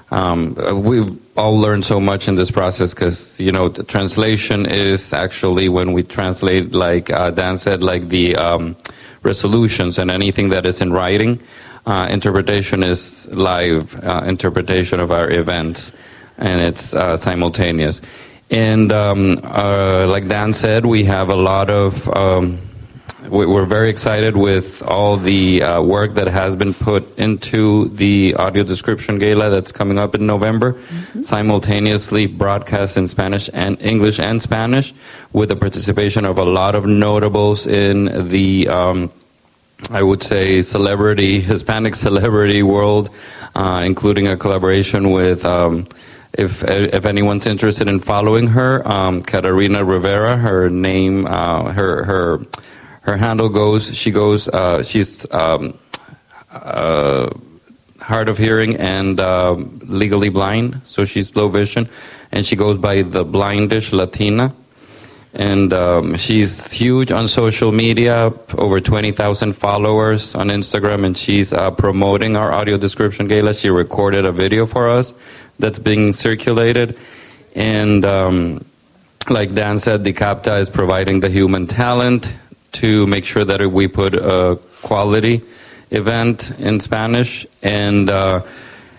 Um, 0.09 0.55
we've 0.83 1.19
all 1.37 1.57
learned 1.57 1.83
so 1.83 1.99
much 1.99 2.27
in 2.27 2.35
this 2.35 2.49
process 2.49 2.93
because 2.93 3.39
you 3.39 3.51
know 3.51 3.69
translation 3.69 4.65
is 4.65 5.13
actually 5.13 5.69
when 5.69 5.93
we 5.93 6.03
translate, 6.03 6.71
like 6.71 7.09
uh, 7.09 7.31
Dan 7.31 7.57
said, 7.57 7.83
like 7.83 8.07
the 8.07 8.35
um, 8.35 8.75
resolutions 9.23 9.99
and 9.99 10.09
anything 10.09 10.49
that 10.49 10.65
is 10.65 10.81
in 10.81 10.93
writing. 10.93 11.41
Uh, 11.85 12.07
interpretation 12.09 12.83
is 12.83 13.27
live 13.27 13.95
uh, 14.03 14.23
interpretation 14.25 14.99
of 14.99 15.11
our 15.11 15.29
events, 15.29 15.91
and 16.37 16.61
it's 16.61 16.93
uh, 16.93 17.15
simultaneous. 17.15 18.01
And 18.49 18.93
um, 18.93 19.39
uh, 19.43 20.07
like 20.07 20.27
Dan 20.27 20.53
said, 20.53 20.85
we 20.85 21.03
have 21.03 21.29
a 21.29 21.35
lot 21.35 21.69
of 21.69 22.07
um, 22.15 22.59
we're 23.29 23.65
very 23.65 23.89
excited 23.89 24.37
with 24.37 24.81
all 24.83 25.17
the 25.17 25.61
uh, 25.61 25.81
work 25.81 26.13
that 26.13 26.27
has 26.27 26.55
been 26.55 26.73
put 26.73 27.17
into 27.17 27.89
the 27.89 28.35
audio 28.35 28.63
description 28.63 29.17
gala 29.17 29.49
that's 29.49 29.71
coming 29.71 29.97
up 29.97 30.15
in 30.15 30.25
November, 30.25 30.73
mm-hmm. 30.73 31.21
simultaneously 31.21 32.25
broadcast 32.25 32.97
in 32.97 33.07
Spanish 33.07 33.49
and 33.53 33.81
English 33.81 34.19
and 34.19 34.41
Spanish, 34.41 34.93
with 35.33 35.49
the 35.49 35.55
participation 35.55 36.25
of 36.25 36.37
a 36.37 36.45
lot 36.45 36.75
of 36.75 36.85
notables 36.85 37.67
in 37.67 38.29
the, 38.29 38.67
um, 38.67 39.11
I 39.91 40.03
would 40.03 40.23
say, 40.23 40.61
celebrity 40.61 41.39
Hispanic 41.39 41.95
celebrity 41.95 42.63
world, 42.63 43.09
uh, 43.55 43.83
including 43.85 44.27
a 44.27 44.37
collaboration 44.37 45.11
with. 45.11 45.45
Um, 45.45 45.87
if 46.33 46.63
if 46.63 47.05
anyone's 47.05 47.47
interested 47.47 47.87
in 47.87 47.99
following 47.99 48.47
her, 48.47 48.87
um, 48.87 49.23
Catarina 49.23 49.83
Rivera, 49.83 50.37
her 50.37 50.69
name, 50.69 51.25
uh, 51.25 51.71
her 51.71 52.03
her 52.03 52.45
her 53.07 53.15
handle 53.15 53.47
goes, 53.47 53.95
she 53.97 54.11
goes, 54.11 54.49
uh, 54.49 54.83
she's 54.83 55.25
um, 55.31 55.79
uh, 56.51 57.29
hard 58.01 58.27
of 58.27 58.37
hearing 58.37 58.75
and 58.75 59.17
uh, 59.21 59.53
legally 59.53 60.27
blind, 60.27 60.81
so 60.83 61.05
she's 61.05 61.33
low 61.33 61.47
vision, 61.47 61.87
and 62.33 62.45
she 62.45 62.57
goes 62.57 62.77
by 62.77 63.03
the 63.03 63.23
Blindish 63.23 63.93
Latina. 63.93 64.53
And 65.33 65.71
um, 65.71 66.17
she's 66.17 66.71
huge 66.71 67.11
on 67.11 67.27
social 67.27 67.71
media, 67.71 68.33
over 68.57 68.81
20,000 68.81 69.53
followers 69.53 70.35
on 70.35 70.49
Instagram, 70.49 71.05
and 71.05 71.17
she's 71.17 71.53
uh, 71.53 71.71
promoting 71.71 72.35
our 72.35 72.51
audio 72.51 72.75
description 72.77 73.27
gala. 73.27 73.53
She 73.53 73.69
recorded 73.69 74.25
a 74.25 74.31
video 74.33 74.65
for 74.65 74.89
us 74.89 75.13
that's 75.59 75.79
being 75.79 76.11
circulated. 76.11 76.97
And 77.55 78.03
um, 78.03 78.65
like 79.29 79.53
Dan 79.53 79.77
said, 79.79 80.03
DiCapta 80.03 80.59
is 80.59 80.69
providing 80.69 81.21
the 81.21 81.29
human 81.29 81.67
talent 81.67 82.33
to 82.81 83.07
make 83.07 83.25
sure 83.25 83.45
that 83.45 83.59
we 83.71 83.87
put 83.87 84.13
a 84.15 84.59
quality 84.81 85.41
event 85.91 86.51
in 86.59 86.79
Spanish. 86.79 87.45
And 87.63 88.09
uh, 88.09 88.41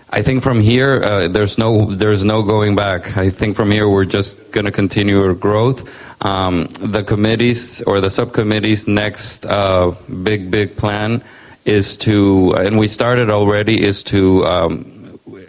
I 0.09 0.21
think 0.21 0.43
from 0.43 0.59
here, 0.61 1.03
uh, 1.03 1.27
there's 1.27 1.57
no 1.57 1.85
there's 1.85 2.23
no 2.23 2.43
going 2.43 2.75
back. 2.75 3.17
I 3.17 3.29
think 3.29 3.55
from 3.55 3.71
here 3.71 3.87
we're 3.87 4.05
just 4.05 4.51
going 4.51 4.65
to 4.65 4.71
continue 4.71 5.21
our 5.23 5.33
growth. 5.33 5.87
Um, 6.21 6.67
the 6.79 7.03
committees 7.03 7.81
or 7.83 8.01
the 8.01 8.09
subcommittees' 8.09 8.87
next 8.87 9.45
uh, 9.45 9.95
big 10.23 10.51
big 10.51 10.75
plan 10.75 11.21
is 11.65 11.97
to, 11.97 12.55
and 12.57 12.79
we 12.79 12.87
started 12.87 13.29
already, 13.29 13.81
is 13.81 14.03
to. 14.03 14.45
Um, 14.45 14.95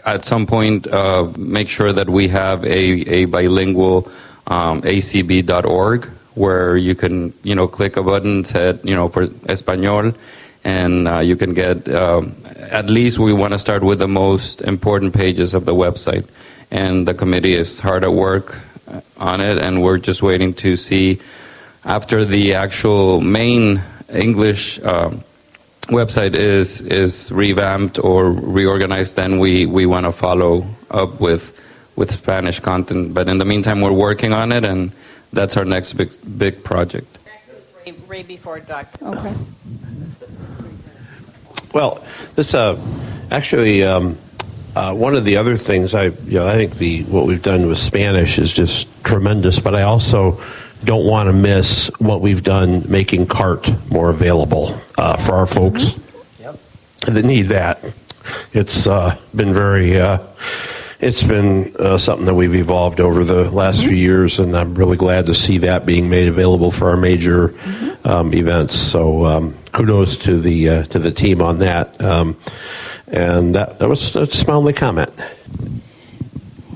at 0.06 0.24
some 0.24 0.46
point, 0.46 0.86
uh, 0.88 1.30
make 1.36 1.68
sure 1.68 1.92
that 1.92 2.08
we 2.08 2.28
have 2.28 2.64
a, 2.64 2.84
a 3.22 3.24
bilingual 3.26 4.10
um, 4.46 4.82
acb.org 4.82 6.08
where 6.34 6.76
you 6.76 6.94
can 6.94 7.32
you 7.42 7.54
know 7.54 7.66
click 7.66 7.96
a 7.96 8.02
button 8.02 8.44
said 8.44 8.80
you 8.84 8.94
know 8.94 9.08
for 9.08 9.26
español 9.48 10.14
and 10.64 11.08
uh, 11.08 11.20
you 11.20 11.36
can 11.36 11.54
get 11.54 11.88
um, 11.88 12.36
at 12.58 12.86
least 12.86 13.18
we 13.18 13.32
want 13.32 13.52
to 13.52 13.58
start 13.58 13.82
with 13.82 13.98
the 13.98 14.08
most 14.08 14.60
important 14.62 15.14
pages 15.14 15.54
of 15.54 15.64
the 15.64 15.74
website. 15.74 16.28
And 16.70 17.08
the 17.08 17.14
committee 17.14 17.54
is 17.54 17.80
hard 17.80 18.04
at 18.04 18.12
work 18.12 18.58
uh, 18.86 19.00
on 19.16 19.40
it 19.40 19.58
and 19.58 19.82
we're 19.82 19.98
just 19.98 20.22
waiting 20.22 20.54
to 20.54 20.76
see 20.76 21.20
after 21.84 22.24
the 22.24 22.54
actual 22.54 23.20
main 23.22 23.80
english 24.12 24.78
uh, 24.80 25.10
website 25.86 26.34
is 26.34 26.82
is 26.82 27.32
revamped 27.32 27.98
or 27.98 28.30
reorganized 28.30 29.16
then 29.16 29.38
we 29.38 29.66
we 29.66 29.86
want 29.86 30.04
to 30.04 30.12
follow 30.12 30.66
up 30.90 31.20
with 31.20 31.56
with 31.96 32.10
spanish 32.10 32.60
content. 32.60 33.14
But 33.14 33.28
in 33.28 33.38
the 33.38 33.44
meantime 33.44 33.80
we're 33.80 33.92
working 33.92 34.32
on 34.32 34.52
it 34.52 34.64
and 34.64 34.92
that's 35.32 35.56
our 35.56 35.64
next 35.64 35.94
big 35.94 36.12
big 36.38 36.64
project. 36.64 37.18
Ray, 37.86 37.92
Ray 38.06 38.22
before 38.22 38.60
Doug. 38.60 38.86
Okay. 39.02 39.34
Well, 41.72 42.04
this 42.34 42.54
uh, 42.54 42.80
actually 43.30 43.84
um, 43.84 44.18
uh, 44.74 44.94
one 44.94 45.14
of 45.14 45.24
the 45.24 45.36
other 45.36 45.56
things 45.56 45.94
I 45.94 46.06
you 46.06 46.38
know 46.38 46.48
I 46.48 46.54
think 46.54 46.76
the 46.76 47.04
what 47.04 47.26
we've 47.26 47.42
done 47.42 47.66
with 47.68 47.78
Spanish 47.78 48.38
is 48.38 48.52
just 48.52 48.88
tremendous, 49.04 49.58
but 49.60 49.74
I 49.74 49.82
also 49.82 50.40
don't 50.84 51.04
want 51.04 51.26
to 51.28 51.32
miss 51.32 51.90
what 51.98 52.20
we've 52.20 52.42
done 52.42 52.90
making 52.90 53.26
CART 53.26 53.70
more 53.90 54.10
available 54.10 54.80
uh, 54.96 55.16
for 55.16 55.34
our 55.34 55.46
folks 55.46 55.84
mm-hmm. 55.84 56.42
yep. 56.42 57.14
that 57.14 57.24
need 57.24 57.48
that. 57.48 57.84
It's 58.52 58.86
uh, 58.86 59.16
been 59.34 59.52
very 59.52 60.00
uh, 60.00 60.18
it's 61.00 61.22
been 61.22 61.74
uh, 61.78 61.96
something 61.96 62.26
that 62.26 62.34
we've 62.34 62.54
evolved 62.54 63.00
over 63.00 63.24
the 63.24 63.50
last 63.50 63.80
mm-hmm. 63.80 63.88
few 63.88 63.96
years, 63.96 64.38
and 64.38 64.56
I'm 64.56 64.74
really 64.74 64.96
glad 64.96 65.26
to 65.26 65.34
see 65.34 65.58
that 65.58 65.86
being 65.86 66.10
made 66.10 66.28
available 66.28 66.70
for 66.70 66.90
our 66.90 66.96
major 66.96 67.48
mm-hmm. 67.48 68.08
um, 68.08 68.34
events. 68.34 68.74
So 68.74 69.24
um, 69.24 69.54
kudos 69.72 70.16
to 70.18 70.38
the 70.38 70.68
uh, 70.68 70.82
to 70.84 70.98
the 70.98 71.10
team 71.10 71.40
on 71.40 71.58
that. 71.58 72.00
Um, 72.02 72.36
and 73.08 73.54
that, 73.54 73.78
that 73.78 73.88
was 73.88 74.12
just 74.12 74.46
my 74.46 74.54
only 74.54 74.72
comment. 74.72 75.10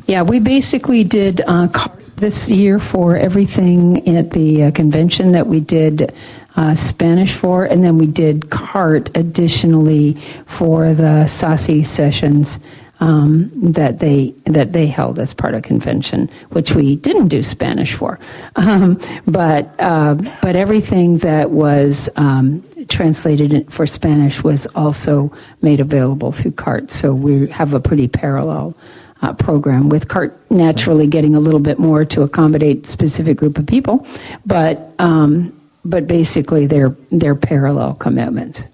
Yeah, 0.07 0.22
we 0.22 0.41
basically 0.41 1.05
did 1.05 1.41
uh, 1.47 1.68
this 2.16 2.51
year 2.51 2.79
for 2.79 3.16
everything 3.16 4.16
at 4.16 4.31
the 4.31 4.64
uh, 4.64 4.70
convention 4.72 5.33
that 5.33 5.47
we 5.47 5.61
did 5.61 6.14
uh, 6.57 6.75
Spanish 6.75 7.33
for, 7.33 7.64
and 7.64 7.83
then 7.85 7.99
we 7.99 8.07
did 8.07 8.51
CART 8.51 9.11
additionally 9.16 10.14
for 10.47 10.93
the 10.95 11.25
SASI 11.27 11.85
sessions 11.85 12.59
um, 13.01 13.51
that 13.55 13.99
they 13.99 14.34
that 14.45 14.72
they 14.72 14.86
held 14.86 15.18
as 15.18 15.34
part 15.34 15.55
of 15.55 15.62
convention, 15.62 16.30
which 16.51 16.74
we 16.74 16.97
didn't 16.97 17.28
do 17.28 17.42
Spanish 17.42 17.95
for, 17.95 18.18
um, 18.57 19.01
but 19.26 19.74
uh, 19.78 20.14
but 20.42 20.57
everything 20.57 21.18
that 21.18 21.51
was 21.51 22.09
um, 22.16 22.64
translated 22.88 23.72
for 23.72 23.86
Spanish 23.86 24.45
was 24.45 24.66
also 24.74 25.32
made 25.62 25.80
available 25.80 26.32
through 26.32 26.53
CART. 26.53 26.90
So 26.90 27.14
we 27.14 27.49
have 27.49 27.74
a 27.74 27.80
pretty 27.80 28.09
parallel. 28.09 28.76
Uh, 29.22 29.32
program 29.32 29.88
with 29.88 30.07
CART 30.07 30.38
naturally 30.51 31.07
getting 31.07 31.34
a 31.34 31.40
little 31.40 31.61
bit 31.61 31.78
more 31.78 32.05
to 32.05 32.20
accommodate 32.20 32.86
specific 32.86 33.38
group 33.38 33.57
of 33.57 33.66
people, 33.66 34.07
but 34.45 34.92
um, 34.99 35.59
but 35.82 36.07
basically 36.07 36.66
they're 36.66 36.95
they're 37.11 37.34
parallel 37.34 37.95
commitments. 37.95 38.64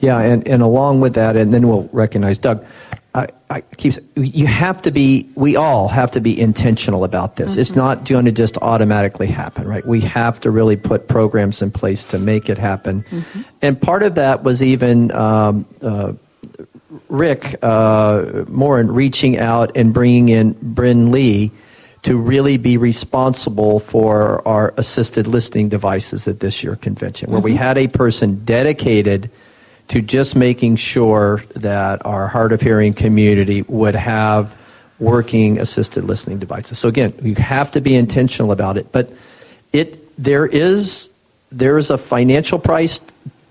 Yeah, 0.00 0.18
and, 0.18 0.46
and 0.48 0.62
along 0.62 1.00
with 1.00 1.14
that, 1.14 1.36
and 1.36 1.54
then 1.54 1.68
we'll 1.68 1.88
recognize 1.92 2.36
Doug. 2.36 2.66
I, 3.14 3.28
I 3.50 3.60
keep 3.76 3.94
you 4.16 4.46
have 4.46 4.80
to 4.82 4.90
be 4.90 5.28
we 5.34 5.54
all 5.56 5.88
have 5.88 6.10
to 6.12 6.20
be 6.20 6.38
intentional 6.40 7.04
about 7.04 7.36
this. 7.36 7.52
Mm-hmm. 7.52 7.60
It's 7.60 7.74
not 7.74 8.08
going 8.08 8.24
to 8.24 8.32
just 8.32 8.56
automatically 8.58 9.26
happen, 9.26 9.68
right? 9.68 9.86
We 9.86 10.00
have 10.00 10.40
to 10.40 10.50
really 10.50 10.76
put 10.76 11.08
programs 11.08 11.60
in 11.60 11.70
place 11.70 12.04
to 12.06 12.18
make 12.18 12.48
it 12.48 12.56
happen. 12.56 13.02
Mm-hmm. 13.02 13.42
And 13.60 13.80
part 13.80 14.02
of 14.02 14.14
that 14.14 14.42
was 14.44 14.62
even 14.62 15.12
um, 15.12 15.66
uh, 15.82 16.14
Rick 17.10 17.56
uh, 17.62 18.44
Morin 18.48 18.90
reaching 18.90 19.38
out 19.38 19.76
and 19.76 19.92
bringing 19.92 20.30
in 20.30 20.56
Bryn 20.62 21.12
Lee 21.12 21.50
to 22.04 22.16
really 22.16 22.56
be 22.56 22.78
responsible 22.78 23.78
for 23.78 24.46
our 24.48 24.72
assisted 24.76 25.26
listening 25.26 25.68
devices 25.68 26.26
at 26.26 26.40
this 26.40 26.64
year 26.64 26.76
convention, 26.76 27.30
where 27.30 27.40
mm-hmm. 27.40 27.44
we 27.44 27.56
had 27.56 27.76
a 27.76 27.88
person 27.88 28.42
dedicated 28.44 29.30
to 29.92 30.00
just 30.00 30.34
making 30.34 30.76
sure 30.76 31.42
that 31.54 32.04
our 32.06 32.26
hard 32.26 32.52
of 32.52 32.62
hearing 32.62 32.94
community 32.94 33.60
would 33.62 33.94
have 33.94 34.56
working 34.98 35.58
assisted 35.58 36.04
listening 36.04 36.38
devices. 36.38 36.78
So 36.78 36.88
again, 36.88 37.12
you 37.22 37.34
have 37.34 37.70
to 37.72 37.80
be 37.80 37.94
intentional 37.94 38.52
about 38.52 38.78
it, 38.78 38.90
but 38.90 39.10
it 39.72 39.98
there 40.16 40.46
is 40.46 41.10
there 41.50 41.76
is 41.76 41.90
a 41.90 41.98
financial 41.98 42.58
price 42.58 43.00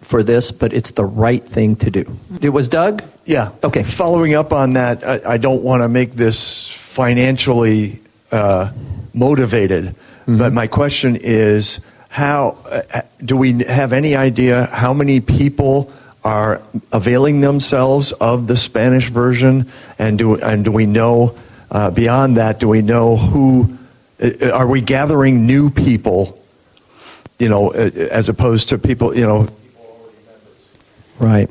for 0.02 0.24
this, 0.24 0.52
but 0.52 0.74
it's 0.74 0.92
the 0.92 1.06
right 1.06 1.44
thing 1.44 1.76
to 1.76 1.92
do. 1.92 2.18
It 2.42 2.50
was 2.50 2.68
Doug? 2.68 3.04
Yeah. 3.26 3.52
Okay. 3.64 3.84
Following 3.84 4.34
up 4.34 4.52
on 4.52 4.74
that, 4.74 5.08
I, 5.08 5.34
I 5.34 5.38
don't 5.38 5.62
want 5.62 5.84
to 5.84 5.90
make 5.90 6.14
this 6.14 6.68
financially 6.72 8.02
uh, 8.32 8.72
motivated, 9.14 9.96
Mm-hmm. 10.22 10.38
But 10.38 10.54
my 10.54 10.68
question 10.68 11.16
is, 11.16 11.80
how 12.10 12.58
uh, 12.66 13.02
do 13.24 13.36
we 13.36 13.64
have 13.64 13.92
any 13.92 14.16
idea 14.16 14.66
how 14.68 14.94
many 14.94 15.20
people 15.20 15.92
are 16.24 16.62
availing 16.92 17.42
themselves 17.42 18.12
of 18.14 18.48
the 18.48 18.58
Spanish 18.58 19.10
version, 19.10 19.68
and 19.98 20.18
do 20.18 20.36
and 20.36 20.64
do 20.66 20.72
we 20.72 20.86
know 20.86 21.36
uh, 21.70 21.92
beyond 21.92 22.38
that? 22.38 22.60
Do 22.60 22.68
we 22.68 22.82
know 22.82 23.18
who? 23.18 23.78
Uh, 24.22 24.50
are 24.52 24.68
we 24.68 24.82
gathering 24.82 25.46
new 25.46 25.70
people? 25.70 26.38
You 27.40 27.50
know, 27.50 27.74
uh, 27.74 27.90
as 28.12 28.30
opposed 28.30 28.70
to 28.70 28.78
people, 28.78 29.16
you 29.16 29.24
know. 29.24 29.48
Right. 31.20 31.50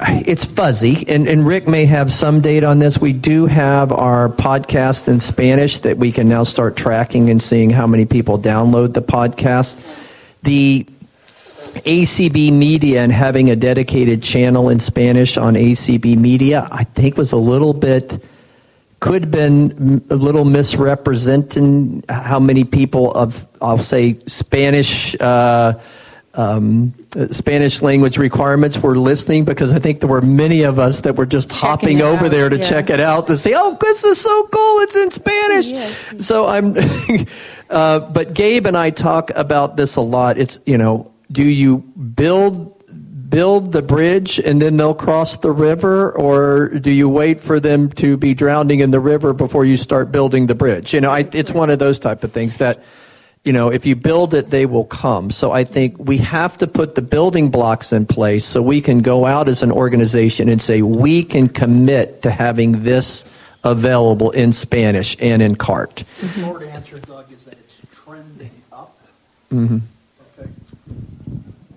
I, 0.00 0.22
it's 0.26 0.44
fuzzy, 0.44 1.04
and, 1.08 1.28
and 1.28 1.46
Rick 1.46 1.66
may 1.66 1.84
have 1.86 2.12
some 2.12 2.40
data 2.40 2.66
on 2.66 2.78
this. 2.78 2.98
We 3.00 3.12
do 3.12 3.46
have 3.46 3.92
our 3.92 4.28
podcast 4.28 5.08
in 5.08 5.20
Spanish 5.20 5.78
that 5.78 5.98
we 5.98 6.12
can 6.12 6.28
now 6.28 6.44
start 6.44 6.76
tracking 6.76 7.30
and 7.30 7.42
seeing 7.42 7.70
how 7.70 7.86
many 7.86 8.04
people 8.04 8.38
download 8.38 8.94
the 8.94 9.02
podcast. 9.02 9.76
The 10.42 10.86
ACB 11.74 12.52
Media 12.52 13.02
and 13.02 13.12
having 13.12 13.50
a 13.50 13.56
dedicated 13.56 14.22
channel 14.22 14.68
in 14.68 14.80
Spanish 14.80 15.36
on 15.36 15.54
ACB 15.54 16.16
Media, 16.16 16.68
I 16.70 16.84
think 16.84 17.16
was 17.16 17.32
a 17.32 17.36
little 17.36 17.74
bit, 17.74 18.24
could 19.00 19.22
have 19.22 19.30
been 19.30 20.04
a 20.10 20.16
little 20.16 20.44
misrepresenting 20.44 22.02
how 22.08 22.40
many 22.40 22.64
people 22.64 23.12
of, 23.12 23.46
I'll 23.60 23.78
say, 23.78 24.18
Spanish. 24.26 25.18
Uh, 25.20 25.78
um, 26.34 26.94
Spanish 27.32 27.82
language 27.82 28.16
requirements 28.16 28.78
were 28.78 28.96
listening 28.96 29.44
because 29.44 29.72
I 29.72 29.80
think 29.80 30.00
there 30.00 30.08
were 30.08 30.22
many 30.22 30.62
of 30.62 30.78
us 30.78 31.00
that 31.00 31.16
were 31.16 31.26
just 31.26 31.50
Checking 31.50 31.98
hopping 31.98 32.02
over 32.02 32.26
out, 32.26 32.30
there 32.30 32.48
to 32.48 32.56
yeah. 32.58 32.62
check 32.62 32.90
it 32.90 33.00
out 33.00 33.26
to 33.26 33.36
say, 33.36 33.54
oh, 33.56 33.76
this 33.80 34.04
is 34.04 34.20
so 34.20 34.46
cool, 34.46 34.80
it's 34.80 34.94
in 34.94 35.10
Spanish. 35.10 35.66
Yes. 35.66 36.24
So 36.24 36.46
I'm, 36.46 36.76
uh, 37.70 38.00
but 38.00 38.34
Gabe 38.34 38.66
and 38.66 38.76
I 38.76 38.90
talk 38.90 39.32
about 39.34 39.76
this 39.76 39.96
a 39.96 40.00
lot. 40.00 40.38
It's, 40.38 40.60
you 40.64 40.78
know, 40.78 41.10
do 41.30 41.44
you 41.44 41.78
build 41.78 42.74
build 43.28 43.72
the 43.72 43.82
bridge 43.82 44.38
and 44.38 44.60
then 44.62 44.76
they'll 44.76 44.94
cross 44.94 45.36
the 45.36 45.50
river? 45.50 46.12
Or 46.12 46.68
do 46.68 46.90
you 46.90 47.08
wait 47.08 47.40
for 47.40 47.60
them 47.60 47.90
to 47.90 48.16
be 48.16 48.34
drowning 48.34 48.80
in 48.80 48.90
the 48.90 49.00
river 49.00 49.34
before 49.34 49.64
you 49.64 49.76
start 49.76 50.10
building 50.10 50.46
the 50.46 50.54
bridge? 50.54 50.94
You 50.94 51.00
know 51.00 51.10
I, 51.10 51.28
it's 51.32 51.52
one 51.52 51.70
of 51.70 51.78
those 51.78 51.98
type 51.98 52.24
of 52.24 52.32
things 52.32 52.56
that 52.58 52.82
you 53.44 53.52
know 53.52 53.70
if 53.70 53.84
you 53.86 53.96
build 53.96 54.34
it 54.34 54.50
they 54.50 54.66
will 54.66 54.84
come. 54.84 55.30
So 55.30 55.52
i 55.52 55.64
think 55.64 55.96
we 55.98 56.18
have 56.18 56.56
to 56.58 56.66
put 56.66 56.94
the 56.94 57.02
building 57.02 57.50
blocks 57.50 57.92
in 57.92 58.06
place 58.06 58.44
so 58.44 58.62
we 58.62 58.80
can 58.80 59.00
go 59.00 59.26
out 59.26 59.48
as 59.48 59.62
an 59.62 59.72
organization 59.72 60.48
and 60.48 60.60
say 60.60 60.82
we 60.82 61.22
can 61.22 61.48
commit 61.48 62.22
to 62.22 62.30
having 62.30 62.82
this 62.82 63.24
available 63.64 64.30
in 64.30 64.52
spanish 64.52 65.16
and 65.20 65.42
in 65.42 65.56
cart. 65.56 66.04
The 66.20 66.28
short 66.28 66.62
answer 66.62 66.98
doug 67.00 67.30
is 67.32 67.44
that 67.44 67.54
it's 67.54 67.80
trending 68.04 68.50
up. 68.72 68.96
Mm-hmm. 69.52 69.78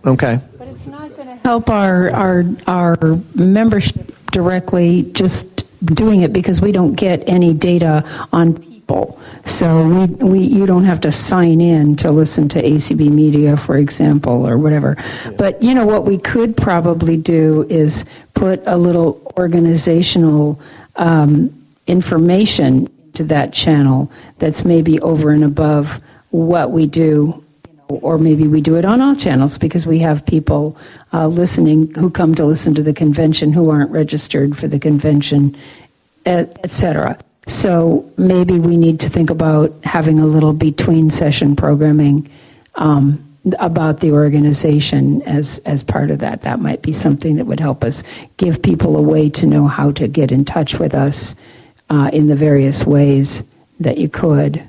Okay. 0.06 0.40
But 0.58 0.68
it's 0.68 0.88
not 0.88 1.16
going 1.16 1.28
to 1.28 1.36
help 1.36 1.70
our, 1.70 2.10
our, 2.12 2.44
our 2.68 2.98
membership 3.36 4.16
directly 4.32 5.04
just 5.12 5.66
doing 5.86 6.22
it 6.22 6.34
because 6.34 6.62
we 6.62 6.72
don't 6.72 6.94
get 6.94 7.28
any 7.28 7.54
data 7.54 8.04
on 8.32 8.56
people. 8.56 9.20
So 9.46 9.88
we, 9.88 10.06
we, 10.06 10.40
you 10.40 10.66
don't 10.66 10.86
have 10.86 11.02
to 11.02 11.12
sign 11.12 11.62
in 11.62 11.96
to 11.98 12.12
listen 12.12 12.50
to 12.50 12.62
ACB 12.62 13.12
Media, 13.12 13.58
for 13.58 13.78
example, 13.78 14.48
or 14.48 14.58
whatever. 14.58 14.98
But, 15.38 15.62
you 15.62 15.74
know, 15.74 15.86
what 15.86 16.06
we 16.06 16.18
could 16.18 16.56
probably 16.58 17.18
do 17.18 17.66
is 17.70 18.06
put 18.34 18.62
a 18.66 18.78
little 18.78 19.34
organizational 19.38 20.60
um, 20.96 21.68
information 21.88 22.90
to 23.14 23.24
that 23.26 23.54
channel 23.54 24.12
that's 24.38 24.64
maybe 24.64 25.00
over 25.02 25.32
and 25.32 25.44
above 25.44 26.00
what 26.30 26.72
we 26.72 26.88
do 26.88 27.44
or 28.02 28.18
maybe 28.18 28.48
we 28.48 28.62
do 28.62 28.76
it 28.76 28.86
on 28.86 29.02
all 29.02 29.16
channels 29.16 29.58
because 29.58 29.86
we 29.86 30.00
have 30.00 30.26
people 30.26 30.78
uh, 31.14 31.28
listening 31.28 31.94
who 31.96 32.10
come 32.10 32.36
to 32.36 32.46
listen 32.46 32.74
to 32.76 32.84
the 32.84 32.94
convention 32.94 33.54
who 33.54 33.70
aren't 33.70 33.92
registered 33.92 34.58
for 34.58 34.68
the 34.68 34.80
convention, 34.80 35.56
etc. 36.26 37.12
Et 37.12 37.26
so 37.48 38.10
maybe 38.18 38.60
we 38.60 38.78
need 38.78 39.00
to 39.00 39.10
think 39.10 39.30
about 39.30 39.74
having 39.84 40.20
a 40.20 40.26
little 40.26 40.54
between 40.54 41.10
session 41.10 41.56
programming 41.56 42.30
um, 42.76 43.24
about 43.60 44.00
the 44.00 44.12
organization 44.12 45.22
as 45.24 45.58
as 45.66 45.84
part 45.84 46.12
of 46.12 46.20
that. 46.20 46.44
That 46.44 46.60
might 46.60 46.82
be 46.82 46.94
something 46.94 47.38
that 47.38 47.46
would 47.46 47.60
help 47.60 47.84
us 47.84 48.04
give 48.38 48.62
people 48.62 48.96
a 48.96 49.02
way 49.02 49.30
to 49.32 49.48
know 49.48 49.68
how 49.68 49.92
to 49.94 50.08
get 50.08 50.32
in 50.32 50.46
touch 50.46 50.78
with 50.78 50.94
us 50.94 51.36
uh, 51.90 52.10
in 52.14 52.28
the 52.28 52.36
various 52.36 52.86
ways 52.86 53.44
that 53.80 53.98
you 53.98 54.08
could. 54.08 54.64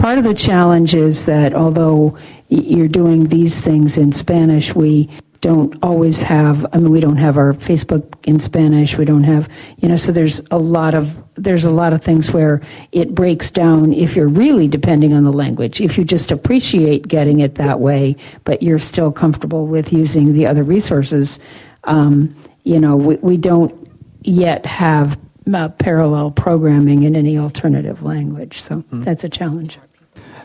Part 0.00 0.16
of 0.16 0.24
the 0.24 0.32
challenge 0.32 0.94
is 0.94 1.26
that 1.26 1.54
although 1.54 2.16
you're 2.48 2.88
doing 2.88 3.26
these 3.26 3.60
things 3.60 3.98
in 3.98 4.12
Spanish, 4.12 4.74
we 4.74 5.10
don't 5.42 5.78
always 5.82 6.20
have 6.20 6.66
i 6.72 6.76
mean 6.76 6.90
we 6.90 7.00
don't 7.00 7.16
have 7.16 7.38
our 7.38 7.54
facebook 7.54 8.14
in 8.26 8.38
spanish 8.38 8.98
we 8.98 9.06
don't 9.06 9.24
have 9.24 9.48
you 9.78 9.88
know 9.88 9.96
so 9.96 10.12
there's 10.12 10.42
a 10.50 10.58
lot 10.58 10.94
of 10.94 11.18
there's 11.36 11.64
a 11.64 11.70
lot 11.70 11.94
of 11.94 12.02
things 12.02 12.30
where 12.30 12.60
it 12.92 13.14
breaks 13.14 13.50
down 13.50 13.94
if 13.94 14.14
you're 14.14 14.28
really 14.28 14.68
depending 14.68 15.14
on 15.14 15.24
the 15.24 15.32
language. 15.32 15.80
If 15.80 15.96
you 15.96 16.04
just 16.04 16.30
appreciate 16.30 17.08
getting 17.08 17.40
it 17.40 17.54
that 17.54 17.80
way 17.80 18.16
but 18.44 18.62
you're 18.62 18.78
still 18.78 19.10
comfortable 19.10 19.66
with 19.66 19.94
using 19.94 20.34
the 20.34 20.46
other 20.46 20.62
resources 20.62 21.40
um, 21.84 22.36
you 22.64 22.78
know 22.78 22.96
we, 22.96 23.16
we 23.16 23.36
don't 23.38 23.90
yet 24.22 24.66
have 24.66 25.18
uh, 25.54 25.68
parallel 25.68 26.30
programming 26.30 27.02
in 27.04 27.16
any 27.16 27.38
alternative 27.38 28.02
language. 28.02 28.60
So 28.60 28.76
mm-hmm. 28.76 29.02
that's 29.02 29.24
a 29.24 29.28
challenge 29.28 29.78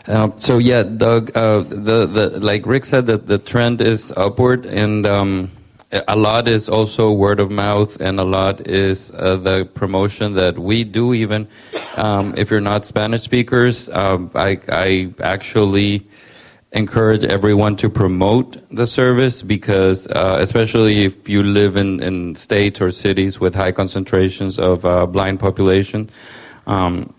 uh, 0.08 0.30
so 0.36 0.58
yeah, 0.58 0.82
Doug, 0.82 1.36
uh, 1.36 1.60
the 1.60 2.06
the 2.06 2.40
like 2.40 2.66
Rick 2.66 2.84
said 2.84 3.06
that 3.06 3.26
the 3.26 3.38
trend 3.38 3.80
is 3.80 4.12
upward, 4.16 4.64
and 4.64 5.06
um, 5.06 5.50
a 6.08 6.16
lot 6.16 6.46
is 6.46 6.68
also 6.68 7.12
word 7.12 7.40
of 7.40 7.50
mouth, 7.50 8.00
and 8.00 8.20
a 8.20 8.24
lot 8.24 8.66
is 8.68 9.10
uh, 9.16 9.36
the 9.36 9.64
promotion 9.74 10.34
that 10.34 10.58
we 10.58 10.84
do. 10.84 11.12
Even 11.12 11.48
um, 11.96 12.34
if 12.36 12.50
you're 12.50 12.60
not 12.60 12.84
Spanish 12.84 13.22
speakers, 13.22 13.88
um, 13.90 14.30
I 14.34 14.60
I 14.68 15.14
actually 15.20 16.06
encourage 16.72 17.24
everyone 17.24 17.74
to 17.76 17.88
promote 17.88 18.58
the 18.70 18.86
service 18.86 19.42
because 19.42 20.06
uh, 20.08 20.36
especially 20.40 21.04
if 21.04 21.28
you 21.28 21.42
live 21.42 21.76
in, 21.76 22.02
in 22.02 22.34
states 22.34 22.80
or 22.80 22.90
cities 22.90 23.40
with 23.40 23.54
high 23.54 23.72
concentrations 23.72 24.58
of 24.58 24.84
uh, 24.84 25.06
blind 25.06 25.40
population 25.40 26.10
um, 26.66 27.14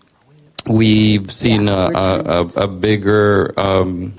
we've 0.68 1.30
seen 1.32 1.66
yeah, 1.66 1.90
a, 1.94 2.42
a, 2.42 2.64
a, 2.64 2.68
bigger 2.68 3.58
um, 3.58 4.14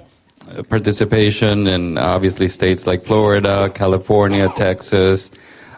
participation 0.70 1.68
in 1.68 1.97
obviously 1.97 2.47
states 2.47 2.88
like 2.88 3.06
Florida, 3.06 3.70
California, 3.74 4.50
Texas, 4.56 5.32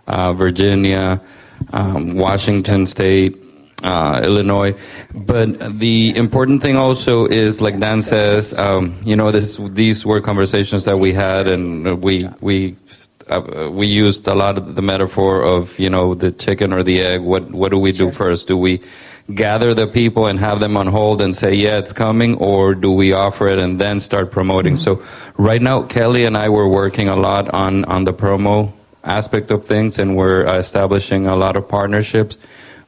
uh, 0.07 0.33
Virginia, 0.33 1.21
um, 1.73 2.15
Washington 2.15 2.85
State. 2.85 3.37
Uh, 3.83 4.21
Illinois, 4.23 4.75
but 5.11 5.79
the 5.79 6.15
important 6.15 6.61
thing 6.61 6.77
also 6.77 7.25
is, 7.25 7.61
like 7.61 7.79
Dan 7.79 8.03
says, 8.03 8.55
um, 8.59 8.95
you 9.03 9.15
know, 9.15 9.31
this 9.31 9.57
these 9.71 10.05
were 10.05 10.21
conversations 10.21 10.85
that 10.85 10.99
we 10.99 11.11
had, 11.11 11.47
and 11.47 12.03
we 12.03 12.29
we 12.41 12.77
uh, 13.27 13.69
we 13.71 13.87
used 13.87 14.27
a 14.27 14.35
lot 14.35 14.57
of 14.57 14.75
the 14.75 14.83
metaphor 14.83 15.41
of 15.41 15.79
you 15.79 15.89
know 15.89 16.13
the 16.13 16.31
chicken 16.31 16.73
or 16.73 16.83
the 16.83 17.01
egg. 17.01 17.21
What 17.21 17.49
what 17.51 17.71
do 17.71 17.79
we 17.79 17.91
do 17.91 18.11
first? 18.11 18.47
Do 18.47 18.55
we 18.55 18.81
gather 19.33 19.73
the 19.73 19.87
people 19.87 20.27
and 20.27 20.39
have 20.39 20.59
them 20.59 20.77
on 20.77 20.87
hold 20.87 21.21
and 21.21 21.35
say, 21.35 21.53
yeah, 21.53 21.77
it's 21.77 21.93
coming, 21.93 22.35
or 22.37 22.75
do 22.75 22.91
we 22.91 23.13
offer 23.13 23.47
it 23.47 23.59
and 23.59 23.79
then 23.79 23.99
start 23.99 24.31
promoting? 24.31 24.73
Mm-hmm. 24.73 25.01
So 25.01 25.33
right 25.37 25.61
now, 25.61 25.83
Kelly 25.83 26.25
and 26.25 26.35
I 26.37 26.49
were 26.49 26.67
working 26.67 27.07
a 27.07 27.15
lot 27.15 27.49
on, 27.53 27.85
on 27.85 28.03
the 28.03 28.13
promo 28.13 28.71
aspect 29.03 29.51
of 29.51 29.65
things, 29.65 29.99
and 29.99 30.15
we're 30.15 30.45
uh, 30.45 30.57
establishing 30.57 31.27
a 31.27 31.35
lot 31.35 31.55
of 31.55 31.67
partnerships 31.67 32.37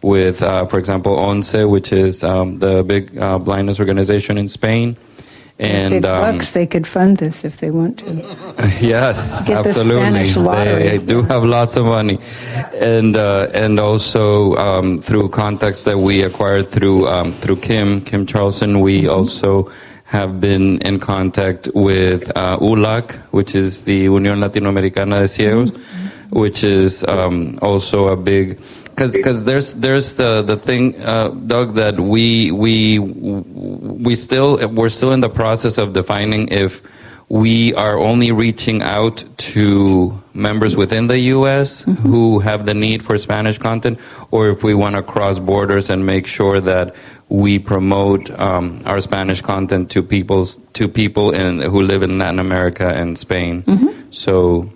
with, 0.02 0.42
uh, 0.42 0.66
for 0.66 0.78
example, 0.78 1.16
ONCE, 1.16 1.66
which 1.66 1.92
is 1.92 2.24
um, 2.24 2.60
the 2.60 2.84
big 2.84 3.18
uh, 3.18 3.40
blindness 3.40 3.80
organization 3.80 4.38
in 4.38 4.48
Spain. 4.48 4.98
And 5.60 5.92
big 5.92 6.06
um, 6.06 6.34
bucks, 6.34 6.52
they 6.52 6.66
could 6.66 6.88
fund 6.88 7.18
this 7.18 7.46
if 7.46 7.60
they 7.60 7.70
want 7.70 8.00
to. 8.00 8.12
yes, 8.82 9.40
Get 9.46 9.66
absolutely. 9.66 10.30
The 10.30 10.80
they 10.80 10.98
do 10.98 11.22
have 11.22 11.44
lots 11.44 11.76
of 11.76 11.86
money, 11.86 12.20
and 12.74 13.16
uh, 13.16 13.50
and 13.54 13.80
also 13.80 14.56
um, 14.56 15.00
through 15.00 15.30
contacts 15.30 15.84
that 15.84 16.00
we 16.00 16.24
acquired 16.24 16.70
through 16.70 17.08
um, 17.08 17.34
through 17.34 17.58
Kim 17.58 18.02
Kim 18.02 18.26
Charlson, 18.26 18.80
we 18.80 19.04
mm-hmm. 19.04 19.12
also 19.12 19.72
have 20.06 20.42
been 20.42 20.80
in 20.82 21.00
contact 21.00 21.70
with 21.76 22.36
uh, 22.36 22.58
ULAC, 22.58 23.18
which 23.32 23.54
is 23.54 23.86
the 23.86 24.08
Unión 24.08 24.44
Latinoamericana 24.44 25.22
de 25.22 25.28
Ciegos, 25.28 25.72
mm-hmm. 25.72 26.40
which 26.40 26.64
is 26.64 27.04
um, 27.06 27.60
also 27.62 28.08
a 28.08 28.18
big 28.18 28.60
because 28.94 29.16
because 29.16 29.44
there's 29.44 29.76
there's 29.76 30.14
the 30.14 30.42
the 30.44 30.56
thing, 30.56 31.00
uh, 31.02 31.30
Doug, 31.30 31.76
that 31.76 32.00
we 32.00 32.52
we 32.52 33.00
we 33.00 34.16
still 34.16 34.58
we're 34.70 34.90
still 34.90 35.12
in 35.12 35.20
the 35.20 35.30
process 35.30 35.78
of 35.78 35.94
defining 35.94 36.50
if 36.50 36.82
we 37.30 37.74
are 37.74 37.98
only 37.98 38.32
reaching 38.32 38.84
out 38.84 39.24
to 39.38 40.22
members 40.34 40.76
within 40.76 41.08
the 41.08 41.20
U.S. 41.38 41.84
Mm-hmm. 41.84 42.08
who 42.08 42.40
have 42.40 42.66
the 42.66 42.74
need 42.74 43.04
for 43.04 43.18
Spanish 43.18 43.58
content, 43.58 44.00
or 44.32 44.50
if 44.50 44.64
we 44.64 44.74
want 44.74 44.96
to 44.96 45.02
cross 45.02 45.40
borders 45.40 45.90
and 45.90 46.06
make 46.06 46.28
sure 46.28 46.62
that 46.62 46.96
we 47.30 47.58
promote 47.58 48.30
um, 48.40 48.82
our 48.86 49.00
Spanish 49.00 49.42
content 49.42 49.90
to 49.92 50.04
people 50.04 50.46
to 50.46 50.88
people 50.88 51.32
in, 51.32 51.62
who 51.62 51.82
live 51.82 52.04
in 52.04 52.20
Latin 52.20 52.40
America 52.40 52.90
and 52.90 53.18
Spain. 53.18 53.64
Mm-hmm. 53.64 54.12
So 54.12 54.70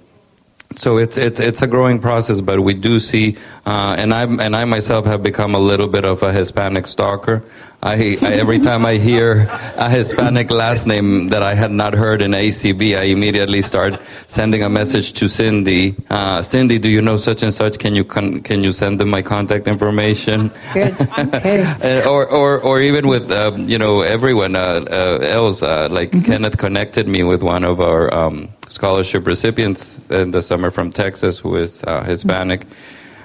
so 0.76 0.98
it's 0.98 1.18
it's 1.18 1.40
it's 1.40 1.62
a 1.62 1.68
growing 1.68 2.00
process, 2.00 2.42
but 2.42 2.60
we 2.60 2.74
do 2.74 3.00
see, 3.00 3.38
uh, 3.66 3.96
and 3.98 4.14
I 4.14 4.24
and 4.24 4.56
I 4.56 4.66
myself 4.66 5.06
have 5.06 5.24
become 5.24 5.56
a 5.56 5.60
little 5.60 5.88
bit 5.88 6.04
of 6.04 6.22
a 6.24 6.34
Hispanic 6.34 6.88
stalker. 6.88 7.42
I, 7.82 8.18
I, 8.22 8.34
every 8.34 8.58
time 8.58 8.88
I 8.88 8.96
hear 8.96 9.48
a 9.76 9.88
Hispanic 9.90 10.50
last 10.50 10.88
name 10.88 11.28
that 11.28 11.44
I 11.44 11.54
had 11.54 11.72
not 11.72 11.94
heard 11.94 12.24
in 12.24 12.32
ACB, 12.32 12.98
I 12.98 13.04
immediately 13.04 13.62
start 13.62 14.02
sending 14.26 14.64
a 14.64 14.70
message 14.70 15.14
to 15.14 15.28
Cindy. 15.28 15.96
Uh, 16.10 16.42
Cindy, 16.42 16.80
do 16.80 16.90
you 16.90 17.04
know 17.04 17.18
such 17.18 17.44
and 17.44 17.54
such? 17.54 17.78
Can 17.78 17.96
you 17.96 18.04
con- 18.04 18.42
can 18.42 18.64
you 18.64 18.72
send 18.72 19.00
them 19.00 19.10
my 19.10 19.22
contact 19.22 19.68
information? 19.68 20.52
Good. 20.74 21.00
Okay. 21.18 22.04
or, 22.08 22.28
or 22.28 22.60
or 22.60 22.82
even 22.82 23.08
with 23.08 23.32
um, 23.32 23.68
you 23.70 23.78
know 23.78 24.02
everyone 24.02 24.56
uh, 24.56 24.84
uh 24.90 25.20
else, 25.22 25.64
uh, 25.64 25.88
like 25.90 26.12
mm-hmm. 26.12 26.26
Kenneth 26.26 26.58
connected 26.58 27.08
me 27.08 27.24
with 27.24 27.42
one 27.42 27.64
of 27.64 27.80
our. 27.80 28.14
Um, 28.14 28.50
scholarship 28.70 29.26
recipients 29.26 30.00
in 30.10 30.32
the 30.32 30.42
summer 30.42 30.72
from 30.72 30.92
Texas 30.92 31.40
who 31.40 31.56
is 31.56 31.84
uh, 31.84 32.04
Hispanic. 32.04 32.66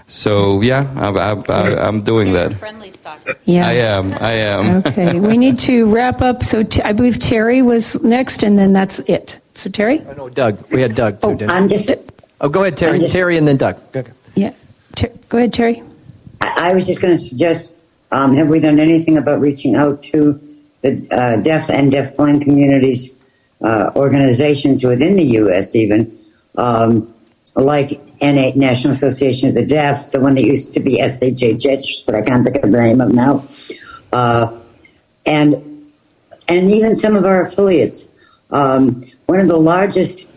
So 0.06 0.60
yeah, 0.60 0.92
I, 0.96 1.86
am 1.88 2.02
doing 2.02 2.32
that. 2.32 2.52
Yeah, 3.44 3.66
I 3.66 3.72
am. 3.72 4.12
I 4.14 4.32
am. 4.32 4.76
okay, 4.86 5.18
we 5.18 5.38
need 5.38 5.58
to 5.60 5.86
wrap 5.86 6.20
up. 6.20 6.44
So 6.44 6.62
t- 6.62 6.82
I 6.82 6.92
believe 6.92 7.18
Terry 7.18 7.62
was 7.62 8.02
next, 8.02 8.42
and 8.42 8.58
then 8.58 8.72
that's 8.72 8.98
it. 9.00 9.40
So 9.54 9.70
Terry. 9.70 10.02
Oh, 10.06 10.12
no, 10.12 10.28
Doug. 10.28 10.70
We 10.70 10.82
had 10.82 10.94
Doug. 10.94 11.20
Too, 11.22 11.46
oh, 11.46 11.46
I'm 11.48 11.68
just. 11.68 11.92
Oh, 12.40 12.48
go 12.48 12.60
ahead, 12.62 12.76
Terry. 12.76 12.98
Just, 12.98 13.12
Terry, 13.12 13.38
and 13.38 13.46
then 13.46 13.56
Doug. 13.56 13.80
Okay. 13.94 14.10
Yeah. 14.34 14.52
Ter- 14.96 15.12
go 15.28 15.38
ahead, 15.38 15.54
Terry. 15.54 15.82
I, 16.40 16.70
I 16.70 16.74
was 16.74 16.86
just 16.86 17.00
going 17.00 17.16
to 17.16 17.22
suggest: 17.22 17.72
um, 18.10 18.34
Have 18.36 18.48
we 18.48 18.60
done 18.60 18.80
anything 18.80 19.16
about 19.16 19.40
reaching 19.40 19.76
out 19.76 20.02
to 20.04 20.40
the 20.82 21.08
uh, 21.10 21.36
deaf 21.36 21.70
and 21.70 21.90
deafblind 21.90 22.42
communities? 22.42 23.16
Uh, 23.62 23.90
organizations 23.96 24.84
within 24.84 25.16
the 25.16 25.24
U.S. 25.24 25.74
even, 25.74 26.18
um, 26.56 27.12
like 27.54 28.00
NA, 28.20 28.52
National 28.54 28.92
Association 28.92 29.48
of 29.48 29.54
the 29.54 29.64
Deaf, 29.64 30.10
the 30.10 30.20
one 30.20 30.34
that 30.34 30.44
used 30.44 30.72
to 30.72 30.80
be 30.80 30.98
SHHH, 30.98 32.06
that 32.06 32.14
I 32.14 32.22
can't 32.22 32.44
think 32.44 32.56
of 32.56 32.62
the 32.62 32.80
name 32.80 33.00
of 33.00 33.12
now, 33.12 33.46
uh, 34.12 34.58
and 35.26 35.54
and 36.48 36.70
even 36.70 36.96
some 36.96 37.16
of 37.16 37.24
our 37.24 37.42
affiliates. 37.42 38.08
Um, 38.50 39.04
one 39.26 39.40
of 39.40 39.48
the 39.48 39.56
largest 39.56 40.28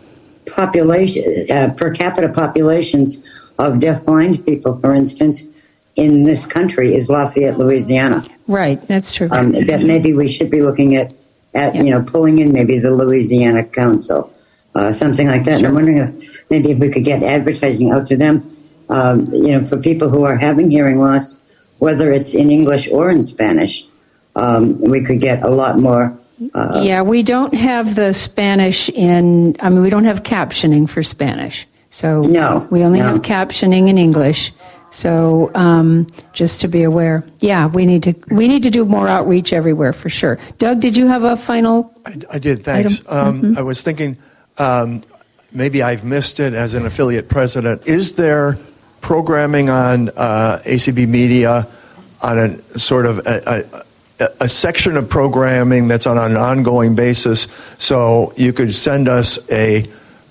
population 0.46 1.50
uh, 1.50 1.74
per 1.76 1.92
capita 1.92 2.28
populations 2.30 3.22
of 3.58 3.74
deafblind 3.74 4.46
people, 4.46 4.78
for 4.80 4.94
instance, 4.94 5.48
in 5.96 6.22
this 6.22 6.46
country 6.46 6.94
is 6.94 7.08
Lafayette, 7.08 7.58
Louisiana. 7.58 8.26
Right, 8.46 8.80
that's 8.82 9.12
true. 9.12 9.28
Um, 9.30 9.52
that 9.52 9.82
maybe 9.82 10.12
we 10.12 10.28
should 10.28 10.50
be 10.50 10.62
looking 10.62 10.96
at 10.96 11.12
at 11.56 11.74
you 11.74 11.90
know 11.90 12.02
pulling 12.02 12.38
in 12.38 12.52
maybe 12.52 12.78
the 12.78 12.90
Louisiana 12.90 13.64
Council, 13.64 14.32
uh, 14.74 14.92
something 14.92 15.26
like 15.26 15.44
that. 15.44 15.60
Sure. 15.60 15.66
And 15.66 15.66
I'm 15.66 15.74
wondering 15.74 15.98
if 15.98 16.44
maybe 16.50 16.70
if 16.70 16.78
we 16.78 16.90
could 16.90 17.04
get 17.04 17.22
advertising 17.22 17.90
out 17.90 18.06
to 18.06 18.16
them, 18.16 18.48
um, 18.88 19.26
you 19.32 19.52
know, 19.52 19.62
for 19.62 19.76
people 19.76 20.08
who 20.08 20.24
are 20.24 20.36
having 20.36 20.70
hearing 20.70 21.00
loss, 21.00 21.40
whether 21.78 22.12
it's 22.12 22.34
in 22.34 22.50
English 22.50 22.88
or 22.88 23.10
in 23.10 23.24
Spanish, 23.24 23.84
um, 24.36 24.78
we 24.80 25.02
could 25.02 25.20
get 25.20 25.42
a 25.42 25.50
lot 25.50 25.78
more. 25.78 26.16
Uh, 26.54 26.82
yeah, 26.84 27.00
we 27.00 27.22
don't 27.22 27.54
have 27.54 27.94
the 27.94 28.12
Spanish 28.12 28.88
in. 28.90 29.56
I 29.60 29.70
mean, 29.70 29.82
we 29.82 29.90
don't 29.90 30.04
have 30.04 30.22
captioning 30.22 30.88
for 30.88 31.02
Spanish. 31.02 31.66
So 31.90 32.20
no, 32.22 32.66
we 32.70 32.84
only 32.84 32.98
no. 32.98 33.06
have 33.06 33.22
captioning 33.22 33.88
in 33.88 33.96
English. 33.96 34.52
So 34.96 35.50
um, 35.54 36.06
just 36.32 36.62
to 36.62 36.68
be 36.68 36.82
aware, 36.82 37.22
yeah, 37.40 37.66
we 37.66 37.84
need 37.84 38.02
to 38.04 38.14
we 38.30 38.48
need 38.48 38.62
to 38.62 38.70
do 38.70 38.86
more 38.86 39.08
outreach 39.08 39.52
everywhere 39.52 39.92
for 39.92 40.08
sure. 40.08 40.38
Doug, 40.56 40.80
did 40.80 40.96
you 40.96 41.06
have 41.06 41.22
a 41.22 41.36
final? 41.36 41.92
I, 42.06 42.18
I 42.30 42.38
did. 42.38 42.64
Thanks. 42.64 43.02
Um, 43.06 43.42
mm-hmm. 43.42 43.58
I 43.58 43.62
was 43.62 43.82
thinking 43.82 44.16
um, 44.56 45.02
maybe 45.52 45.82
I've 45.82 46.02
missed 46.02 46.40
it 46.40 46.54
as 46.54 46.72
an 46.72 46.86
affiliate 46.86 47.28
president. 47.28 47.86
Is 47.86 48.14
there 48.14 48.58
programming 49.02 49.68
on 49.68 50.08
uh, 50.16 50.62
ACB 50.64 51.06
Media 51.06 51.68
on 52.22 52.38
a 52.38 52.78
sort 52.78 53.04
of 53.04 53.18
a, 53.26 53.66
a, 54.18 54.28
a, 54.40 54.48
section 54.48 54.96
of 54.96 55.10
programming 55.10 55.88
that's 55.88 56.06
on 56.06 56.16
an 56.16 56.38
ongoing 56.38 56.94
basis? 56.94 57.48
So 57.76 58.32
you 58.38 58.54
could 58.54 58.74
send 58.74 59.08
us 59.08 59.38
a 59.50 59.86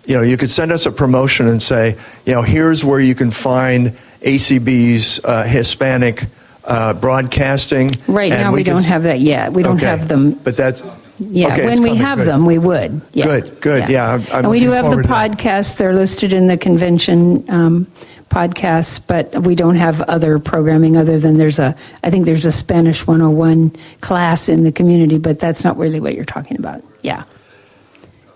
you 0.07 0.15
know 0.15 0.23
you 0.23 0.37
could 0.37 0.49
send 0.49 0.71
us 0.71 0.87
a 0.87 0.91
promotion 0.91 1.47
and 1.47 1.61
say 1.61 1.99
you 2.25 2.33
know 2.33 2.41
here's 2.41 2.83
where 2.83 2.99
you 2.99 3.13
can 3.13 3.29
find 3.29 3.95
ACB's 4.25 5.23
uh, 5.23 5.43
Hispanic 5.43 6.25
uh, 6.65 6.93
broadcasting. 6.93 7.91
Right 8.07 8.31
now, 8.31 8.51
we, 8.51 8.59
we 8.59 8.63
don't 8.63 8.77
s- 8.77 8.87
have 8.87 9.03
that 9.03 9.19
yet. 9.19 9.53
We 9.53 9.63
don't 9.63 9.77
okay. 9.77 9.85
have 9.85 10.07
them. 10.07 10.33
But 10.33 10.57
that's 10.57 10.83
yeah. 11.19 11.53
Okay, 11.53 11.65
when 11.65 11.81
we 11.81 11.95
have 11.95 12.17
good. 12.17 12.27
them, 12.27 12.45
we 12.45 12.57
would. 12.57 13.01
Yeah. 13.13 13.25
Good, 13.25 13.61
good. 13.61 13.81
Yeah, 13.83 13.89
yeah 13.89 14.13
I'm, 14.13 14.21
I'm 14.21 14.39
and 14.39 14.49
we 14.49 14.59
do 14.59 14.71
have 14.71 14.89
the 14.89 15.03
podcasts. 15.03 15.77
They're 15.77 15.93
listed 15.93 16.33
in 16.33 16.47
the 16.47 16.57
convention 16.57 17.49
um, 17.49 17.85
podcasts, 18.29 18.99
but 19.05 19.43
we 19.43 19.55
don't 19.55 19.75
have 19.75 20.01
other 20.01 20.39
programming 20.39 20.97
other 20.97 21.19
than 21.19 21.37
there's 21.37 21.59
a. 21.59 21.75
I 22.03 22.09
think 22.09 22.25
there's 22.25 22.45
a 22.45 22.51
Spanish 22.51 23.05
101 23.05 23.75
class 24.01 24.49
in 24.49 24.63
the 24.63 24.71
community, 24.71 25.19
but 25.19 25.39
that's 25.39 25.63
not 25.63 25.77
really 25.77 25.99
what 25.99 26.15
you're 26.15 26.25
talking 26.25 26.57
about. 26.57 26.83
Yeah. 27.03 27.23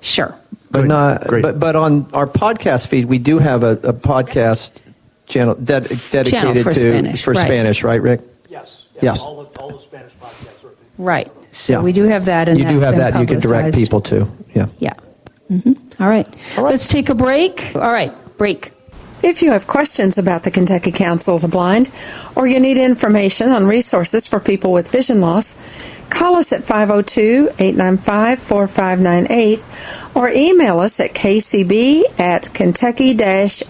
Sure. 0.01 0.35
But 0.71 0.85
not. 0.85 1.25
Great. 1.25 1.41
But 1.41 1.59
but 1.59 1.75
on 1.75 2.07
our 2.13 2.27
podcast 2.27 2.87
feed, 2.87 3.05
we 3.05 3.17
do 3.17 3.39
have 3.39 3.63
a, 3.63 3.71
a 3.71 3.93
podcast 3.93 4.81
channel 5.29 5.55
ded- 5.55 5.83
dedicated 6.11 6.25
channel 6.27 6.63
for 6.63 6.73
to 6.73 6.79
Spanish, 6.79 7.23
for 7.23 7.31
right. 7.33 7.45
Spanish, 7.45 7.83
right, 7.83 8.01
Rick? 8.01 8.21
Yes. 8.49 8.85
Yes. 9.01 9.19
All 9.21 9.43
the, 9.43 9.59
all 9.59 9.71
the 9.71 9.79
Spanish 9.79 10.11
podcasts 10.13 10.65
are. 10.65 10.73
Right. 10.97 11.31
So 11.51 11.73
Yeah. 11.73 11.81
we 11.83 11.93
do 11.93 12.03
have 12.03 12.25
that, 12.25 12.49
and 12.49 12.59
you 12.59 12.67
do 12.67 12.79
have 12.81 12.97
that. 12.97 13.17
You 13.19 13.25
can 13.25 13.39
direct 13.39 13.75
people 13.75 14.01
to. 14.01 14.27
Yeah. 14.53 14.65
Yeah. 14.79 14.93
hmm 15.47 15.73
All 15.99 16.09
right. 16.09 16.27
Let's 16.57 16.87
take 16.87 17.09
a 17.09 17.15
break. 17.15 17.71
All 17.75 17.91
right. 17.91 18.11
Break. 18.37 18.73
If 19.21 19.41
you 19.41 19.51
have 19.51 19.67
questions 19.67 20.17
about 20.17 20.43
the 20.43 20.51
Kentucky 20.51 20.91
Council 20.93 21.35
of 21.35 21.41
the 21.41 21.47
Blind, 21.49 21.91
or 22.35 22.47
you 22.47 22.59
need 22.59 22.77
information 22.77 23.49
on 23.49 23.65
resources 23.67 24.27
for 24.27 24.39
people 24.39 24.71
with 24.71 24.89
vision 24.91 25.19
loss, 25.19 25.59
call 26.09 26.35
us 26.35 26.51
at 26.53 26.63
502 26.63 27.49
895 27.59 28.39
4598 28.39 29.63
or 30.15 30.29
email 30.29 30.79
us 30.79 30.99
at 30.99 31.13
kcb 31.13 32.03
at 32.19 32.53
kentucky 32.53 33.15
acb.org. 33.15 33.69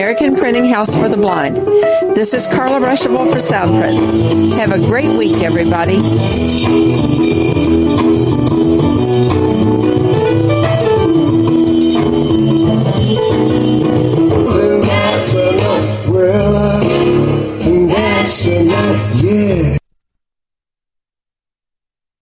American 0.01 0.35
Printing 0.35 0.65
House 0.65 0.95
for 0.95 1.07
the 1.09 1.15
Blind. 1.15 1.57
This 2.15 2.33
is 2.33 2.47
Carla 2.47 2.79
Ruschival 2.79 3.31
for 3.31 3.37
Soundprints. 3.37 4.57
Have 4.57 4.71
a 4.71 4.79
great 4.87 5.15
week, 5.15 5.43
everybody. 5.43 5.99